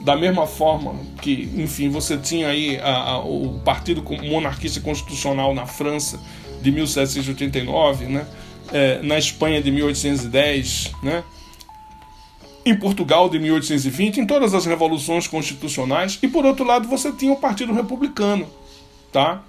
da 0.00 0.16
mesma 0.16 0.46
forma 0.46 0.94
que, 1.20 1.52
enfim, 1.56 1.90
você 1.90 2.16
tinha 2.16 2.48
aí 2.48 2.78
a, 2.78 2.96
a, 2.96 3.18
o 3.18 3.60
Partido 3.64 4.02
Monarquista 4.24 4.80
Constitucional 4.80 5.54
na 5.54 5.66
França 5.66 6.18
de 6.62 6.70
1789, 6.70 8.06
né? 8.06 8.26
É, 8.72 9.00
na 9.02 9.18
Espanha 9.18 9.62
de 9.62 9.70
1810, 9.70 10.92
né? 11.02 11.24
em 12.64 12.76
Portugal 12.76 13.28
de 13.28 13.38
1820, 13.38 14.20
em 14.20 14.26
todas 14.26 14.52
as 14.52 14.66
revoluções 14.66 15.28
constitucionais, 15.28 16.18
e 16.20 16.26
por 16.26 16.44
outro 16.44 16.64
lado 16.64 16.88
você 16.88 17.12
tinha 17.12 17.32
o 17.32 17.36
Partido 17.36 17.72
Republicano. 17.72 18.48
Tá? 19.12 19.42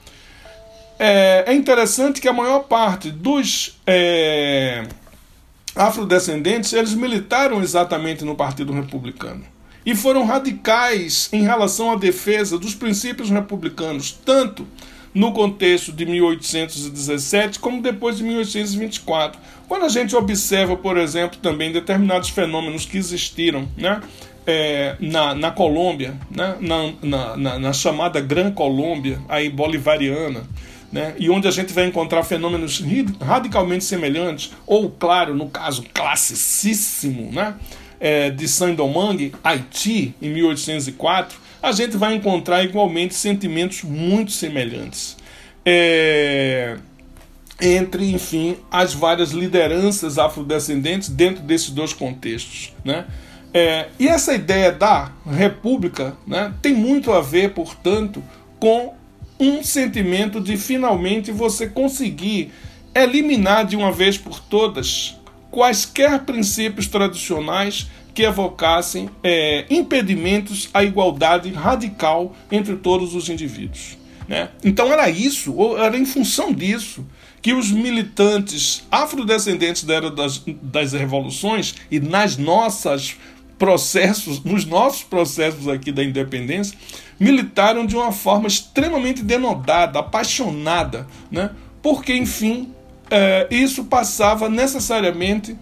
É, 1.00 1.46
é 1.48 1.54
interessante 1.54 2.22
que 2.22 2.28
a 2.28 2.34
maior 2.34 2.62
parte 2.62 3.10
dos 3.10 3.80
é, 3.88 4.84
afrodescendentes 5.76 6.74
eles 6.74 6.94
militaram 6.94 7.62
exatamente 7.62 8.24
no 8.24 8.36
Partido 8.36 8.72
Republicano 8.72 9.44
e 9.88 9.96
foram 9.96 10.26
radicais 10.26 11.30
em 11.32 11.44
relação 11.44 11.92
à 11.92 11.96
defesa 11.96 12.58
dos 12.58 12.76
princípios 12.76 13.30
republicanos, 13.30 14.12
tanto 14.12 14.68
no 15.18 15.32
contexto 15.32 15.92
de 15.92 16.06
1817 16.06 17.58
como 17.60 17.82
depois 17.82 18.18
de 18.18 18.24
1824. 18.24 19.42
Quando 19.68 19.84
a 19.84 19.90
gente 19.90 20.16
observa, 20.16 20.78
por 20.78 20.96
exemplo, 20.96 21.40
também 21.40 21.72
determinados 21.72 22.30
fenômenos 22.30 22.86
que 22.86 23.00
existiram 23.00 23.68
né, 23.76 24.00
é, 24.46 24.96
na, 25.00 25.34
na 25.34 25.50
Colômbia, 25.50 26.14
né, 26.30 26.56
na, 26.62 26.94
na, 27.02 27.36
na, 27.36 27.60
na 27.60 27.74
chamada 27.74 28.22
Gran 28.22 28.52
Colômbia, 28.52 29.20
aí 29.28 29.50
bolivariana, 29.50 30.44
né, 30.92 31.16
e 31.18 31.32
onde 31.32 31.48
a 31.48 31.52
gente 31.52 31.74
vai 31.74 31.88
encontrar 31.88 32.24
fenômenos 32.24 32.84
radicalmente 33.20 33.86
semelhantes, 33.86 34.52
ou, 34.68 34.92
claro, 34.92 35.34
no 35.34 35.50
caso 35.50 35.84
classicíssimo, 35.96 37.32
né, 37.32 37.56
é, 38.00 38.30
de 38.30 38.48
Saint-Domingue, 38.48 39.34
Haiti, 39.44 40.14
em 40.22 40.30
1804, 40.30 41.47
a 41.68 41.72
gente 41.72 41.98
vai 41.98 42.16
encontrar 42.16 42.64
igualmente 42.64 43.14
sentimentos 43.14 43.84
muito 43.84 44.32
semelhantes. 44.32 45.18
É, 45.66 46.78
entre, 47.60 48.12
enfim, 48.12 48.58
as 48.72 48.94
várias 48.94 49.32
lideranças 49.32 50.18
afrodescendentes 50.18 51.10
dentro 51.10 51.44
desses 51.44 51.70
dois 51.70 51.92
contextos. 51.92 52.74
Né? 52.86 53.06
É, 53.54 53.88
e 54.00 54.08
essa 54.08 54.34
ideia 54.34 54.72
da 54.72 55.12
república 55.30 56.16
né, 56.26 56.54
tem 56.62 56.74
muito 56.74 57.12
a 57.12 57.22
ver, 57.22 57.54
portanto, 57.54 58.24
com 58.60 58.94
um 59.40 59.64
sentimento 59.64 60.40
de 60.40 60.58
finalmente 60.58 61.32
você 61.32 61.68
conseguir 61.68 62.52
eliminar 62.96 63.66
de 63.66 63.76
uma 63.76 63.92
vez 63.92 64.18
por 64.18 64.40
todas 64.40 65.16
quaisquer 65.52 66.20
princípios 66.22 66.88
tradicionais 66.88 67.88
que 68.18 68.24
evocassem 68.24 69.12
é, 69.24 69.68
impedimentos 69.70 70.72
à 70.74 70.84
igualdade 70.84 71.52
radical 71.52 72.36
entre 72.52 72.76
todos 72.76 73.14
os 73.14 73.30
indivíduos. 73.30 73.96
Né? 74.28 74.50
Então 74.64 74.92
era 74.92 75.08
isso, 75.08 75.54
ou 75.54 75.78
era 75.78 75.96
em 75.96 76.04
função 76.04 76.52
disso, 76.52 77.06
que 77.44 77.54
os 77.54 77.70
militantes 77.70 78.88
afrodescendentes 78.90 79.84
da 79.84 79.94
era 79.94 80.10
das, 80.10 80.44
das 80.64 80.94
revoluções 80.94 81.76
e 81.92 82.00
nas 82.00 82.38
nossas 82.38 83.16
processos, 83.60 84.44
nos 84.44 84.66
nossos 84.66 85.04
processos 85.04 85.68
aqui 85.68 85.92
da 85.92 86.04
independência, 86.04 86.76
militaram 87.20 87.86
de 87.86 87.96
uma 87.96 88.12
forma 88.12 88.48
extremamente 88.48 89.22
denodada, 89.22 90.00
apaixonada, 90.00 91.06
né? 91.30 91.52
porque, 91.84 92.16
enfim, 92.16 92.74
é, 93.12 93.48
isso 93.52 93.84
passava 93.84 94.50
necessariamente 94.50 95.56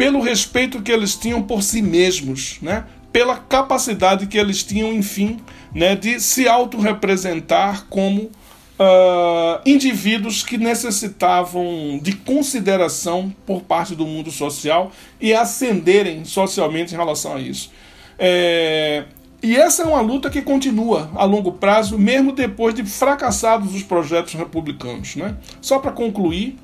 pelo 0.00 0.22
respeito 0.22 0.80
que 0.80 0.90
eles 0.90 1.14
tinham 1.14 1.42
por 1.42 1.62
si 1.62 1.82
mesmos, 1.82 2.56
né? 2.62 2.86
pela 3.12 3.36
capacidade 3.36 4.26
que 4.26 4.38
eles 4.38 4.62
tinham, 4.62 4.90
enfim, 4.94 5.38
né, 5.74 5.94
de 5.94 6.18
se 6.18 6.48
autorrepresentar 6.48 7.84
como 7.90 8.22
uh, 8.22 9.60
indivíduos 9.66 10.42
que 10.42 10.56
necessitavam 10.56 12.00
de 12.02 12.12
consideração 12.14 13.30
por 13.44 13.60
parte 13.60 13.94
do 13.94 14.06
mundo 14.06 14.30
social 14.30 14.90
e 15.20 15.34
ascenderem 15.34 16.24
socialmente 16.24 16.94
em 16.94 16.96
relação 16.96 17.34
a 17.34 17.38
isso. 17.38 17.70
É, 18.18 19.04
e 19.42 19.54
essa 19.54 19.82
é 19.82 19.86
uma 19.86 20.00
luta 20.00 20.30
que 20.30 20.40
continua 20.40 21.10
a 21.14 21.26
longo 21.26 21.52
prazo, 21.52 21.98
mesmo 21.98 22.32
depois 22.32 22.74
de 22.74 22.84
fracassados 22.86 23.74
os 23.74 23.82
projetos 23.82 24.32
republicanos. 24.32 25.14
Né? 25.14 25.36
Só 25.60 25.78
para 25.78 25.92
concluir, 25.92 26.58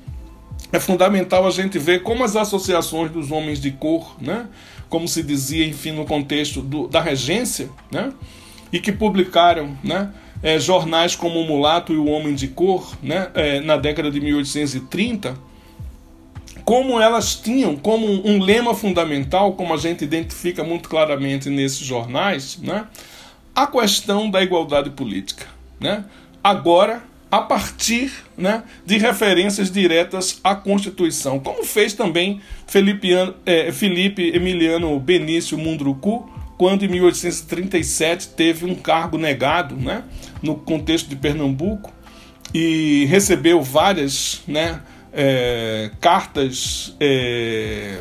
é 0.71 0.79
fundamental 0.79 1.47
a 1.47 1.51
gente 1.51 1.79
ver 1.79 2.03
como 2.03 2.23
as 2.23 2.35
associações 2.35 3.11
dos 3.11 3.31
homens 3.31 3.59
de 3.59 3.71
cor, 3.71 4.15
né, 4.21 4.47
como 4.89 5.07
se 5.07 5.23
dizia, 5.23 5.65
enfim, 5.65 5.91
no 5.91 6.05
contexto 6.05 6.61
do, 6.61 6.87
da 6.87 7.01
regência, 7.01 7.69
né, 7.91 8.11
e 8.71 8.79
que 8.79 8.91
publicaram 8.91 9.77
né, 9.83 10.11
é, 10.43 10.59
jornais 10.59 11.15
como 11.15 11.39
o 11.39 11.45
Mulato 11.45 11.93
e 11.93 11.97
o 11.97 12.05
Homem 12.05 12.35
de 12.35 12.47
Cor 12.49 12.95
né, 13.01 13.29
é, 13.33 13.59
na 13.61 13.77
década 13.77 14.11
de 14.11 14.19
1830, 14.19 15.37
como 16.65 16.99
elas 16.99 17.35
tinham 17.35 17.77
como 17.77 18.05
um 18.27 18.41
lema 18.41 18.73
fundamental, 18.75 19.53
como 19.53 19.73
a 19.73 19.77
gente 19.77 20.03
identifica 20.03 20.63
muito 20.65 20.89
claramente 20.89 21.49
nesses 21.49 21.79
jornais, 21.79 22.59
né, 22.61 22.85
a 23.55 23.65
questão 23.65 24.29
da 24.29 24.43
igualdade 24.43 24.89
política. 24.89 25.45
Né? 25.79 26.03
Agora, 26.43 27.03
a 27.29 27.41
partir 27.41 28.11
né, 28.37 28.63
de 28.85 28.97
referências 28.97 29.69
diretas 29.69 30.39
à 30.43 30.55
Constituição, 30.55 31.39
como 31.39 31.63
fez 31.63 31.93
também 31.93 32.41
Felipe, 32.65 33.09
é, 33.45 33.71
Felipe 33.71 34.31
Emiliano 34.33 34.97
Benício 34.99 35.57
Mundrucu, 35.57 36.29
quando 36.57 36.83
em 36.83 36.87
1837 36.87 38.29
teve 38.29 38.65
um 38.65 38.73
cargo 38.73 39.17
negado 39.17 39.75
né, 39.75 40.03
no 40.41 40.55
contexto 40.55 41.07
de 41.07 41.15
Pernambuco 41.15 41.93
e 42.53 43.05
recebeu 43.09 43.61
várias 43.61 44.41
né, 44.47 44.81
é, 45.13 45.91
cartas, 45.99 46.95
é, 46.99 47.99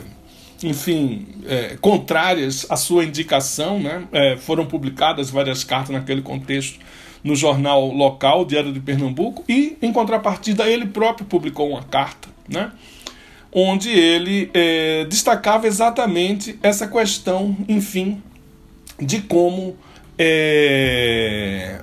enfim, 0.63 1.27
é, 1.47 1.77
contrárias 1.81 2.65
à 2.71 2.77
sua 2.77 3.05
indicação. 3.05 3.79
Né, 3.79 4.07
é, 4.13 4.37
foram 4.37 4.65
publicadas 4.65 5.29
várias 5.29 5.65
cartas 5.65 5.91
naquele 5.91 6.23
contexto 6.23 6.79
no 7.27 7.35
jornal 7.35 7.89
local, 7.89 8.45
Diário 8.45 8.73
de 8.73 8.79
Pernambuco, 8.79 9.45
e, 9.49 9.77
em 9.83 9.93
contrapartida, 9.93 10.69
ele 10.71 10.87
próprio 10.87 11.27
publicou 11.27 11.71
uma 11.71 11.83
carta, 11.83 12.29
né? 12.49 12.71
onde 13.53 13.91
ele 13.91 14.51
é, 14.55 15.07
destacava 15.07 15.67
exatamente 15.67 16.59
essa 16.63 16.87
questão, 16.87 17.57
enfim, 17.69 18.23
de 19.01 19.23
como 19.23 19.77
é, 20.19 21.81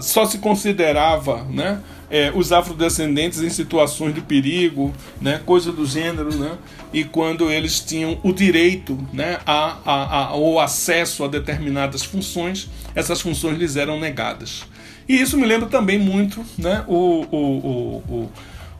só 0.00 0.24
se 0.24 0.38
considerava 0.38 1.42
né, 1.44 1.80
é, 2.10 2.32
os 2.34 2.52
afrodescendentes 2.52 3.42
em 3.42 3.50
situações 3.50 4.14
de 4.14 4.20
perigo, 4.20 4.92
né, 5.20 5.40
coisa 5.44 5.70
do 5.70 5.84
gênero, 5.84 6.34
né, 6.34 6.56
e 6.92 7.04
quando 7.04 7.50
eles 7.50 7.80
tinham 7.80 8.18
o 8.22 8.32
direito 8.32 8.98
né, 9.12 9.38
a, 9.46 9.76
a, 9.84 10.24
a, 10.24 10.34
ou 10.34 10.58
acesso 10.58 11.24
a 11.24 11.28
determinadas 11.28 12.02
funções, 12.02 12.68
essas 12.94 13.20
funções 13.20 13.58
lhes 13.58 13.76
eram 13.76 14.00
negadas. 14.00 14.64
E 15.08 15.20
isso 15.20 15.36
me 15.36 15.46
lembra 15.46 15.68
também 15.68 15.98
muito 15.98 16.44
né, 16.56 16.84
o, 16.86 17.26
o, 17.30 17.36
o, 17.36 17.96
o 18.08 18.32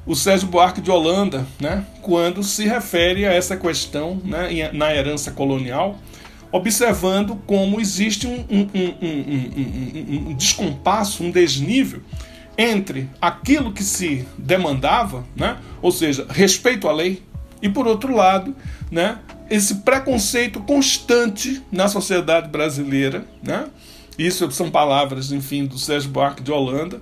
o 0.08 0.16
Sérgio 0.16 0.48
Buarque 0.48 0.80
de 0.80 0.90
Holanda, 0.90 1.46
né, 1.60 1.84
quando 2.00 2.42
se 2.42 2.64
refere 2.64 3.26
a 3.26 3.32
essa 3.34 3.58
questão 3.58 4.18
né, 4.24 4.70
na 4.72 4.94
herança 4.94 5.30
colonial, 5.30 5.98
observando 6.50 7.36
como 7.46 7.78
existe 7.78 8.26
um, 8.26 8.46
um, 8.50 8.68
um, 8.74 10.30
um, 10.30 10.34
descompasso, 10.34 11.22
um 11.22 11.30
desnível 11.30 12.00
entre 12.58 13.08
aquilo 13.22 13.72
que 13.72 13.84
se 13.84 14.26
demandava, 14.36 15.24
né? 15.36 15.58
ou 15.80 15.92
seja, 15.92 16.26
respeito 16.28 16.88
à 16.88 16.92
lei, 16.92 17.22
e 17.62 17.68
por 17.68 17.86
outro 17.86 18.14
lado, 18.14 18.54
né, 18.90 19.18
esse 19.48 19.76
preconceito 19.76 20.60
constante 20.60 21.62
na 21.70 21.86
sociedade 21.86 22.48
brasileira, 22.48 23.24
né? 23.40 23.66
isso 24.18 24.50
são 24.50 24.70
palavras, 24.70 25.30
enfim, 25.30 25.64
do 25.64 25.78
Sérgio 25.78 26.10
Buarque 26.10 26.42
de 26.42 26.50
Holanda, 26.50 27.00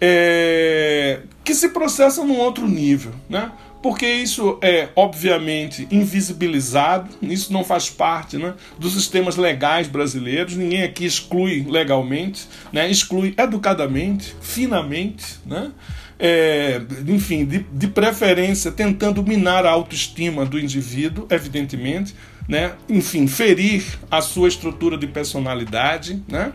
é, 0.00 1.20
que 1.44 1.54
se 1.54 1.68
processa 1.68 2.24
num 2.24 2.38
outro 2.38 2.66
nível. 2.66 3.12
Né? 3.28 3.50
Porque 3.84 4.06
isso 4.06 4.58
é 4.62 4.88
obviamente 4.96 5.86
invisibilizado, 5.90 7.10
isso 7.20 7.52
não 7.52 7.62
faz 7.62 7.90
parte 7.90 8.38
né, 8.38 8.54
dos 8.78 8.94
sistemas 8.94 9.36
legais 9.36 9.88
brasileiros, 9.88 10.56
ninguém 10.56 10.84
aqui 10.84 11.04
exclui 11.04 11.66
legalmente, 11.68 12.48
né, 12.72 12.90
exclui 12.90 13.34
educadamente, 13.36 14.34
finamente, 14.40 15.38
né, 15.44 15.70
é, 16.18 16.80
enfim, 17.06 17.44
de, 17.44 17.58
de 17.58 17.86
preferência 17.88 18.72
tentando 18.72 19.22
minar 19.22 19.66
a 19.66 19.72
autoestima 19.72 20.46
do 20.46 20.58
indivíduo, 20.58 21.26
evidentemente, 21.28 22.14
né, 22.48 22.72
enfim, 22.88 23.26
ferir 23.26 23.84
a 24.10 24.22
sua 24.22 24.48
estrutura 24.48 24.96
de 24.96 25.06
personalidade, 25.06 26.22
né, 26.26 26.54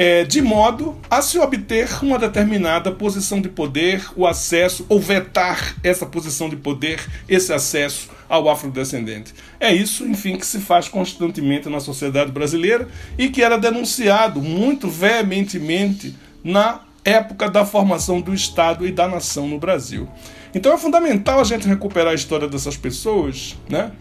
é, 0.00 0.24
de 0.24 0.40
modo 0.40 0.96
a 1.10 1.20
se 1.20 1.38
obter 1.38 1.86
uma 2.02 2.18
determinada 2.18 2.90
posição 2.90 3.38
de 3.38 3.50
poder, 3.50 4.02
o 4.16 4.26
acesso, 4.26 4.86
ou 4.88 4.98
vetar 4.98 5.76
essa 5.84 6.06
posição 6.06 6.48
de 6.48 6.56
poder, 6.56 7.06
esse 7.28 7.52
acesso 7.52 8.08
ao 8.26 8.48
afrodescendente. 8.48 9.34
É 9.60 9.70
isso, 9.74 10.06
enfim, 10.06 10.38
que 10.38 10.46
se 10.46 10.58
faz 10.58 10.88
constantemente 10.88 11.68
na 11.68 11.80
sociedade 11.80 12.32
brasileira 12.32 12.88
e 13.18 13.28
que 13.28 13.42
era 13.42 13.58
denunciado 13.58 14.40
muito 14.40 14.88
veementemente 14.88 16.16
na 16.42 16.80
época 17.04 17.50
da 17.50 17.66
formação 17.66 18.22
do 18.22 18.32
Estado 18.32 18.86
e 18.86 18.92
da 18.92 19.06
nação 19.06 19.46
no 19.46 19.58
Brasil. 19.58 20.08
Então 20.54 20.72
é 20.72 20.78
fundamental 20.78 21.40
a 21.40 21.44
gente 21.44 21.68
recuperar 21.68 22.12
a 22.12 22.14
história 22.14 22.48
dessas 22.48 22.74
pessoas, 22.74 23.54
né? 23.68 23.92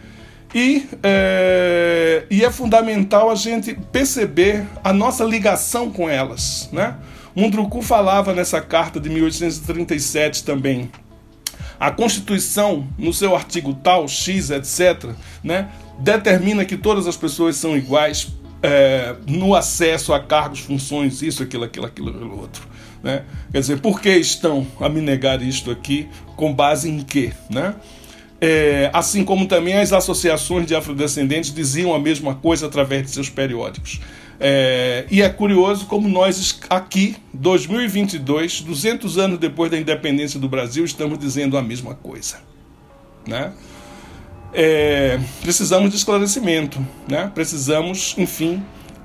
E 0.53 0.87
é, 1.03 2.25
e 2.29 2.43
é 2.43 2.51
fundamental 2.51 3.29
a 3.29 3.35
gente 3.35 3.75
perceber 3.91 4.65
a 4.83 4.91
nossa 4.91 5.23
ligação 5.23 5.91
com 5.91 6.09
elas. 6.09 6.69
Né? 6.71 6.95
Mundruku 7.35 7.81
falava 7.81 8.33
nessa 8.33 8.59
carta 8.59 8.99
de 8.99 9.09
1837 9.09 10.43
também. 10.43 10.89
A 11.79 11.91
Constituição, 11.91 12.87
no 12.97 13.13
seu 13.13 13.35
artigo 13.35 13.73
tal, 13.73 14.07
X, 14.07 14.49
etc., 14.49 15.11
né, 15.41 15.69
determina 15.99 16.65
que 16.65 16.75
todas 16.75 17.07
as 17.07 17.15
pessoas 17.15 17.55
são 17.55 17.77
iguais 17.77 18.33
é, 18.61 19.15
no 19.25 19.55
acesso 19.55 20.13
a 20.13 20.19
cargos, 20.19 20.59
funções, 20.59 21.21
isso, 21.21 21.41
aquilo, 21.41 21.63
aquilo, 21.63 21.85
aquilo, 21.85 22.09
aquilo 22.09 22.37
outro. 22.37 22.67
Né? 23.01 23.23
Quer 23.51 23.59
dizer, 23.61 23.79
por 23.79 24.01
que 24.01 24.09
estão 24.09 24.67
a 24.79 24.89
me 24.89 24.99
negar 24.99 25.41
isto 25.41 25.71
aqui? 25.71 26.09
Com 26.35 26.53
base 26.53 26.89
em 26.89 26.99
quê? 27.01 27.31
Né? 27.49 27.73
É, 28.41 28.89
assim 28.93 29.25
como 29.25 29.47
também 29.47 29.73
as 29.73 29.91
associações 29.91 30.65
de 30.65 30.73
afrodescendentes 30.73 31.53
diziam 31.53 31.93
a 31.93 31.99
mesma 31.99 32.35
coisa 32.35 32.67
através 32.67 33.03
de 33.03 33.11
seus 33.11 33.29
periódicos. 33.29 33.99
É, 34.39 35.05
e 35.11 35.21
é 35.21 35.27
curioso 35.27 35.85
como 35.87 36.07
nós 36.07 36.59
aqui, 36.69 37.17
2022, 37.33 38.61
200 38.61 39.17
anos 39.17 39.39
depois 39.39 39.69
da 39.69 39.77
independência 39.77 40.39
do 40.39 40.47
Brasil, 40.47 40.85
estamos 40.85 41.19
dizendo 41.19 41.57
a 41.57 41.61
mesma 41.61 41.93
coisa. 41.95 42.37
Né? 43.27 43.51
é, 44.53 45.19
precisamos 45.41 45.91
de 45.91 45.97
esclarecimento, 45.97 46.85
né? 47.07 47.31
precisamos, 47.33 48.15
enfim, 48.17 48.63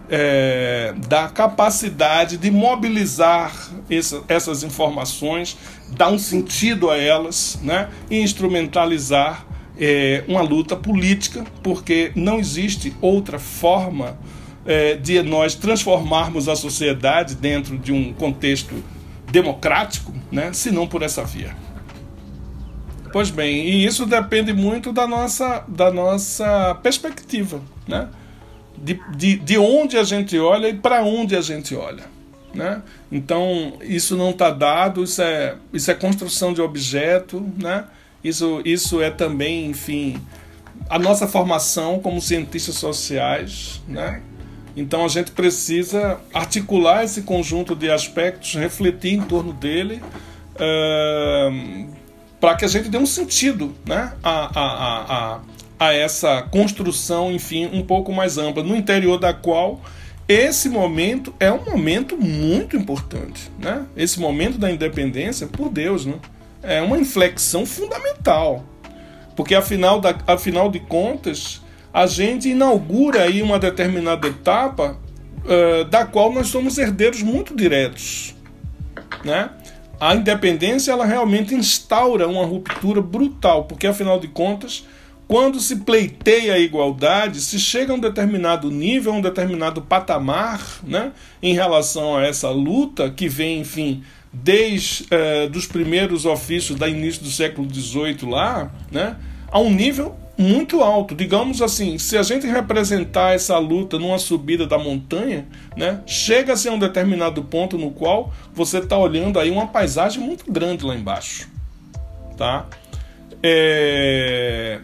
é, 0.08 0.94
da 1.08 1.28
capacidade 1.28 2.36
de 2.36 2.50
mobilizar 2.50 3.52
essa, 3.90 4.22
essas 4.28 4.62
informações, 4.62 5.56
dar 5.90 6.10
um 6.10 6.18
sentido 6.18 6.90
a 6.90 6.96
elas 6.96 7.58
né? 7.62 7.88
e 8.10 8.20
instrumentalizar 8.20 9.46
é, 9.78 10.24
uma 10.28 10.42
luta 10.42 10.76
política, 10.76 11.44
porque 11.62 12.12
não 12.14 12.38
existe 12.38 12.94
outra 13.00 13.38
forma 13.38 14.18
é, 14.66 14.94
de 14.94 15.22
nós 15.22 15.54
transformarmos 15.54 16.48
a 16.48 16.56
sociedade 16.56 17.34
dentro 17.34 17.76
de 17.78 17.92
um 17.92 18.12
contexto 18.12 18.74
democrático, 19.30 20.14
né, 20.30 20.52
se 20.52 20.70
não 20.70 20.86
por 20.86 21.02
essa 21.02 21.24
via. 21.24 21.56
Pois 23.12 23.30
bem, 23.30 23.66
e 23.66 23.84
isso 23.84 24.06
depende 24.06 24.52
muito 24.52 24.92
da 24.92 25.06
nossa, 25.06 25.64
da 25.68 25.90
nossa 25.90 26.74
perspectiva, 26.82 27.60
né? 27.86 28.08
De, 28.76 29.00
de, 29.16 29.36
de 29.36 29.58
onde 29.58 29.96
a 29.96 30.04
gente 30.04 30.38
olha 30.38 30.68
e 30.68 30.74
para 30.74 31.02
onde 31.02 31.36
a 31.36 31.40
gente 31.40 31.74
olha. 31.74 32.04
Né? 32.54 32.82
Então, 33.10 33.74
isso 33.82 34.16
não 34.16 34.30
está 34.30 34.50
dado, 34.50 35.02
isso 35.02 35.20
é, 35.20 35.56
isso 35.72 35.90
é 35.90 35.94
construção 35.94 36.52
de 36.52 36.60
objeto, 36.60 37.44
né? 37.58 37.84
isso, 38.22 38.62
isso 38.64 39.02
é 39.02 39.10
também, 39.10 39.66
enfim, 39.66 40.20
a 40.88 40.98
nossa 40.98 41.26
formação 41.26 41.98
como 41.98 42.20
cientistas 42.20 42.76
sociais. 42.76 43.82
Né? 43.88 44.22
Então, 44.76 45.04
a 45.04 45.08
gente 45.08 45.32
precisa 45.32 46.20
articular 46.32 47.04
esse 47.04 47.22
conjunto 47.22 47.74
de 47.74 47.90
aspectos, 47.90 48.54
refletir 48.54 49.14
em 49.14 49.22
torno 49.22 49.52
dele. 49.52 50.00
Uh, 50.54 51.88
para 52.44 52.56
que 52.56 52.64
a 52.66 52.68
gente 52.68 52.90
dê 52.90 52.98
um 52.98 53.06
sentido 53.06 53.74
né, 53.86 54.12
a, 54.22 54.60
a, 54.60 54.66
a, 54.66 55.34
a 55.36 55.40
essa 55.92 56.42
construção, 56.42 57.32
enfim, 57.32 57.68
um 57.72 57.82
pouco 57.82 58.12
mais 58.12 58.38
ampla, 58.38 58.62
no 58.62 58.76
interior 58.76 59.18
da 59.18 59.32
qual 59.32 59.80
esse 60.28 60.68
momento 60.68 61.34
é 61.38 61.52
um 61.52 61.64
momento 61.64 62.16
muito 62.16 62.76
importante. 62.76 63.50
Né? 63.58 63.84
Esse 63.96 64.20
momento 64.20 64.58
da 64.58 64.70
independência, 64.70 65.46
por 65.46 65.68
Deus, 65.68 66.06
né? 66.06 66.14
é 66.62 66.80
uma 66.80 66.98
inflexão 66.98 67.66
fundamental. 67.66 68.64
Porque, 69.36 69.54
afinal, 69.54 70.00
da, 70.00 70.16
afinal 70.26 70.70
de 70.70 70.80
contas, 70.80 71.60
a 71.92 72.06
gente 72.06 72.48
inaugura 72.48 73.22
aí 73.22 73.42
uma 73.42 73.58
determinada 73.58 74.28
etapa 74.28 74.98
uh, 75.44 75.84
da 75.84 76.06
qual 76.06 76.32
nós 76.32 76.46
somos 76.46 76.78
herdeiros 76.78 77.22
muito 77.22 77.54
diretos. 77.54 78.34
Né? 79.24 79.50
a 80.00 80.14
independência 80.14 80.92
ela 80.92 81.04
realmente 81.04 81.54
instaura 81.54 82.28
uma 82.28 82.44
ruptura 82.44 83.00
brutal, 83.00 83.64
porque 83.64 83.86
afinal 83.86 84.18
de 84.18 84.28
contas, 84.28 84.86
quando 85.26 85.58
se 85.58 85.76
pleiteia 85.76 86.54
a 86.54 86.58
igualdade, 86.58 87.40
se 87.40 87.58
chega 87.58 87.92
a 87.92 87.96
um 87.96 87.98
determinado 87.98 88.70
nível, 88.70 89.12
a 89.12 89.16
um 89.16 89.20
determinado 89.20 89.80
patamar, 89.82 90.60
né, 90.82 91.12
em 91.42 91.54
relação 91.54 92.16
a 92.16 92.22
essa 92.22 92.50
luta 92.50 93.10
que 93.10 93.28
vem, 93.28 93.60
enfim, 93.60 94.02
desde 94.32 95.06
eh, 95.10 95.48
dos 95.48 95.66
primeiros 95.66 96.26
ofícios 96.26 96.78
da 96.78 96.88
início 96.88 97.22
do 97.22 97.30
século 97.30 97.72
XVIII 97.72 98.28
lá, 98.28 98.70
né, 98.90 99.16
a 99.50 99.58
um 99.60 99.72
nível 99.72 100.14
muito 100.36 100.82
alto. 100.82 101.14
Digamos 101.14 101.62
assim, 101.62 101.96
se 101.96 102.18
a 102.18 102.22
gente 102.22 102.46
representar 102.46 103.34
essa 103.34 103.56
luta 103.58 103.98
numa 103.98 104.18
subida 104.18 104.66
da 104.66 104.76
montanha, 104.76 105.46
né, 105.76 106.00
chega-se 106.06 106.68
a 106.68 106.72
um 106.72 106.78
determinado 106.78 107.44
ponto 107.44 107.78
no 107.78 107.90
qual 107.92 108.32
você 108.52 108.78
está 108.78 108.98
olhando 108.98 109.38
aí 109.38 109.50
uma 109.50 109.68
paisagem 109.68 110.22
muito 110.22 110.50
grande 110.50 110.84
lá 110.84 110.94
embaixo. 110.94 111.48
Tá? 112.36 112.66
É, 113.42 114.80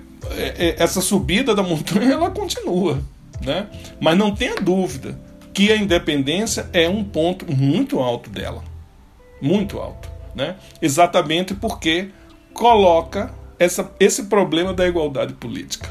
essa 0.78 1.00
subida 1.00 1.54
da 1.54 1.62
montanha 1.62 2.12
ela 2.12 2.30
continua, 2.30 3.00
né? 3.40 3.68
mas 4.00 4.16
não 4.16 4.34
tenha 4.34 4.56
dúvida 4.56 5.18
que 5.52 5.72
a 5.72 5.76
independência 5.76 6.68
é 6.72 6.88
um 6.88 7.02
ponto 7.02 7.50
muito 7.50 7.98
alto 7.98 8.30
dela. 8.30 8.62
Muito 9.40 9.78
alto. 9.78 10.10
Né? 10.34 10.56
Exatamente 10.80 11.54
porque 11.54 12.10
coloca 12.52 13.34
essa, 13.58 13.90
esse 13.98 14.24
problema 14.24 14.72
da 14.72 14.86
igualdade 14.86 15.34
política. 15.34 15.88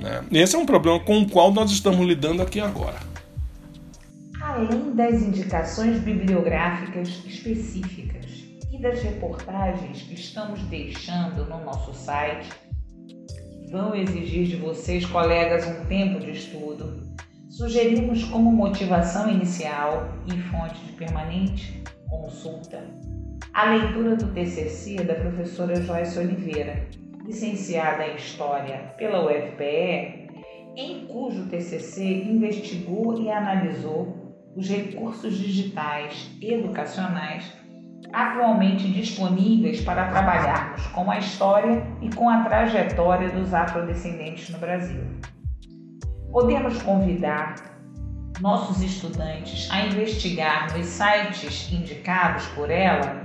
Né? 0.00 0.24
Esse 0.32 0.56
é 0.56 0.58
um 0.58 0.66
problema 0.66 1.00
com 1.00 1.20
o 1.20 1.28
qual 1.28 1.52
nós 1.52 1.70
estamos 1.70 2.06
lidando 2.06 2.42
aqui 2.42 2.60
agora. 2.60 2.98
Além 4.40 4.94
das 4.94 5.22
indicações 5.22 6.00
bibliográficas 6.00 7.08
específicas 7.26 8.26
e 8.72 8.80
das 8.80 9.02
reportagens 9.02 10.02
que 10.02 10.14
estamos 10.14 10.60
deixando 10.62 11.44
no 11.44 11.64
nosso 11.64 11.92
site, 11.92 12.48
vão 13.70 13.94
exigir 13.94 14.46
de 14.46 14.56
vocês, 14.56 15.04
colegas, 15.04 15.66
um 15.66 15.84
tempo 15.86 16.20
de 16.20 16.30
estudo, 16.30 17.02
sugerimos 17.48 18.24
como 18.24 18.52
motivação 18.52 19.30
inicial 19.30 20.08
e 20.26 20.38
fonte 20.50 20.78
de 20.84 20.92
permanente 20.92 21.82
consulta. 22.08 22.82
A 23.52 23.70
leitura 23.70 24.16
do 24.16 24.32
TCC 24.32 25.02
da 25.04 25.14
professora 25.14 25.76
Joyce 25.76 26.18
Oliveira, 26.18 26.86
licenciada 27.24 28.06
em 28.06 28.16
História 28.16 28.94
pela 28.96 29.24
UFPE, 29.24 30.26
em 30.76 31.06
cujo 31.06 31.48
TCC 31.48 32.04
investigou 32.04 33.20
e 33.20 33.30
analisou 33.30 34.36
os 34.54 34.68
recursos 34.68 35.36
digitais 35.36 36.30
educacionais 36.40 37.52
atualmente 38.16 38.88
disponíveis 38.88 39.82
para 39.82 40.06
trabalharmos 40.06 40.86
com 40.86 41.10
a 41.10 41.18
história 41.18 41.86
e 42.00 42.08
com 42.08 42.30
a 42.30 42.44
trajetória 42.44 43.28
dos 43.28 43.52
afrodescendentes 43.52 44.48
no 44.48 44.58
Brasil. 44.58 45.02
Podemos 46.32 46.80
convidar 46.80 47.56
nossos 48.40 48.80
estudantes 48.82 49.70
a 49.70 49.82
investigar 49.82 50.74
nos 50.74 50.86
sites 50.86 51.70
indicados 51.70 52.46
por 52.48 52.70
ela 52.70 53.20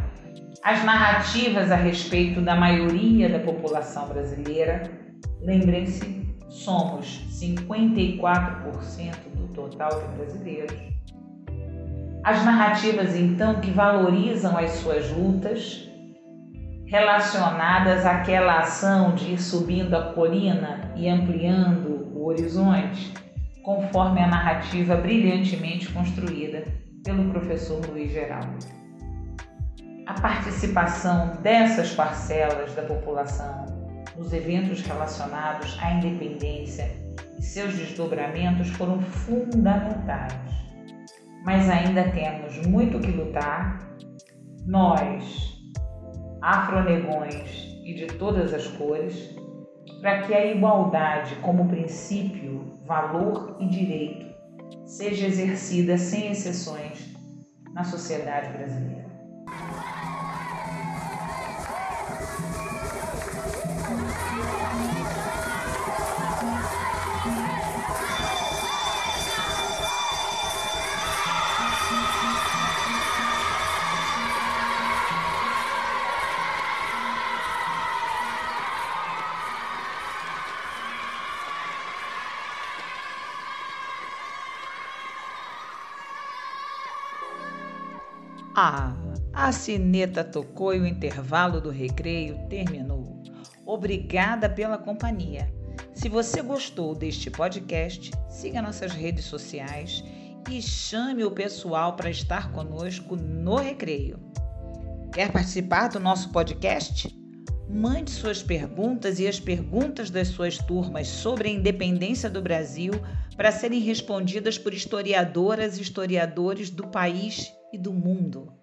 as 0.61 0.83
narrativas 0.83 1.71
a 1.71 1.75
respeito 1.77 2.41
da 2.41 2.55
maioria 2.55 3.29
da 3.29 3.39
população 3.39 4.09
brasileira. 4.09 4.91
Lembrem-se, 5.39 6.35
somos 6.49 7.25
54% 7.29 9.15
do 9.35 9.47
total 9.53 10.01
de 10.01 10.07
brasileiros. 10.17 10.90
As 12.23 12.43
narrativas, 12.45 13.15
então, 13.15 13.59
que 13.59 13.71
valorizam 13.71 14.57
as 14.57 14.71
suas 14.71 15.09
lutas, 15.11 15.89
relacionadas 16.85 18.05
àquela 18.05 18.59
ação 18.59 19.15
de 19.15 19.33
ir 19.33 19.41
subindo 19.41 19.95
a 19.95 20.13
colina 20.13 20.91
e 20.95 21.07
ampliando 21.07 22.11
o 22.15 22.27
horizonte, 22.27 23.13
conforme 23.63 24.21
a 24.21 24.27
narrativa 24.27 24.95
brilhantemente 24.95 25.91
construída 25.91 26.63
pelo 27.03 27.31
professor 27.31 27.79
Luiz 27.87 28.11
Geraldo 28.11 28.81
a 30.11 30.13
participação 30.19 31.37
dessas 31.41 31.93
parcelas 31.93 32.75
da 32.75 32.81
população 32.81 33.65
nos 34.17 34.33
eventos 34.33 34.81
relacionados 34.81 35.77
à 35.81 35.93
independência 35.93 36.91
e 37.39 37.41
seus 37.41 37.75
desdobramentos 37.75 38.69
foram 38.71 39.01
fundamentais. 39.01 40.33
Mas 41.43 41.69
ainda 41.69 42.09
temos 42.11 42.65
muito 42.67 42.99
que 42.99 43.11
lutar, 43.11 43.79
nós, 44.65 45.57
afronegões 46.41 47.67
e 47.83 47.93
de 47.95 48.05
todas 48.05 48.53
as 48.53 48.67
cores, 48.67 49.35
para 50.01 50.21
que 50.21 50.33
a 50.33 50.45
igualdade 50.45 51.35
como 51.37 51.67
princípio, 51.67 52.79
valor 52.85 53.57
e 53.59 53.67
direito 53.67 54.31
seja 54.85 55.27
exercida 55.27 55.97
sem 55.97 56.31
exceções 56.31 57.13
na 57.73 57.83
sociedade 57.83 58.51
brasileira. 58.51 59.01
A 89.51 89.53
sineta 89.53 90.23
tocou 90.23 90.73
e 90.73 90.79
o 90.79 90.87
intervalo 90.87 91.59
do 91.59 91.69
recreio 91.69 92.37
terminou. 92.47 93.21
Obrigada 93.65 94.49
pela 94.49 94.77
companhia. 94.77 95.53
Se 95.93 96.07
você 96.07 96.41
gostou 96.41 96.95
deste 96.95 97.29
podcast, 97.29 98.11
siga 98.29 98.61
nossas 98.61 98.93
redes 98.93 99.25
sociais 99.25 100.05
e 100.49 100.61
chame 100.61 101.25
o 101.25 101.31
pessoal 101.31 101.97
para 101.97 102.09
estar 102.09 102.53
conosco 102.53 103.17
no 103.17 103.57
recreio. 103.57 104.21
Quer 105.11 105.29
participar 105.33 105.89
do 105.89 105.99
nosso 105.99 106.29
podcast? 106.31 107.13
Mande 107.69 108.09
suas 108.09 108.41
perguntas 108.41 109.19
e 109.19 109.27
as 109.27 109.37
perguntas 109.37 110.09
das 110.09 110.29
suas 110.29 110.59
turmas 110.59 111.09
sobre 111.09 111.49
a 111.49 111.51
independência 111.51 112.29
do 112.29 112.41
Brasil 112.41 112.93
para 113.35 113.51
serem 113.51 113.81
respondidas 113.81 114.57
por 114.57 114.73
historiadoras 114.73 115.77
e 115.77 115.81
historiadores 115.81 116.69
do 116.69 116.87
país 116.87 117.51
e 117.73 117.77
do 117.77 117.91
mundo. 117.91 118.60